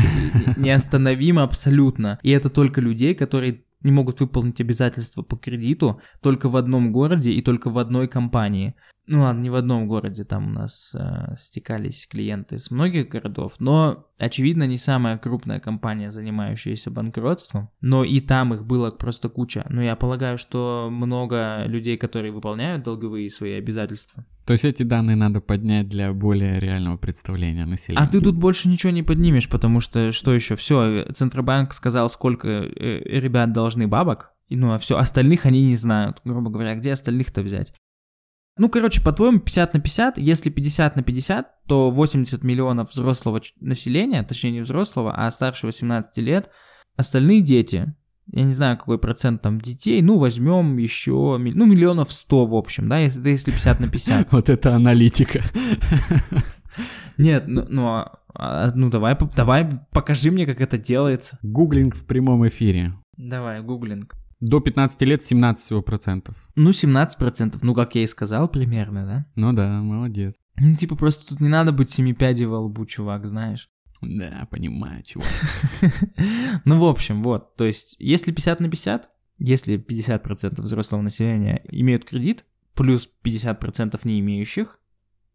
неостановим 0.57 1.39
абсолютно. 1.39 2.19
И 2.23 2.31
это 2.31 2.51
только 2.51 2.81
людей, 2.81 3.15
которые 3.15 3.65
не 3.83 3.93
могут 3.93 4.21
выполнить 4.21 4.61
обязательства 4.61 5.23
по 5.23 5.37
кредиту 5.37 6.01
только 6.21 6.49
в 6.49 6.57
одном 6.57 6.91
городе 6.91 7.31
и 7.31 7.43
только 7.43 7.71
в 7.71 7.79
одной 7.79 8.09
компании. 8.09 8.75
Ну 9.09 9.23
ладно, 9.23 9.41
не 9.41 9.49
в 9.49 9.55
одном 9.55 9.89
городе, 9.89 10.25
там 10.25 10.49
у 10.49 10.51
нас 10.51 10.95
э, 10.95 11.35
стекались 11.39 12.07
клиенты 12.07 12.59
с 12.59 12.71
многих 12.71 13.09
городов, 13.09 13.55
но, 13.59 14.07
очевидно, 14.19 14.65
не 14.65 14.77
самая 14.77 15.17
крупная 15.17 15.61
компания, 15.61 16.11
занимающаяся 16.11 16.91
банкротством, 16.91 17.71
но 17.81 18.05
и 18.05 18.21
там 18.21 18.53
их 18.53 18.67
было 18.67 18.91
просто 18.91 19.31
куча. 19.31 19.65
Но 19.71 19.83
я 19.83 19.97
полагаю, 19.97 20.37
что 20.37 20.91
много 20.93 21.65
людей, 21.65 21.97
которые 21.97 22.33
выполняют 22.33 22.85
долговые 22.85 23.31
свои 23.31 23.55
обязательства. 23.55 24.27
То 24.45 24.53
есть 24.53 24.67
эти 24.67 24.83
данные 24.83 25.17
надо 25.17 25.41
поднять 25.41 25.89
для 25.89 26.13
более 26.13 26.61
реального 26.61 26.99
представления 26.99 27.65
населения. 27.65 28.03
А 28.03 28.07
ты 28.07 28.21
тут 28.21 28.37
больше 28.37 28.69
ничего 28.69 28.93
не 28.93 29.03
поднимешь, 29.03 29.49
потому 29.49 29.81
что 29.81 30.13
что 30.13 30.35
еще? 30.35 30.55
Все, 30.55 31.07
Центробанк 31.15 31.73
сказал, 31.73 32.11
сколько 32.11 32.49
э, 32.49 33.01
ребят 33.19 33.55
должны 33.55 33.87
бабок, 33.87 34.33
ну 34.51 34.73
а 34.73 34.79
все, 34.79 34.99
остальных 34.99 35.47
они 35.47 35.65
не 35.65 35.77
знают. 35.77 36.21
Грубо 36.25 36.51
говоря, 36.51 36.75
где 36.75 36.93
остальных-то 36.93 37.41
взять? 37.41 37.73
Ну, 38.59 38.69
короче, 38.69 39.03
по-твоему, 39.03 39.39
50 39.39 39.75
на 39.75 39.81
50, 39.81 40.19
если 40.19 40.51
50 40.51 40.97
на 40.97 41.03
50, 41.03 41.65
то 41.67 41.91
80 41.91 42.43
миллионов 42.43 42.91
взрослого 42.91 43.41
населения, 43.61 44.23
точнее 44.23 44.51
не 44.51 44.61
взрослого, 44.61 45.15
а 45.15 45.31
старше 45.31 45.67
18 45.67 46.19
лет, 46.19 46.51
остальные 46.97 47.43
дети. 47.43 47.95
Я 48.31 48.43
не 48.43 48.53
знаю, 48.53 48.77
какой 48.77 48.99
процент 48.99 49.41
там 49.41 49.61
детей, 49.61 50.03
ну, 50.03 50.19
возьмем 50.19 50.77
еще, 50.77 51.39
ну, 51.39 51.67
миллионов 51.67 52.13
100, 52.13 52.47
в 52.47 52.55
общем, 52.55 52.89
да, 52.89 52.99
если, 52.99 53.27
если 53.31 53.53
50 53.53 53.81
на 53.81 53.89
50. 53.89 54.29
Вот 54.33 54.51
это 54.51 54.75
аналитика. 54.75 55.41
Нет, 57.17 57.45
ну, 57.47 57.65
ну, 57.69 57.87
а, 57.89 58.19
а, 58.35 58.71
ну 58.75 58.91
давай, 58.91 59.17
давай, 59.35 59.67
покажи 59.93 60.31
мне, 60.31 60.47
как 60.47 60.61
это 60.61 60.77
делается. 60.77 61.39
Гуглинг 61.43 61.95
в 61.95 62.07
прямом 62.07 62.47
эфире. 62.47 62.95
Давай, 63.17 63.63
гуглинг. 63.63 64.15
До 64.41 64.61
15 64.61 65.03
лет 65.03 65.23
17 65.23 65.65
всего 65.65 65.83
процентов. 65.83 66.49
Ну, 66.55 66.73
17 66.73 67.19
процентов, 67.19 67.63
ну, 67.63 67.75
как 67.75 67.97
я 67.97 68.05
и 68.05 68.07
сказал 68.07 68.49
примерно, 68.49 69.05
да? 69.05 69.27
Ну 69.35 69.53
да, 69.53 69.81
молодец. 69.83 70.37
Ну, 70.57 70.77
типа, 70.77 70.95
просто 70.95 71.29
тут 71.29 71.41
не 71.41 71.49
надо 71.49 71.73
быть 71.73 71.91
семипядей 71.91 72.47
во 72.47 72.61
лбу, 72.61 72.87
чувак, 72.87 73.27
знаешь. 73.27 73.69
Да, 74.01 74.47
понимаю, 74.51 75.03
чувак. 75.03 75.29
Ну, 76.65 76.79
в 76.79 76.85
общем, 76.85 77.23
вот, 77.23 77.57
то 77.57 77.65
есть, 77.65 77.97
если 77.99 78.31
50 78.31 78.61
на 78.61 78.71
50, 78.71 79.11
если 79.39 79.77
50% 79.77 80.63
взрослого 80.63 81.03
населения 81.03 81.63
имеют 81.71 82.05
кредит, 82.05 82.45
плюс 82.75 83.11
50% 83.25 84.01
не 84.05 84.21
имеющих, 84.21 84.81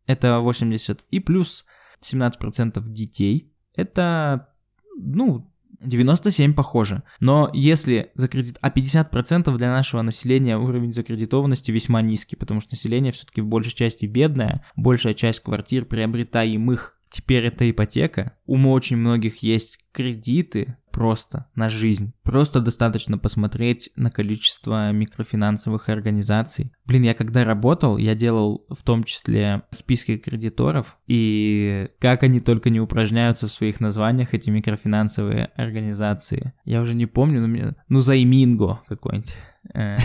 это 0.06 0.40
80, 0.40 1.04
и 1.10 1.20
плюс 1.20 1.66
17% 2.02 2.82
детей, 2.88 3.54
это, 3.76 4.50
ну, 4.98 5.53
97 5.84 6.54
похоже. 6.54 7.04
Но 7.20 7.50
если 7.54 8.12
закредит... 8.16 8.58
А 8.62 8.70
50% 8.70 9.56
для 9.58 9.72
нашего 9.72 10.02
населения 10.02 10.58
уровень 10.58 10.94
закредитованности 10.94 11.72
весьма 11.72 12.02
низкий, 12.02 12.36
потому 12.36 12.62
что 12.62 12.74
население 12.74 13.12
все-таки 13.12 13.42
в 13.42 13.48
большей 13.48 13.74
части 13.74 14.06
бедное, 14.06 14.66
большая 14.76 15.14
часть 15.14 15.42
квартир 15.42 15.86
приобретаемых 15.86 16.98
теперь 17.10 17.46
это 17.46 17.70
ипотека. 17.70 18.34
У 18.46 18.58
очень 18.70 18.98
многих 18.98 19.44
есть 19.44 19.80
кредиты 19.92 20.78
просто 20.94 21.48
на 21.56 21.70
жизнь. 21.70 22.14
Просто 22.24 22.62
достаточно 22.62 23.18
посмотреть 23.18 23.90
на 23.96 24.12
количество 24.12 24.92
микрофинансовых 24.92 25.90
организаций. 25.90 26.72
Блин, 26.86 27.02
я 27.04 27.14
когда 27.16 27.44
работал, 27.44 27.98
я 27.98 28.16
делал 28.16 28.66
в 28.70 28.84
том 28.84 29.04
числе 29.04 29.64
списки 29.72 30.18
кредиторов, 30.18 30.98
и 31.08 31.90
как 32.00 32.24
они 32.24 32.40
только 32.40 32.70
не 32.70 32.80
упражняются 32.80 33.48
в 33.48 33.52
своих 33.52 33.80
названиях, 33.80 34.34
эти 34.34 34.50
микрофинансовые 34.50 35.48
организации. 35.56 36.54
Я 36.64 36.82
уже 36.82 36.94
не 36.94 37.08
помню, 37.08 37.42
но 37.42 37.48
мне... 37.48 37.76
Ну, 37.90 38.00
Займинго 38.00 38.82
какой-нибудь. 38.88 39.36
Э, 39.74 39.98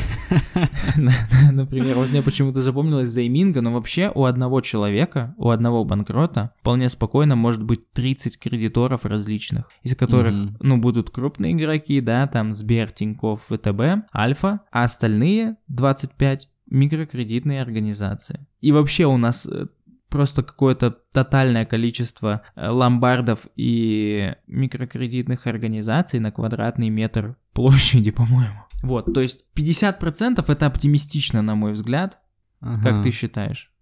например, 1.51 1.97
вот 1.97 2.11
мне 2.11 2.23
почему-то 2.23 2.61
запомнилось 2.61 3.09
Займинга, 3.09 3.61
но 3.61 3.73
вообще 3.73 4.11
у 4.15 4.25
одного 4.25 4.61
человека, 4.61 5.35
у 5.37 5.51
одного 5.51 5.85
банкрота 5.85 6.53
вполне 6.61 6.89
спокойно 6.89 7.37
может 7.37 7.63
быть 7.63 7.91
30 7.93 8.39
кредиторов 8.39 9.05
различных, 9.05 9.71
из 9.83 9.97
которых, 9.97 10.35
ну, 10.61 10.79
будут 10.79 11.11
крупные 11.11 11.53
игроки, 11.53 12.01
да, 12.01 12.27
там 12.27 12.53
Сбер, 12.53 12.91
Тинькофф, 12.91 13.43
ВТБ, 13.49 14.09
Альфа, 14.15 14.61
а 14.71 14.85
остальные 14.85 15.57
25 15.69 16.49
микрокредитные 16.71 17.63
организации. 17.63 18.47
И 18.61 18.73
вообще 18.73 19.07
у 19.07 19.17
нас 19.17 19.47
э, 19.47 19.67
просто 20.09 20.43
какое-то 20.43 20.91
тотальное 21.13 21.65
количество 21.65 22.43
э, 22.55 22.69
ломбардов 22.69 23.47
и 23.57 24.35
микрокредитных 24.47 25.47
организаций 25.47 26.21
на 26.21 26.31
квадратный 26.31 26.91
метр 26.91 27.37
площади, 27.53 28.11
по-моему. 28.13 28.68
Вот, 28.83 29.13
то 29.13 29.21
есть 29.21 29.45
50% 29.57 30.45
это 30.47 30.67
оптимистично, 30.67 31.43
на 31.43 31.55
мой 31.55 31.73
взгляд. 31.73 32.19
Ага. 32.61 32.83
Как 32.83 33.03
ты 33.03 33.11
считаешь? 33.11 33.73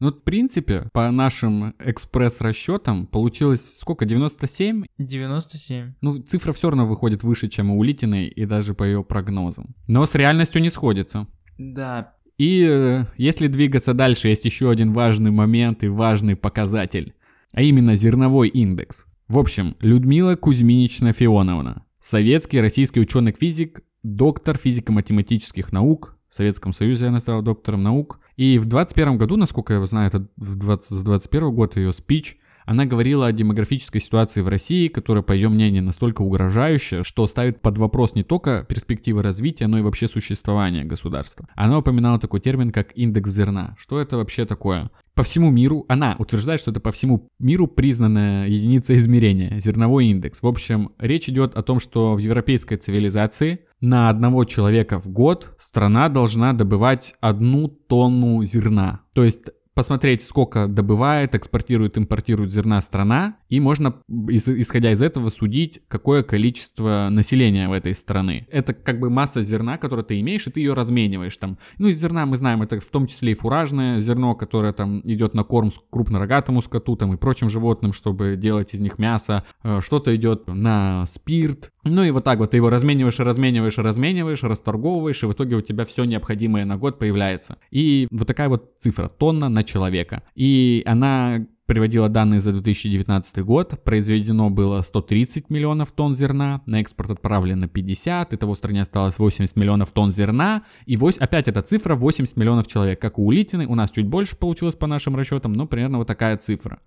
Ну, 0.00 0.08
в 0.08 0.22
принципе, 0.22 0.88
по 0.94 1.10
нашим 1.10 1.74
экспресс-расчетам 1.78 3.06
получилось 3.06 3.76
сколько, 3.76 4.06
97? 4.06 4.84
97. 4.96 5.94
Ну, 6.00 6.18
цифра 6.18 6.54
все 6.54 6.70
равно 6.70 6.86
выходит 6.86 7.22
выше, 7.22 7.48
чем 7.48 7.70
у 7.70 7.78
Улитиной 7.78 8.28
и 8.28 8.46
даже 8.46 8.72
по 8.72 8.84
ее 8.84 9.04
прогнозам. 9.04 9.74
Но 9.88 10.06
с 10.06 10.14
реальностью 10.14 10.62
не 10.62 10.70
сходится. 10.70 11.26
Да. 11.58 12.14
И 12.38 12.66
э, 12.66 13.04
если 13.18 13.48
двигаться 13.48 13.92
дальше, 13.92 14.28
есть 14.28 14.46
еще 14.46 14.70
один 14.70 14.94
важный 14.94 15.30
момент 15.30 15.84
и 15.84 15.88
важный 15.88 16.34
показатель, 16.34 17.12
а 17.52 17.60
именно 17.60 17.94
зерновой 17.94 18.48
индекс. 18.48 19.06
В 19.28 19.38
общем, 19.38 19.76
Людмила 19.80 20.34
Кузьминична 20.34 21.12
Фионовна, 21.12 21.84
Советский 22.00 22.62
российский 22.62 22.98
ученый-физик 22.98 23.82
доктор 24.02 24.56
физико-математических 24.56 25.70
наук. 25.70 26.16
В 26.30 26.34
Советском 26.34 26.72
Союзе 26.72 27.08
она 27.08 27.20
стала 27.20 27.42
доктором 27.42 27.82
наук. 27.82 28.20
И 28.36 28.58
в 28.58 28.64
21 28.64 29.18
году, 29.18 29.36
насколько 29.36 29.74
я 29.74 29.84
знаю, 29.84 30.08
это 30.08 30.26
в 30.36 30.56
20, 30.56 30.96
с 30.96 31.02
21 31.02 31.54
год 31.54 31.76
ее 31.76 31.92
спич– 31.92 32.38
она 32.70 32.84
говорила 32.84 33.26
о 33.26 33.32
демографической 33.32 34.00
ситуации 34.00 34.42
в 34.42 34.48
России, 34.48 34.86
которая, 34.86 35.24
по 35.24 35.32
ее 35.32 35.48
мнению, 35.48 35.82
настолько 35.82 36.22
угрожающая, 36.22 37.02
что 37.02 37.26
ставит 37.26 37.60
под 37.60 37.78
вопрос 37.78 38.14
не 38.14 38.22
только 38.22 38.64
перспективы 38.68 39.24
развития, 39.24 39.66
но 39.66 39.78
и 39.78 39.82
вообще 39.82 40.06
существования 40.06 40.84
государства. 40.84 41.48
Она 41.56 41.78
упоминала 41.78 42.20
такой 42.20 42.38
термин, 42.38 42.70
как 42.70 42.96
индекс 42.96 43.30
зерна. 43.30 43.74
Что 43.76 44.00
это 44.00 44.18
вообще 44.18 44.44
такое? 44.44 44.92
По 45.20 45.24
всему 45.24 45.50
миру, 45.50 45.84
она 45.86 46.16
утверждает, 46.18 46.60
что 46.60 46.70
это 46.70 46.80
по 46.80 46.92
всему 46.92 47.28
миру 47.38 47.66
признанная 47.66 48.48
единица 48.48 48.96
измерения, 48.96 49.60
зерновой 49.60 50.06
индекс. 50.06 50.42
В 50.42 50.46
общем, 50.46 50.92
речь 50.98 51.28
идет 51.28 51.54
о 51.56 51.62
том, 51.62 51.78
что 51.78 52.14
в 52.14 52.18
европейской 52.20 52.76
цивилизации 52.76 53.66
на 53.82 54.08
одного 54.08 54.44
человека 54.44 54.98
в 54.98 55.10
год 55.10 55.54
страна 55.58 56.08
должна 56.08 56.54
добывать 56.54 57.16
одну 57.20 57.68
тонну 57.68 58.42
зерна. 58.44 59.02
То 59.12 59.22
есть 59.22 59.50
посмотреть, 59.74 60.22
сколько 60.22 60.66
добывает, 60.68 61.34
экспортирует, 61.34 61.98
импортирует 61.98 62.50
зерна 62.50 62.80
страна, 62.80 63.36
и 63.50 63.60
можно, 63.60 63.96
исходя 64.28 64.92
из 64.92 65.02
этого, 65.02 65.28
судить, 65.28 65.80
какое 65.88 66.22
количество 66.22 67.08
населения 67.10 67.68
в 67.68 67.72
этой 67.72 67.94
страны. 67.94 68.46
Это 68.50 68.72
как 68.72 69.00
бы 69.00 69.10
масса 69.10 69.42
зерна, 69.42 69.76
которую 69.76 70.04
ты 70.04 70.18
имеешь, 70.20 70.46
и 70.46 70.50
ты 70.50 70.60
ее 70.60 70.72
размениваешь 70.74 71.36
там. 71.36 71.58
Ну, 71.78 71.88
из 71.88 72.00
зерна 72.00 72.26
мы 72.26 72.36
знаем, 72.36 72.62
это 72.62 72.80
в 72.80 72.90
том 72.90 73.06
числе 73.06 73.32
и 73.32 73.34
фуражное 73.34 74.00
зерно, 74.00 74.34
которое 74.34 74.72
там 74.72 75.00
идет 75.04 75.34
на 75.34 75.42
корм 75.42 75.70
крупнорогатому 75.90 76.62
скоту 76.62 76.96
там 76.96 77.12
и 77.12 77.16
прочим 77.16 77.50
животным, 77.50 77.92
чтобы 77.92 78.36
делать 78.36 78.72
из 78.72 78.80
них 78.80 78.98
мясо. 78.98 79.44
Э, 79.64 79.80
что-то 79.82 80.14
идет 80.14 80.46
на 80.46 81.04
спирт, 81.06 81.72
ну 81.84 82.04
и 82.04 82.10
вот 82.10 82.24
так 82.24 82.38
вот 82.38 82.50
ты 82.50 82.58
его 82.58 82.70
размениваешь 82.70 83.18
и 83.18 83.22
размениваешь 83.22 83.78
и 83.78 83.82
размениваешь, 83.82 84.42
расторговываешь, 84.42 85.22
и 85.22 85.26
в 85.26 85.32
итоге 85.32 85.56
у 85.56 85.60
тебя 85.60 85.84
все 85.84 86.04
необходимое 86.04 86.64
на 86.64 86.76
год 86.76 86.98
появляется. 86.98 87.56
И 87.70 88.06
вот 88.10 88.28
такая 88.28 88.48
вот 88.48 88.74
цифра, 88.78 89.08
тонна 89.08 89.48
на 89.48 89.64
человека. 89.64 90.22
И 90.34 90.82
она 90.86 91.46
приводила 91.70 92.08
данные 92.08 92.40
за 92.40 92.50
2019 92.50 93.44
год. 93.44 93.84
Произведено 93.84 94.50
было 94.50 94.82
130 94.82 95.50
миллионов 95.50 95.92
тонн 95.92 96.16
зерна, 96.16 96.62
на 96.66 96.80
экспорт 96.80 97.12
отправлено 97.12 97.68
50, 97.68 98.34
итого 98.34 98.54
в 98.54 98.58
стране 98.58 98.82
осталось 98.82 99.20
80 99.20 99.54
миллионов 99.54 99.92
тонн 99.92 100.10
зерна, 100.10 100.64
и 100.86 100.96
8, 100.96 101.22
опять 101.22 101.46
эта 101.46 101.62
цифра 101.62 101.94
80 101.94 102.36
миллионов 102.36 102.66
человек, 102.66 103.00
как 103.00 103.20
у 103.20 103.24
Улитины, 103.24 103.68
у 103.68 103.76
нас 103.76 103.92
чуть 103.92 104.08
больше 104.08 104.36
получилось 104.36 104.74
по 104.74 104.88
нашим 104.88 105.14
расчетам, 105.14 105.52
но 105.52 105.68
примерно 105.68 105.98
вот 105.98 106.08
такая 106.08 106.36
цифра. 106.38 106.80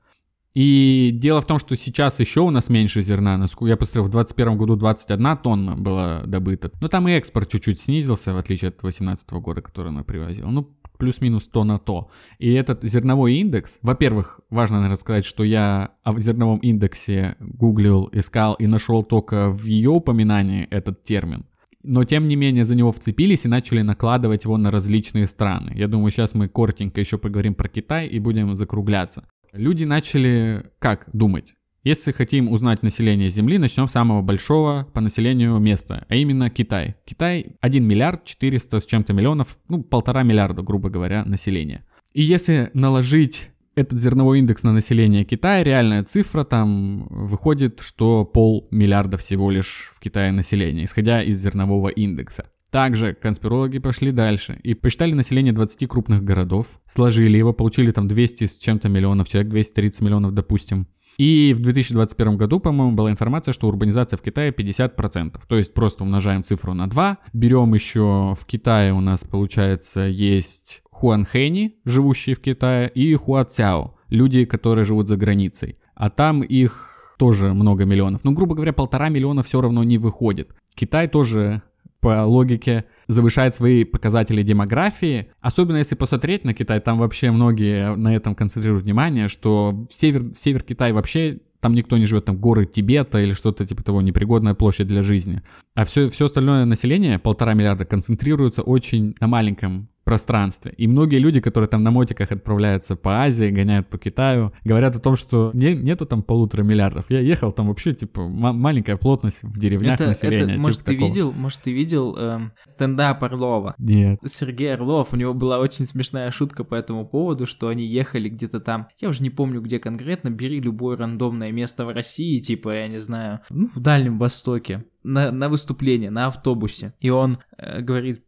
И 0.53 1.11
дело 1.13 1.39
в 1.39 1.47
том, 1.47 1.59
что 1.59 1.77
сейчас 1.77 2.19
еще 2.19 2.41
у 2.41 2.49
нас 2.49 2.67
меньше 2.67 3.01
зерна. 3.01 3.37
Насколько 3.37 3.69
я 3.69 3.77
посмотрел, 3.77 4.03
в 4.03 4.09
2021 4.09 4.57
году 4.57 4.75
21 4.75 5.37
тонна 5.37 5.75
была 5.77 6.23
добыта. 6.25 6.71
Но 6.81 6.89
там 6.89 7.07
и 7.07 7.13
экспорт 7.13 7.49
чуть-чуть 7.49 7.79
снизился, 7.79 8.33
в 8.33 8.37
отличие 8.37 8.67
от 8.67 8.79
2018 8.81 9.31
года, 9.31 9.61
который 9.61 9.87
она 9.93 10.03
привозила. 10.03 10.49
Ну, 10.49 10.77
плюс-минус 10.97 11.47
то 11.47 11.63
на 11.63 11.79
то. 11.79 12.09
И 12.39 12.51
этот 12.53 12.83
зерновой 12.83 13.35
индекс, 13.35 13.79
во-первых, 13.81 14.39
важно, 14.49 14.77
наверное, 14.77 14.97
сказать, 14.97 15.25
что 15.25 15.43
я 15.43 15.91
о 16.03 16.17
зерновом 16.19 16.59
индексе 16.59 17.35
гуглил, 17.39 18.09
искал 18.11 18.53
и 18.55 18.67
нашел 18.67 19.03
только 19.03 19.49
в 19.49 19.65
ее 19.65 19.89
упоминании 19.89 20.67
этот 20.69 21.03
термин. 21.03 21.45
Но, 21.83 22.05
тем 22.05 22.29
не 22.29 22.37
менее, 22.37 22.63
за 22.63 22.75
него 22.75 22.93
вцепились 22.93 23.43
и 23.43 23.49
начали 23.49 23.81
накладывать 23.81 24.45
его 24.45 24.57
на 24.57 24.71
различные 24.71 25.27
страны. 25.27 25.73
Я 25.75 25.89
думаю, 25.89 26.11
сейчас 26.11 26.33
мы 26.33 26.47
коротенько 26.47 27.01
еще 27.01 27.17
поговорим 27.17 27.55
про 27.55 27.67
Китай 27.67 28.07
и 28.07 28.19
будем 28.19 28.55
закругляться. 28.55 29.25
Люди 29.51 29.83
начали 29.83 30.71
как 30.79 31.09
думать? 31.11 31.55
Если 31.83 32.13
хотим 32.13 32.49
узнать 32.49 32.81
население 32.81 33.29
Земли, 33.29 33.57
начнем 33.57 33.89
с 33.89 33.91
самого 33.91 34.21
большого 34.21 34.87
по 34.93 35.01
населению 35.01 35.59
места, 35.59 36.05
а 36.07 36.15
именно 36.15 36.49
Китай. 36.49 36.95
Китай 37.03 37.57
1 37.59 37.83
миллиард 37.83 38.23
400 38.23 38.79
с 38.79 38.85
чем-то 38.85 39.11
миллионов, 39.11 39.57
ну 39.67 39.83
полтора 39.83 40.23
миллиарда, 40.23 40.61
грубо 40.61 40.89
говоря, 40.89 41.25
населения. 41.25 41.83
И 42.13 42.21
если 42.21 42.69
наложить 42.73 43.49
этот 43.75 43.99
зерновой 43.99 44.39
индекс 44.39 44.63
на 44.63 44.71
население 44.71 45.25
Китая, 45.25 45.61
реальная 45.61 46.05
цифра 46.05 46.45
там 46.45 47.05
выходит, 47.09 47.81
что 47.81 48.23
полмиллиарда 48.23 49.17
всего 49.17 49.51
лишь 49.51 49.91
в 49.93 49.99
Китае 49.99 50.31
населения, 50.31 50.85
исходя 50.85 51.21
из 51.21 51.37
зернового 51.41 51.89
индекса. 51.89 52.45
Также 52.71 53.13
конспирологи 53.13 53.79
пошли 53.79 54.11
дальше 54.13 54.57
и 54.63 54.73
посчитали 54.73 55.13
население 55.13 55.51
20 55.51 55.87
крупных 55.89 56.23
городов, 56.23 56.79
сложили 56.85 57.37
его, 57.37 57.51
получили 57.51 57.91
там 57.91 58.07
200 58.07 58.45
с 58.45 58.57
чем-то 58.57 58.87
миллионов 58.87 59.27
человек, 59.27 59.51
230 59.51 60.01
миллионов, 60.01 60.33
допустим. 60.33 60.87
И 61.17 61.53
в 61.53 61.59
2021 61.59 62.37
году, 62.37 62.59
по-моему, 62.59 62.93
была 62.93 63.11
информация, 63.11 63.53
что 63.53 63.67
урбанизация 63.67 64.17
в 64.17 64.21
Китае 64.21 64.51
50%. 64.51 65.39
То 65.47 65.57
есть 65.57 65.73
просто 65.73 66.03
умножаем 66.03 66.43
цифру 66.43 66.73
на 66.73 66.87
2. 66.87 67.17
Берем 67.33 67.73
еще 67.73 68.35
в 68.39 68.45
Китае 68.45 68.93
у 68.93 69.01
нас, 69.01 69.23
получается, 69.23 70.01
есть 70.01 70.81
Хуанхэни, 70.91 71.75
живущие 71.85 72.35
в 72.35 72.39
Китае, 72.39 72.89
и 72.89 73.13
Хуацяо, 73.15 73.95
люди, 74.09 74.45
которые 74.45 74.85
живут 74.85 75.07
за 75.07 75.17
границей. 75.17 75.77
А 75.95 76.09
там 76.09 76.41
их 76.41 77.15
тоже 77.17 77.53
много 77.53 77.85
миллионов. 77.85 78.23
Но, 78.23 78.31
ну, 78.31 78.37
грубо 78.37 78.55
говоря, 78.55 78.73
полтора 78.73 79.09
миллиона 79.09 79.43
все 79.43 79.61
равно 79.61 79.83
не 79.83 79.97
выходит. 79.97 80.53
Китай 80.75 81.07
тоже 81.07 81.61
по 81.99 82.25
логике 82.25 82.85
завышает 83.07 83.55
свои 83.55 83.83
показатели 83.83 84.43
демографии. 84.43 85.27
Особенно 85.41 85.77
если 85.77 85.95
посмотреть 85.95 86.43
на 86.43 86.53
Китай, 86.53 86.79
там 86.79 86.97
вообще 86.97 87.31
многие 87.31 87.95
на 87.95 88.15
этом 88.15 88.35
концентрируют 88.35 88.85
внимание, 88.85 89.27
что 89.27 89.85
север, 89.89 90.33
север 90.35 90.63
Китая 90.63 90.93
вообще 90.93 91.39
там 91.63 91.75
никто 91.75 91.97
не 91.97 92.05
живет, 92.05 92.25
там 92.25 92.37
горы 92.37 92.65
Тибета 92.65 93.19
или 93.21 93.31
что-то 93.31 93.65
типа 93.65 93.83
того, 93.83 94.01
непригодная 94.01 94.53
площадь 94.53 94.87
для 94.87 95.01
жизни. 95.01 95.41
А 95.75 95.85
все, 95.85 96.09
все 96.09 96.25
остальное 96.25 96.65
население, 96.65 97.19
полтора 97.19 97.53
миллиарда, 97.53 97.85
концентрируется 97.85 98.63
очень 98.63 99.15
на 99.21 99.27
маленьком 99.27 99.87
пространстве. 100.03 100.73
И 100.77 100.87
многие 100.87 101.17
люди, 101.17 101.39
которые 101.39 101.67
там 101.67 101.83
на 101.83 101.91
мотиках 101.91 102.31
отправляются 102.31 102.95
по 102.95 103.21
Азии, 103.23 103.49
гоняют 103.49 103.87
по 103.87 103.97
Китаю, 103.97 104.53
говорят 104.63 104.95
о 104.95 104.99
том, 104.99 105.15
что 105.15 105.51
не, 105.53 105.75
нету 105.75 106.05
там 106.05 106.23
полутора 106.23 106.63
миллиардов. 106.63 107.05
Я 107.09 107.19
ехал, 107.19 107.51
там 107.51 107.67
вообще, 107.67 107.93
типа, 107.93 108.27
маленькая 108.27 108.97
плотность 108.97 109.43
в 109.43 109.57
деревнях 109.57 109.95
это, 109.95 110.07
населения. 110.07 110.43
Это, 110.43 110.51
типа 110.51 110.61
может, 110.61 110.79
ты 110.79 110.93
такого. 110.93 111.07
видел, 111.07 111.31
может, 111.31 111.61
ты 111.61 111.71
видел 111.71 112.15
эм, 112.17 112.51
стендап 112.67 113.23
Орлова? 113.23 113.75
Нет. 113.77 114.19
Сергей 114.25 114.73
Орлов, 114.73 115.13
у 115.13 115.15
него 115.15 115.33
была 115.33 115.59
очень 115.59 115.85
смешная 115.85 116.31
шутка 116.31 116.63
по 116.63 116.75
этому 116.75 117.05
поводу, 117.05 117.45
что 117.45 117.69
они 117.69 117.85
ехали 117.85 118.29
где-то 118.29 118.59
там, 118.59 118.87
я 118.99 119.09
уже 119.09 119.23
не 119.23 119.29
помню, 119.29 119.61
где 119.61 119.79
конкретно, 119.79 120.29
бери 120.29 120.59
любое 120.59 120.97
рандомное 120.97 121.51
место 121.51 121.85
в 121.85 121.89
России, 121.89 122.39
типа, 122.39 122.75
я 122.75 122.87
не 122.87 122.99
знаю, 122.99 123.39
ну, 123.49 123.69
в 123.73 123.79
Дальнем 123.79 124.19
Востоке, 124.19 124.85
на, 125.03 125.31
на 125.31 125.49
выступление, 125.49 126.09
на 126.09 126.27
автобусе. 126.27 126.93
И 126.99 127.09
он 127.09 127.37
э, 127.57 127.81
говорит, 127.81 128.23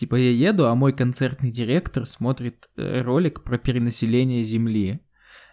Типа 0.00 0.14
я 0.14 0.30
еду, 0.30 0.64
а 0.64 0.74
мой 0.74 0.94
концертный 0.94 1.50
директор 1.50 2.06
смотрит 2.06 2.70
э, 2.78 3.02
ролик 3.02 3.42
про 3.44 3.58
перенаселение 3.58 4.42
Земли. 4.42 5.00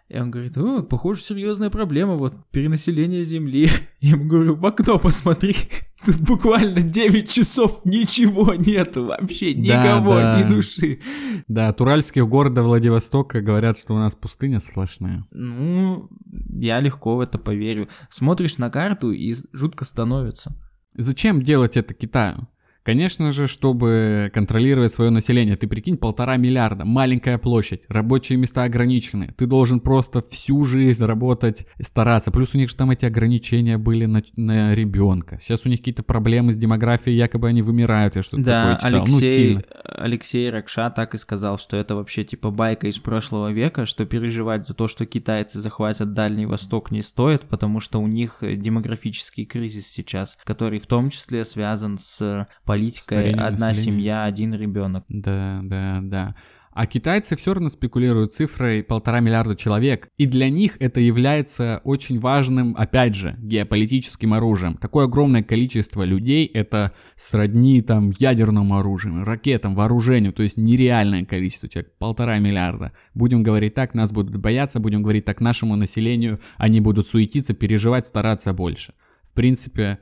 И 0.08 0.18
он 0.18 0.32
говорит, 0.32 0.58
о, 0.58 0.84
похоже, 0.84 1.20
серьезная 1.20 1.70
проблема, 1.70 2.16
вот, 2.16 2.34
перенаселение 2.52 3.26
Земли. 3.26 3.70
Я 4.00 4.12
ему 4.12 4.30
говорю, 4.30 4.56
в 4.56 4.66
окно 4.66 5.00
посмотри, 5.00 5.54
тут 6.06 6.22
буквально 6.22 6.80
9 6.80 7.30
часов 7.30 7.82
ничего 7.84 8.54
нету, 8.54 9.08
вообще 9.08 9.54
никого, 9.54 10.14
да, 10.14 10.38
да. 10.38 10.42
ни 10.42 10.50
души. 10.50 11.02
Да, 11.50 11.68
от 11.68 11.82
Уральских 11.82 12.26
гор 12.26 12.50
до 12.50 12.64
Владивостока 12.64 13.42
говорят, 13.42 13.78
что 13.78 13.96
у 13.96 13.98
нас 13.98 14.16
пустыня 14.16 14.62
сплошная. 14.62 15.26
Ну, 15.32 16.08
я 16.54 16.80
легко 16.80 17.18
в 17.18 17.20
это 17.20 17.38
поверю. 17.38 17.90
Смотришь 18.10 18.60
на 18.60 18.70
карту 18.70 19.12
и 19.12 19.36
жутко 19.52 19.84
становится. 19.84 20.56
Зачем 20.94 21.42
делать 21.42 21.76
это 21.76 21.94
Китаю? 21.94 22.48
Конечно 22.88 23.34
же, 23.34 23.48
чтобы 23.48 24.32
контролировать 24.34 24.94
свое 24.94 25.12
население, 25.12 25.58
ты 25.58 25.68
прикинь, 25.68 25.98
полтора 25.98 26.38
миллиарда, 26.38 26.86
маленькая 26.86 27.38
площадь, 27.38 27.84
рабочие 27.90 28.38
места 28.38 28.64
ограничены, 28.64 29.36
ты 29.38 29.46
должен 29.46 29.82
просто 29.82 30.22
всю 30.22 30.64
жизнь 30.64 31.04
работать, 31.04 31.68
стараться. 31.82 32.32
Плюс 32.32 32.56
у 32.56 32.58
них 32.58 32.70
же 32.70 32.78
там 32.78 32.90
эти 32.92 33.04
ограничения 33.04 33.78
были 33.78 34.06
на, 34.06 34.24
на 34.38 34.74
ребенка. 34.74 35.38
Сейчас 35.42 35.66
у 35.66 35.70
них 35.70 35.80
какие-то 35.80 36.02
проблемы 36.02 36.54
с 36.54 36.56
демографией, 36.56 37.18
якобы 37.18 37.50
они 37.50 37.62
вымирают, 37.62 38.16
я 38.16 38.22
что-то 38.22 38.44
да, 38.44 38.76
такое 38.76 38.90
читал. 38.90 39.02
Алексей, 39.02 39.56
ну, 39.56 39.62
Алексей 39.84 40.50
Ракша 40.50 40.90
так 40.90 41.14
и 41.14 41.18
сказал, 41.18 41.58
что 41.58 41.76
это 41.76 41.94
вообще 41.94 42.24
типа 42.24 42.52
байка 42.52 42.88
из 42.88 43.00
прошлого 43.00 43.52
века, 43.52 43.86
что 43.86 44.06
переживать 44.06 44.66
за 44.66 44.74
то, 44.74 44.88
что 44.88 45.06
китайцы 45.06 45.60
захватят 45.60 46.14
Дальний 46.14 46.46
Восток 46.46 46.92
не 46.92 47.02
стоит, 47.02 47.42
потому 47.50 47.82
что 47.82 48.00
у 48.00 48.08
них 48.08 48.38
демографический 48.42 49.44
кризис 49.44 49.88
сейчас, 49.88 50.38
который 50.46 50.80
в 50.80 50.88
том 50.88 51.10
числе 51.10 51.44
связан 51.44 51.98
с 51.98 52.48
политикой 52.78 53.32
одна 53.32 53.68
населения. 53.68 53.74
семья, 53.74 54.24
один 54.26 54.54
ребенок. 54.54 55.06
Да, 55.10 55.62
да, 55.64 56.00
да. 56.02 56.34
А 56.78 56.86
китайцы 56.86 57.36
все 57.36 57.56
равно 57.56 57.70
спекулируют 57.70 58.34
цифрой 58.34 58.84
полтора 58.84 59.20
миллиарда 59.20 59.56
человек, 59.56 60.10
и 60.16 60.28
для 60.28 60.48
них 60.52 60.78
это 60.80 61.00
является 61.00 61.82
очень 61.84 62.20
важным, 62.20 62.76
опять 62.78 63.16
же, 63.16 63.36
геополитическим 63.40 64.36
оружием. 64.36 64.78
Такое 64.78 65.06
огромное 65.06 65.42
количество 65.42 66.04
людей— 66.04 66.46
это 66.54 66.92
сродни 67.16 67.82
там 67.82 68.12
ядерному 68.20 68.78
оружию, 68.78 69.26
ракетам, 69.26 69.74
вооружению, 69.74 70.34
то 70.34 70.44
есть 70.44 70.58
нереальное 70.58 71.26
количество 71.26 71.68
человек, 71.68 71.98
полтора 71.98 72.38
миллиарда. 72.38 72.92
Будем 73.16 73.42
говорить 73.42 73.74
так, 73.74 73.96
нас 73.96 74.12
будут 74.12 74.38
бояться, 74.38 74.80
будем 74.80 75.02
говорить 75.02 75.26
так 75.26 75.42
нашему 75.42 75.76
населению, 75.76 76.40
они 76.58 76.80
будут 76.80 77.08
суетиться, 77.08 77.56
переживать, 77.56 78.06
стараться 78.06 78.54
больше. 78.54 78.94
В 79.24 79.34
принципе, 79.34 79.98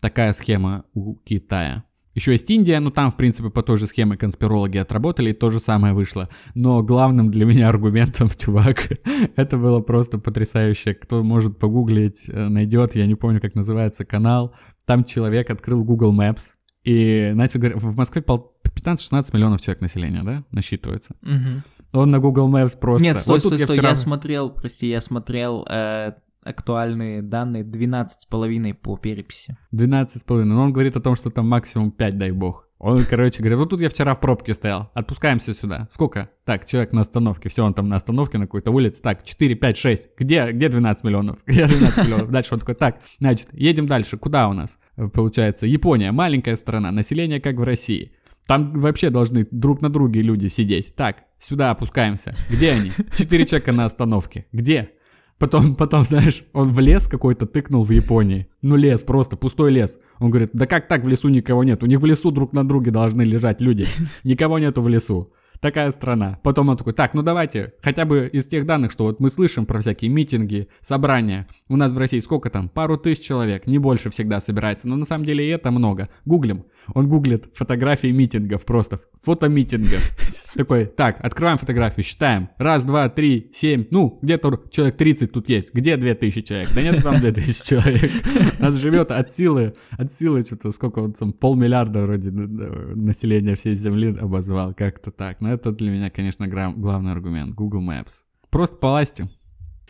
такая 0.00 0.32
схема 0.32 0.84
у 0.94 1.14
Китая. 1.14 1.84
Еще 2.18 2.32
есть 2.32 2.50
Индия, 2.50 2.80
ну 2.80 2.90
там, 2.90 3.12
в 3.12 3.16
принципе, 3.16 3.48
по 3.48 3.62
той 3.62 3.76
же 3.76 3.86
схеме 3.86 4.16
конспирологи 4.16 4.76
отработали, 4.76 5.30
и 5.30 5.32
то 5.32 5.50
же 5.50 5.60
самое 5.60 5.94
вышло. 5.94 6.28
Но 6.56 6.82
главным 6.82 7.30
для 7.30 7.44
меня 7.44 7.68
аргументом, 7.68 8.28
чувак, 8.36 8.88
это 9.36 9.56
было 9.56 9.78
просто 9.78 10.18
потрясающе. 10.18 10.94
Кто 10.94 11.22
может 11.22 11.60
погуглить, 11.60 12.28
э, 12.28 12.48
найдет, 12.48 12.96
я 12.96 13.06
не 13.06 13.14
помню, 13.14 13.40
как 13.40 13.54
называется 13.54 14.04
канал. 14.04 14.52
Там 14.84 15.04
человек 15.04 15.48
открыл 15.48 15.84
Google 15.84 16.12
Maps 16.12 16.54
и 16.82 17.30
начал 17.36 17.60
говорить, 17.60 17.80
в 17.80 17.96
Москве 17.96 18.20
15-16 18.20 19.30
миллионов 19.32 19.60
человек 19.60 19.80
населения, 19.80 20.24
да, 20.24 20.42
насчитывается. 20.50 21.14
Угу. 21.22 22.00
Он 22.00 22.10
на 22.10 22.18
Google 22.18 22.52
Maps 22.52 22.76
просто... 22.76 23.04
Нет, 23.04 23.16
стой, 23.16 23.34
Вот 23.34 23.44
стой, 23.44 23.58
я 23.58 23.64
стой, 23.64 23.76
вчера- 23.76 23.90
я 23.90 23.96
смотрел, 23.96 24.50
прости, 24.50 24.88
я 24.88 25.00
смотрел 25.00 25.64
э, 25.70 26.14
актуальные 26.42 27.22
данные 27.22 27.64
12,5 27.64 28.74
по 28.74 28.96
переписи. 28.96 29.56
12,5. 29.74 30.44
Но 30.44 30.62
он 30.62 30.72
говорит 30.72 30.96
о 30.96 31.00
том, 31.00 31.16
что 31.16 31.30
там 31.30 31.48
максимум 31.48 31.90
5, 31.90 32.18
дай 32.18 32.30
бог. 32.30 32.68
Он, 32.78 32.98
короче, 33.04 33.40
говорит, 33.40 33.58
вот 33.58 33.70
тут 33.70 33.80
я 33.80 33.88
вчера 33.88 34.14
в 34.14 34.20
пробке 34.20 34.54
стоял, 34.54 34.90
отпускаемся 34.94 35.52
сюда. 35.52 35.88
Сколько? 35.90 36.30
Так, 36.44 36.64
человек 36.64 36.92
на 36.92 37.00
остановке, 37.00 37.48
все, 37.48 37.64
он 37.64 37.74
там 37.74 37.88
на 37.88 37.96
остановке 37.96 38.38
на 38.38 38.44
какой-то 38.46 38.70
улице. 38.70 39.02
Так, 39.02 39.24
4, 39.24 39.56
5, 39.56 39.76
6. 39.76 40.10
Где, 40.16 40.52
где 40.52 40.68
12 40.68 41.02
миллионов? 41.04 41.38
Где 41.46 41.66
12 41.66 42.06
миллионов? 42.06 42.30
Дальше 42.30 42.54
он 42.54 42.60
такой, 42.60 42.76
так, 42.76 43.00
значит, 43.18 43.48
едем 43.52 43.86
дальше. 43.86 44.16
Куда 44.16 44.48
у 44.48 44.52
нас? 44.52 44.78
Э, 44.96 45.08
Получается, 45.08 45.66
Япония, 45.66 46.12
маленькая 46.12 46.54
страна, 46.54 46.92
население 46.92 47.40
как 47.40 47.56
в 47.56 47.62
России. 47.64 48.12
Там 48.46 48.72
вообще 48.72 49.10
должны 49.10 49.44
друг 49.50 49.82
на 49.82 49.90
друге 49.90 50.22
люди 50.22 50.46
сидеть. 50.46 50.94
Так, 50.94 51.24
сюда 51.38 51.72
опускаемся. 51.72 52.32
Где 52.48 52.70
они? 52.72 52.92
Четыре 53.16 53.44
человека 53.44 53.72
на 53.72 53.84
остановке. 53.86 54.46
Где? 54.52 54.92
Потом, 55.38 55.74
потом, 55.76 56.04
знаешь, 56.04 56.44
он 56.52 56.72
в 56.72 56.80
лес 56.80 57.08
какой-то 57.08 57.46
тыкнул 57.46 57.84
в 57.84 57.90
Японии. 57.90 58.48
Ну, 58.62 58.76
лес, 58.76 59.02
просто 59.02 59.36
пустой 59.36 59.70
лес. 59.70 59.98
Он 60.18 60.30
говорит, 60.30 60.50
да 60.52 60.66
как 60.66 60.88
так 60.88 61.04
в 61.04 61.08
лесу 61.08 61.28
никого 61.28 61.64
нет? 61.64 61.82
У 61.82 61.86
них 61.86 62.00
в 62.00 62.04
лесу 62.04 62.30
друг 62.30 62.52
на 62.52 62.66
друге 62.66 62.90
должны 62.90 63.22
лежать 63.22 63.60
люди. 63.60 63.86
Никого 64.24 64.58
нету 64.58 64.82
в 64.82 64.88
лесу. 64.88 65.32
Такая 65.60 65.90
страна. 65.90 66.38
Потом 66.42 66.68
он 66.68 66.76
такой, 66.76 66.92
так, 66.92 67.14
ну 67.14 67.22
давайте, 67.22 67.74
хотя 67.82 68.04
бы 68.04 68.28
из 68.32 68.46
тех 68.46 68.64
данных, 68.64 68.92
что 68.92 69.04
вот 69.04 69.18
мы 69.18 69.28
слышим 69.28 69.66
про 69.66 69.80
всякие 69.80 70.10
митинги, 70.10 70.68
собрания. 70.80 71.48
У 71.68 71.76
нас 71.76 71.92
в 71.92 71.98
России 71.98 72.20
сколько 72.20 72.48
там? 72.48 72.68
Пару 72.68 72.96
тысяч 72.96 73.24
человек, 73.24 73.66
не 73.66 73.78
больше 73.78 74.10
всегда 74.10 74.40
собирается. 74.40 74.88
Но 74.88 74.96
на 74.96 75.04
самом 75.04 75.24
деле 75.24 75.44
и 75.44 75.50
это 75.50 75.70
много. 75.70 76.08
Гуглим. 76.24 76.64
Он 76.94 77.08
гуглит 77.08 77.48
фотографии 77.54 78.08
митингов 78.08 78.64
просто. 78.64 79.00
Фото 79.22 79.48
митингов. 79.48 80.16
Такой, 80.54 80.86
так, 80.86 81.22
открываем 81.24 81.58
фотографию, 81.58 82.04
считаем. 82.04 82.48
Раз, 82.56 82.84
два, 82.84 83.08
три, 83.08 83.50
семь. 83.52 83.86
Ну, 83.90 84.18
где-то 84.22 84.62
человек 84.70 84.96
30 84.96 85.32
тут 85.32 85.48
есть. 85.48 85.74
Где 85.74 85.96
2000 85.96 86.42
человек? 86.42 86.68
Да 86.74 86.82
нет 86.82 87.02
там 87.02 87.16
2000 87.16 87.66
человек. 87.66 88.10
Нас 88.58 88.76
живет 88.76 89.10
от 89.10 89.30
силы, 89.30 89.74
от 89.90 90.12
силы 90.12 90.42
что-то, 90.42 90.70
сколько 90.72 91.00
он 91.00 91.12
там, 91.12 91.32
полмиллиарда 91.32 92.02
вроде 92.02 92.30
населения 92.30 93.56
всей 93.56 93.74
Земли 93.74 94.16
обозвал. 94.18 94.72
Как-то 94.74 95.10
так. 95.10 95.40
Это 95.48 95.72
для 95.72 95.90
меня, 95.90 96.10
конечно, 96.10 96.46
главный 96.48 97.12
аргумент. 97.12 97.54
Google 97.54 97.82
Maps. 97.82 98.22
Просто 98.50 98.76
по 98.76 98.88
власти. 98.88 99.28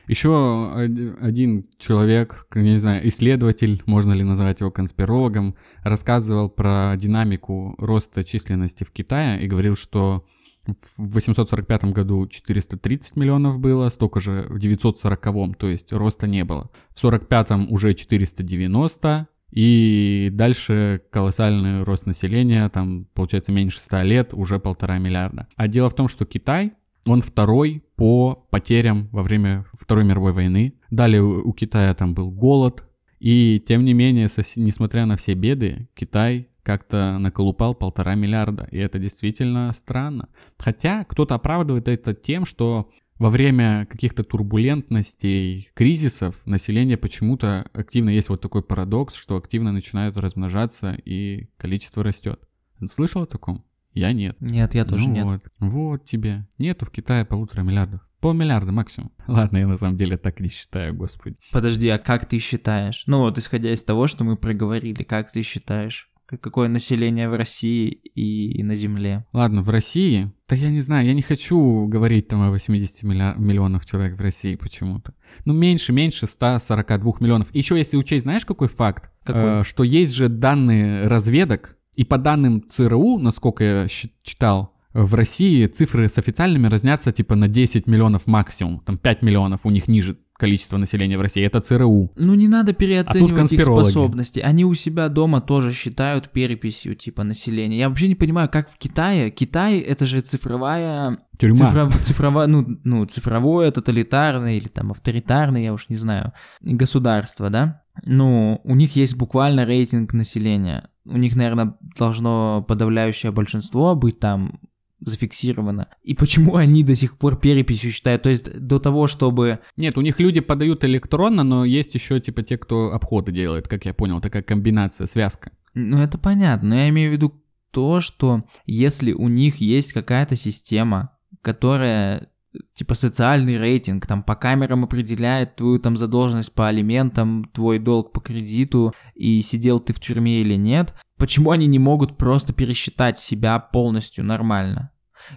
Еще 0.07 0.31
од- 0.31 1.21
один 1.21 1.65
человек, 1.79 2.47
я 2.55 2.63
не 2.63 2.79
знаю, 2.79 3.07
исследователь, 3.09 3.83
можно 3.85 4.15
ли 4.15 4.25
назвать 4.25 4.61
его 4.61 4.71
конспирологом, 4.71 5.55
рассказывал 5.83 6.49
про 6.49 6.95
динамику 6.97 7.75
роста 7.79 8.25
численности 8.25 8.85
в 8.85 8.91
Китае 8.91 9.43
и 9.43 9.47
говорил, 9.47 9.77
что 9.77 10.25
в 10.67 11.15
845 11.15 11.93
году 11.93 12.27
430 12.27 13.17
миллионов 13.17 13.59
было, 13.59 13.89
столько 13.91 14.21
же 14.21 14.47
в 14.49 14.59
940, 14.59 15.57
то 15.57 15.69
есть 15.69 15.93
роста 15.93 16.27
не 16.27 16.45
было. 16.45 16.71
В 16.95 16.99
45 16.99 17.71
уже 17.71 17.95
490, 17.95 19.29
и 19.51 20.31
дальше 20.33 21.03
колоссальный 21.11 21.83
рост 21.83 22.07
населения, 22.07 22.69
там, 22.69 23.07
получается, 23.15 23.53
меньше 23.53 23.81
100 23.81 24.03
лет, 24.03 24.35
уже 24.35 24.59
полтора 24.59 24.99
миллиарда. 24.99 25.49
А 25.57 25.69
дело 25.69 25.91
в 25.91 25.95
том, 25.95 26.09
что 26.09 26.27
Китай, 26.27 26.73
он 27.07 27.23
второй 27.23 27.83
по 27.97 28.47
потерям 28.51 29.09
во 29.13 29.23
время 29.23 29.65
Второй 29.73 30.05
мировой 30.05 30.33
войны. 30.33 30.75
Далее 30.91 31.23
у 31.23 31.53
Китая 31.53 31.95
там 31.95 32.15
был 32.15 32.31
голод, 32.31 32.85
и 33.19 33.63
тем 33.67 33.85
не 33.85 33.95
менее, 33.95 34.29
несмотря 34.57 35.07
на 35.07 35.17
все 35.17 35.35
беды, 35.35 35.89
Китай 35.95 36.49
как-то 36.63 37.19
наколупал 37.19 37.75
полтора 37.75 38.15
миллиарда, 38.15 38.69
и 38.71 38.79
это 38.79 38.99
действительно 38.99 39.73
странно. 39.73 40.29
Хотя 40.59 41.05
кто-то 41.05 41.35
оправдывает 41.37 41.89
это 41.89 42.13
тем, 42.13 42.45
что 42.45 42.91
во 43.19 43.31
время 43.31 43.87
каких-то 43.87 44.23
турбулентностей, 44.23 45.69
кризисов 45.75 46.41
население 46.47 46.97
почему-то 46.97 47.69
активно 47.73 48.11
есть 48.11 48.29
вот 48.29 48.41
такой 48.41 48.63
парадокс, 48.63 49.15
что 49.15 49.37
активно 49.37 49.73
начинают 49.73 50.17
размножаться 50.17 50.93
и 51.05 51.49
количество 51.57 52.03
растет. 52.03 52.41
Слышал 52.89 53.23
о 53.23 53.27
таком? 53.27 53.65
Я 53.93 54.13
нет. 54.13 54.37
Нет, 54.41 54.75
я 54.75 54.85
тоже 54.85 55.09
Ну 55.09 55.15
нет. 55.15 55.25
Вот, 55.25 55.43
вот 55.59 56.05
тебе. 56.05 56.47
Нету 56.59 56.87
в 56.87 56.91
Китае 56.91 57.25
полутора 57.25 57.63
миллиардов. 57.63 58.09
Полмиллиарда 58.21 58.73
максимум. 58.73 59.13
Ладно, 59.27 59.59
я 59.59 59.67
на 59.67 59.77
самом 59.77 59.97
деле 59.97 60.17
так 60.17 60.41
не 60.41 60.49
считаю, 60.49 60.95
господи. 60.95 61.37
Подожди, 61.53 61.89
а 61.89 61.99
как 61.99 62.27
ты 62.27 62.39
считаешь? 62.39 63.05
Ну 63.07 63.21
вот, 63.21 63.39
исходя 63.39 63.73
из 63.73 63.83
того, 63.83 64.07
что 64.07 64.25
мы 64.25 64.37
проговорили, 64.37 65.03
как 65.03 65.33
ты 65.33 65.43
считаешь? 65.43 66.11
Как- 66.29 66.41
Какое 66.43 66.69
население 66.69 67.29
в 67.31 67.35
России 67.37 67.89
и 67.89 68.63
на 68.63 68.75
Земле? 68.75 69.25
Ладно, 69.33 69.63
в 69.63 69.71
России, 69.71 70.31
да 70.49 70.57
я 70.57 70.69
не 70.69 70.81
знаю, 70.83 71.07
я 71.07 71.15
не 71.15 71.23
хочу 71.23 71.87
говорить 71.87 72.29
там 72.29 72.43
о 72.43 72.51
80 72.51 73.03
милля- 73.05 73.35
миллионах 73.39 73.87
человек 73.87 74.17
в 74.19 74.21
России 74.21 74.55
почему-то. 74.57 75.15
Ну, 75.47 75.55
меньше, 75.55 75.93
меньше 75.93 76.27
142 76.27 77.21
миллионов. 77.21 77.55
Еще 77.55 77.79
если 77.79 77.97
учесть, 77.97 78.25
знаешь, 78.25 78.45
какой 78.45 78.69
факт? 78.69 79.11
Какой? 79.25 79.61
Э, 79.61 79.65
что 79.65 79.85
есть 79.85 80.13
же 80.13 80.29
данные 80.29 81.07
разведок, 81.09 81.77
и 81.97 82.05
по 82.05 82.19
данным 82.19 82.63
ЦРУ, 82.69 83.19
насколько 83.19 83.65
я 83.65 83.87
читал, 84.23 84.75
в 84.93 85.15
России 85.15 85.67
цифры 85.67 86.09
с 86.09 86.19
официальными 86.19 86.67
разнятся 86.67 87.11
типа 87.13 87.37
на 87.37 87.49
10 87.49 87.87
миллионов 87.87 88.27
максимум. 88.27 88.81
Там 88.81 88.99
5 88.99 89.23
миллионов 89.23 89.65
у 89.65 89.71
них 89.71 89.89
ниже 89.89 90.19
количество 90.39 90.79
населения 90.79 91.19
в 91.19 91.21
России. 91.21 91.45
Это 91.45 91.61
ЦРУ. 91.61 92.13
Ну 92.17 92.35
не 92.35 92.49
надо 92.49 92.73
переоценивать 92.73 93.33
их 93.33 93.37
конспирологи. 93.37 93.83
способности. 93.85 94.41
Они 94.41 94.65
у 94.65 94.73
себя 94.73 95.09
дома 95.09 95.41
тоже 95.41 95.73
считают 95.75 96.31
переписью 96.31 96.95
типа 96.95 97.25
населения. 97.25 97.79
Я 97.79 97.89
вообще 97.89 98.09
не 98.09 98.15
понимаю, 98.15 98.49
как 98.49 98.71
в 98.71 98.79
Китае. 98.79 99.31
Китай 99.31 99.79
это 99.81 100.07
же 100.07 100.21
цифровая 100.21 101.19
Тюрьма. 101.39 101.57
Цифров- 101.57 102.01
цифрово- 102.03 102.47
ну, 102.47 102.65
ну, 102.85 103.05
цифровое, 103.05 103.71
тоталитарное 103.71 104.57
или 104.57 104.69
там 104.69 104.93
авторитарное, 104.93 105.63
я 105.63 105.73
уж 105.73 105.89
не 105.89 105.97
знаю, 105.97 106.33
государство, 106.63 107.51
да? 107.51 107.83
Ну, 108.07 108.61
у 108.65 108.75
них 108.75 108.97
есть 108.97 109.17
буквально 109.17 109.65
рейтинг 109.65 110.13
населения. 110.13 110.89
У 111.05 111.17
них, 111.17 111.35
наверное, 111.37 111.75
должно 111.99 112.65
подавляющее 112.67 113.33
большинство 113.33 113.95
быть 113.97 114.21
там 114.21 114.61
зафиксировано. 115.01 115.89
И 116.03 116.15
почему 116.15 116.57
они 116.57 116.83
до 116.83 116.95
сих 116.95 117.19
пор 117.19 117.39
переписью 117.39 117.91
считают? 117.91 118.23
То 118.23 118.31
есть 118.31 118.59
до 118.59 118.79
того, 118.79 119.07
чтобы... 119.07 119.61
Нет, 119.77 119.97
у 119.97 120.01
них 120.01 120.21
люди 120.21 120.41
подают 120.41 120.85
электронно, 120.85 121.45
но 121.45 121.65
есть 121.65 121.95
еще 121.95 122.21
типа 122.21 122.43
те, 122.43 122.59
кто 122.59 122.93
обходы 122.93 123.33
делает, 123.33 123.69
как 123.69 123.85
я 123.87 123.95
понял, 123.95 124.21
такая 124.21 124.43
комбинация, 124.43 125.07
связка. 125.07 125.53
Ну, 125.75 125.99
это 125.99 126.19
понятно, 126.19 126.71
но 126.71 126.75
я 126.77 126.89
имею 126.89 127.11
в 127.11 127.13
виду 127.13 127.35
то, 127.71 128.01
что 128.01 128.45
если 128.67 129.13
у 129.13 129.29
них 129.29 129.57
есть 129.57 129.93
какая-то 129.93 130.35
система, 130.37 131.17
которая 131.43 132.29
типа 132.75 132.95
социальный 132.95 133.59
рейтинг, 133.59 134.07
там 134.07 134.23
по 134.23 134.35
камерам 134.35 134.85
определяет 134.85 135.57
твою 135.57 135.79
там 135.79 135.97
задолженность 135.97 136.55
по 136.55 136.69
алиментам, 136.69 137.45
твой 137.53 137.79
долг 137.79 138.13
по 138.13 138.21
кредиту, 138.21 138.95
и 139.15 139.41
сидел 139.41 139.81
ты 139.81 139.93
в 139.93 140.01
тюрьме 140.01 140.41
или 140.41 140.55
нет, 140.55 140.95
почему 141.19 141.51
они 141.51 141.67
не 141.67 141.79
могут 141.79 142.17
просто 142.17 142.53
пересчитать 142.53 143.19
себя 143.19 143.59
полностью 143.59 144.25
нормально? 144.25 144.93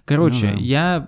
Короче, 0.06 0.52
Ну 0.52 0.58
да. 0.58 0.60
я... 0.60 1.08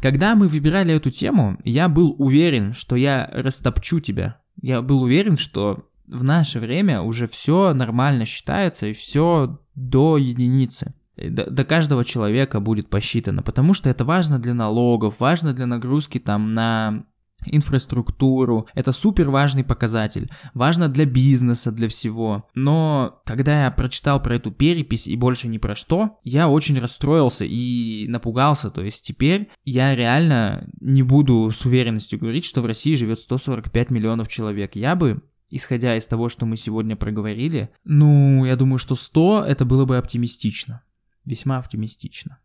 Когда 0.00 0.36
мы 0.36 0.46
выбирали 0.46 0.94
эту 0.94 1.10
тему, 1.10 1.58
я 1.64 1.88
был 1.88 2.14
уверен, 2.18 2.72
что 2.74 2.94
я 2.94 3.28
растопчу 3.32 3.98
тебя. 3.98 4.40
Я 4.62 4.82
был 4.82 5.02
уверен, 5.02 5.36
что 5.36 5.88
в 6.06 6.22
наше 6.22 6.60
время 6.60 7.00
уже 7.02 7.26
все 7.26 7.74
нормально 7.74 8.24
считается 8.24 8.86
и 8.86 8.92
все 8.92 9.58
до 9.74 10.16
единицы. 10.16 10.94
До, 11.16 11.50
до 11.50 11.64
каждого 11.64 12.04
человека 12.04 12.60
будет 12.60 12.88
посчитано, 12.88 13.42
потому 13.42 13.74
что 13.74 13.88
это 13.88 14.04
важно 14.04 14.38
для 14.38 14.54
налогов, 14.54 15.20
важно 15.20 15.52
для 15.52 15.66
нагрузки 15.66 16.18
там 16.18 16.50
на 16.50 17.04
инфраструктуру. 17.46 18.68
Это 18.74 18.92
супер 18.92 19.30
важный 19.30 19.64
показатель. 19.64 20.30
Важно 20.54 20.88
для 20.88 21.04
бизнеса, 21.04 21.72
для 21.72 21.88
всего. 21.88 22.48
Но 22.54 23.20
когда 23.24 23.64
я 23.64 23.70
прочитал 23.70 24.22
про 24.22 24.36
эту 24.36 24.50
перепись 24.50 25.06
и 25.06 25.16
больше 25.16 25.48
ни 25.48 25.58
про 25.58 25.74
что, 25.74 26.18
я 26.24 26.48
очень 26.48 26.78
расстроился 26.78 27.44
и 27.44 28.06
напугался. 28.08 28.70
То 28.70 28.82
есть 28.82 29.04
теперь 29.04 29.50
я 29.64 29.94
реально 29.94 30.68
не 30.80 31.02
буду 31.02 31.50
с 31.50 31.64
уверенностью 31.64 32.18
говорить, 32.18 32.44
что 32.44 32.62
в 32.62 32.66
России 32.66 32.94
живет 32.94 33.18
145 33.18 33.90
миллионов 33.90 34.28
человек. 34.28 34.76
Я 34.76 34.94
бы 34.94 35.22
исходя 35.50 35.96
из 35.96 36.06
того, 36.06 36.28
что 36.28 36.46
мы 36.46 36.56
сегодня 36.56 36.96
проговорили, 36.96 37.70
ну, 37.84 38.44
я 38.44 38.56
думаю, 38.56 38.78
что 38.78 38.96
100 38.96 39.44
это 39.46 39.64
было 39.64 39.84
бы 39.84 39.98
оптимистично. 39.98 40.82
Весьма 41.24 41.58
оптимистично. 41.58 42.38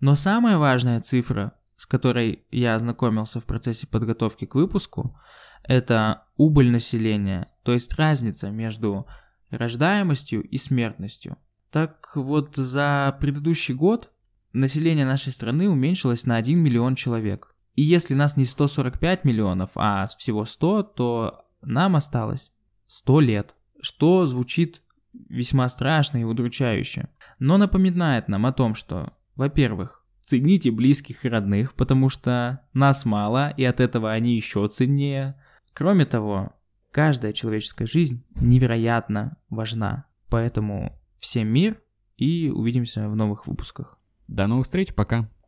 Но 0.00 0.14
самая 0.14 0.58
важная 0.58 1.00
цифра, 1.00 1.52
с 1.76 1.86
которой 1.86 2.44
я 2.50 2.74
ознакомился 2.74 3.40
в 3.40 3.46
процессе 3.46 3.86
подготовки 3.86 4.44
к 4.44 4.54
выпуску, 4.54 5.18
это 5.62 6.24
убыль 6.36 6.70
населения, 6.70 7.52
то 7.62 7.72
есть 7.72 7.94
разница 7.94 8.50
между 8.50 9.06
рождаемостью 9.50 10.42
и 10.42 10.56
смертностью. 10.56 11.36
Так 11.70 12.12
вот, 12.14 12.56
за 12.56 13.16
предыдущий 13.20 13.74
год 13.74 14.12
население 14.52 15.04
нашей 15.04 15.32
страны 15.32 15.68
уменьшилось 15.68 16.26
на 16.26 16.36
1 16.36 16.58
миллион 16.58 16.94
человек. 16.94 17.54
И 17.74 17.82
если 17.82 18.14
нас 18.14 18.36
не 18.36 18.44
145 18.44 19.24
миллионов, 19.24 19.72
а 19.74 20.06
всего 20.06 20.44
100, 20.44 20.82
то 20.82 21.44
нам 21.62 21.96
осталось 21.96 22.52
100 22.86 23.20
лет, 23.20 23.54
что 23.80 24.26
звучит 24.26 24.82
весьма 25.12 25.68
страшно 25.68 26.18
и 26.18 26.24
удручающе. 26.24 27.08
Но 27.38 27.56
напоминает 27.56 28.28
нам 28.28 28.46
о 28.46 28.52
том, 28.52 28.74
что, 28.74 29.12
во-первых, 29.34 30.04
цените 30.22 30.70
близких 30.70 31.24
и 31.24 31.28
родных, 31.28 31.74
потому 31.74 32.08
что 32.08 32.60
нас 32.72 33.04
мало, 33.04 33.50
и 33.50 33.64
от 33.64 33.80
этого 33.80 34.12
они 34.12 34.34
еще 34.34 34.66
ценнее. 34.68 35.40
Кроме 35.72 36.04
того, 36.04 36.52
каждая 36.90 37.32
человеческая 37.32 37.86
жизнь 37.86 38.24
невероятно 38.40 39.36
важна. 39.48 40.06
Поэтому 40.28 41.00
всем 41.16 41.48
мир 41.48 41.80
и 42.16 42.50
увидимся 42.50 43.08
в 43.08 43.16
новых 43.16 43.46
выпусках. 43.46 43.98
До 44.26 44.46
новых 44.46 44.66
встреч, 44.66 44.94
пока. 44.94 45.30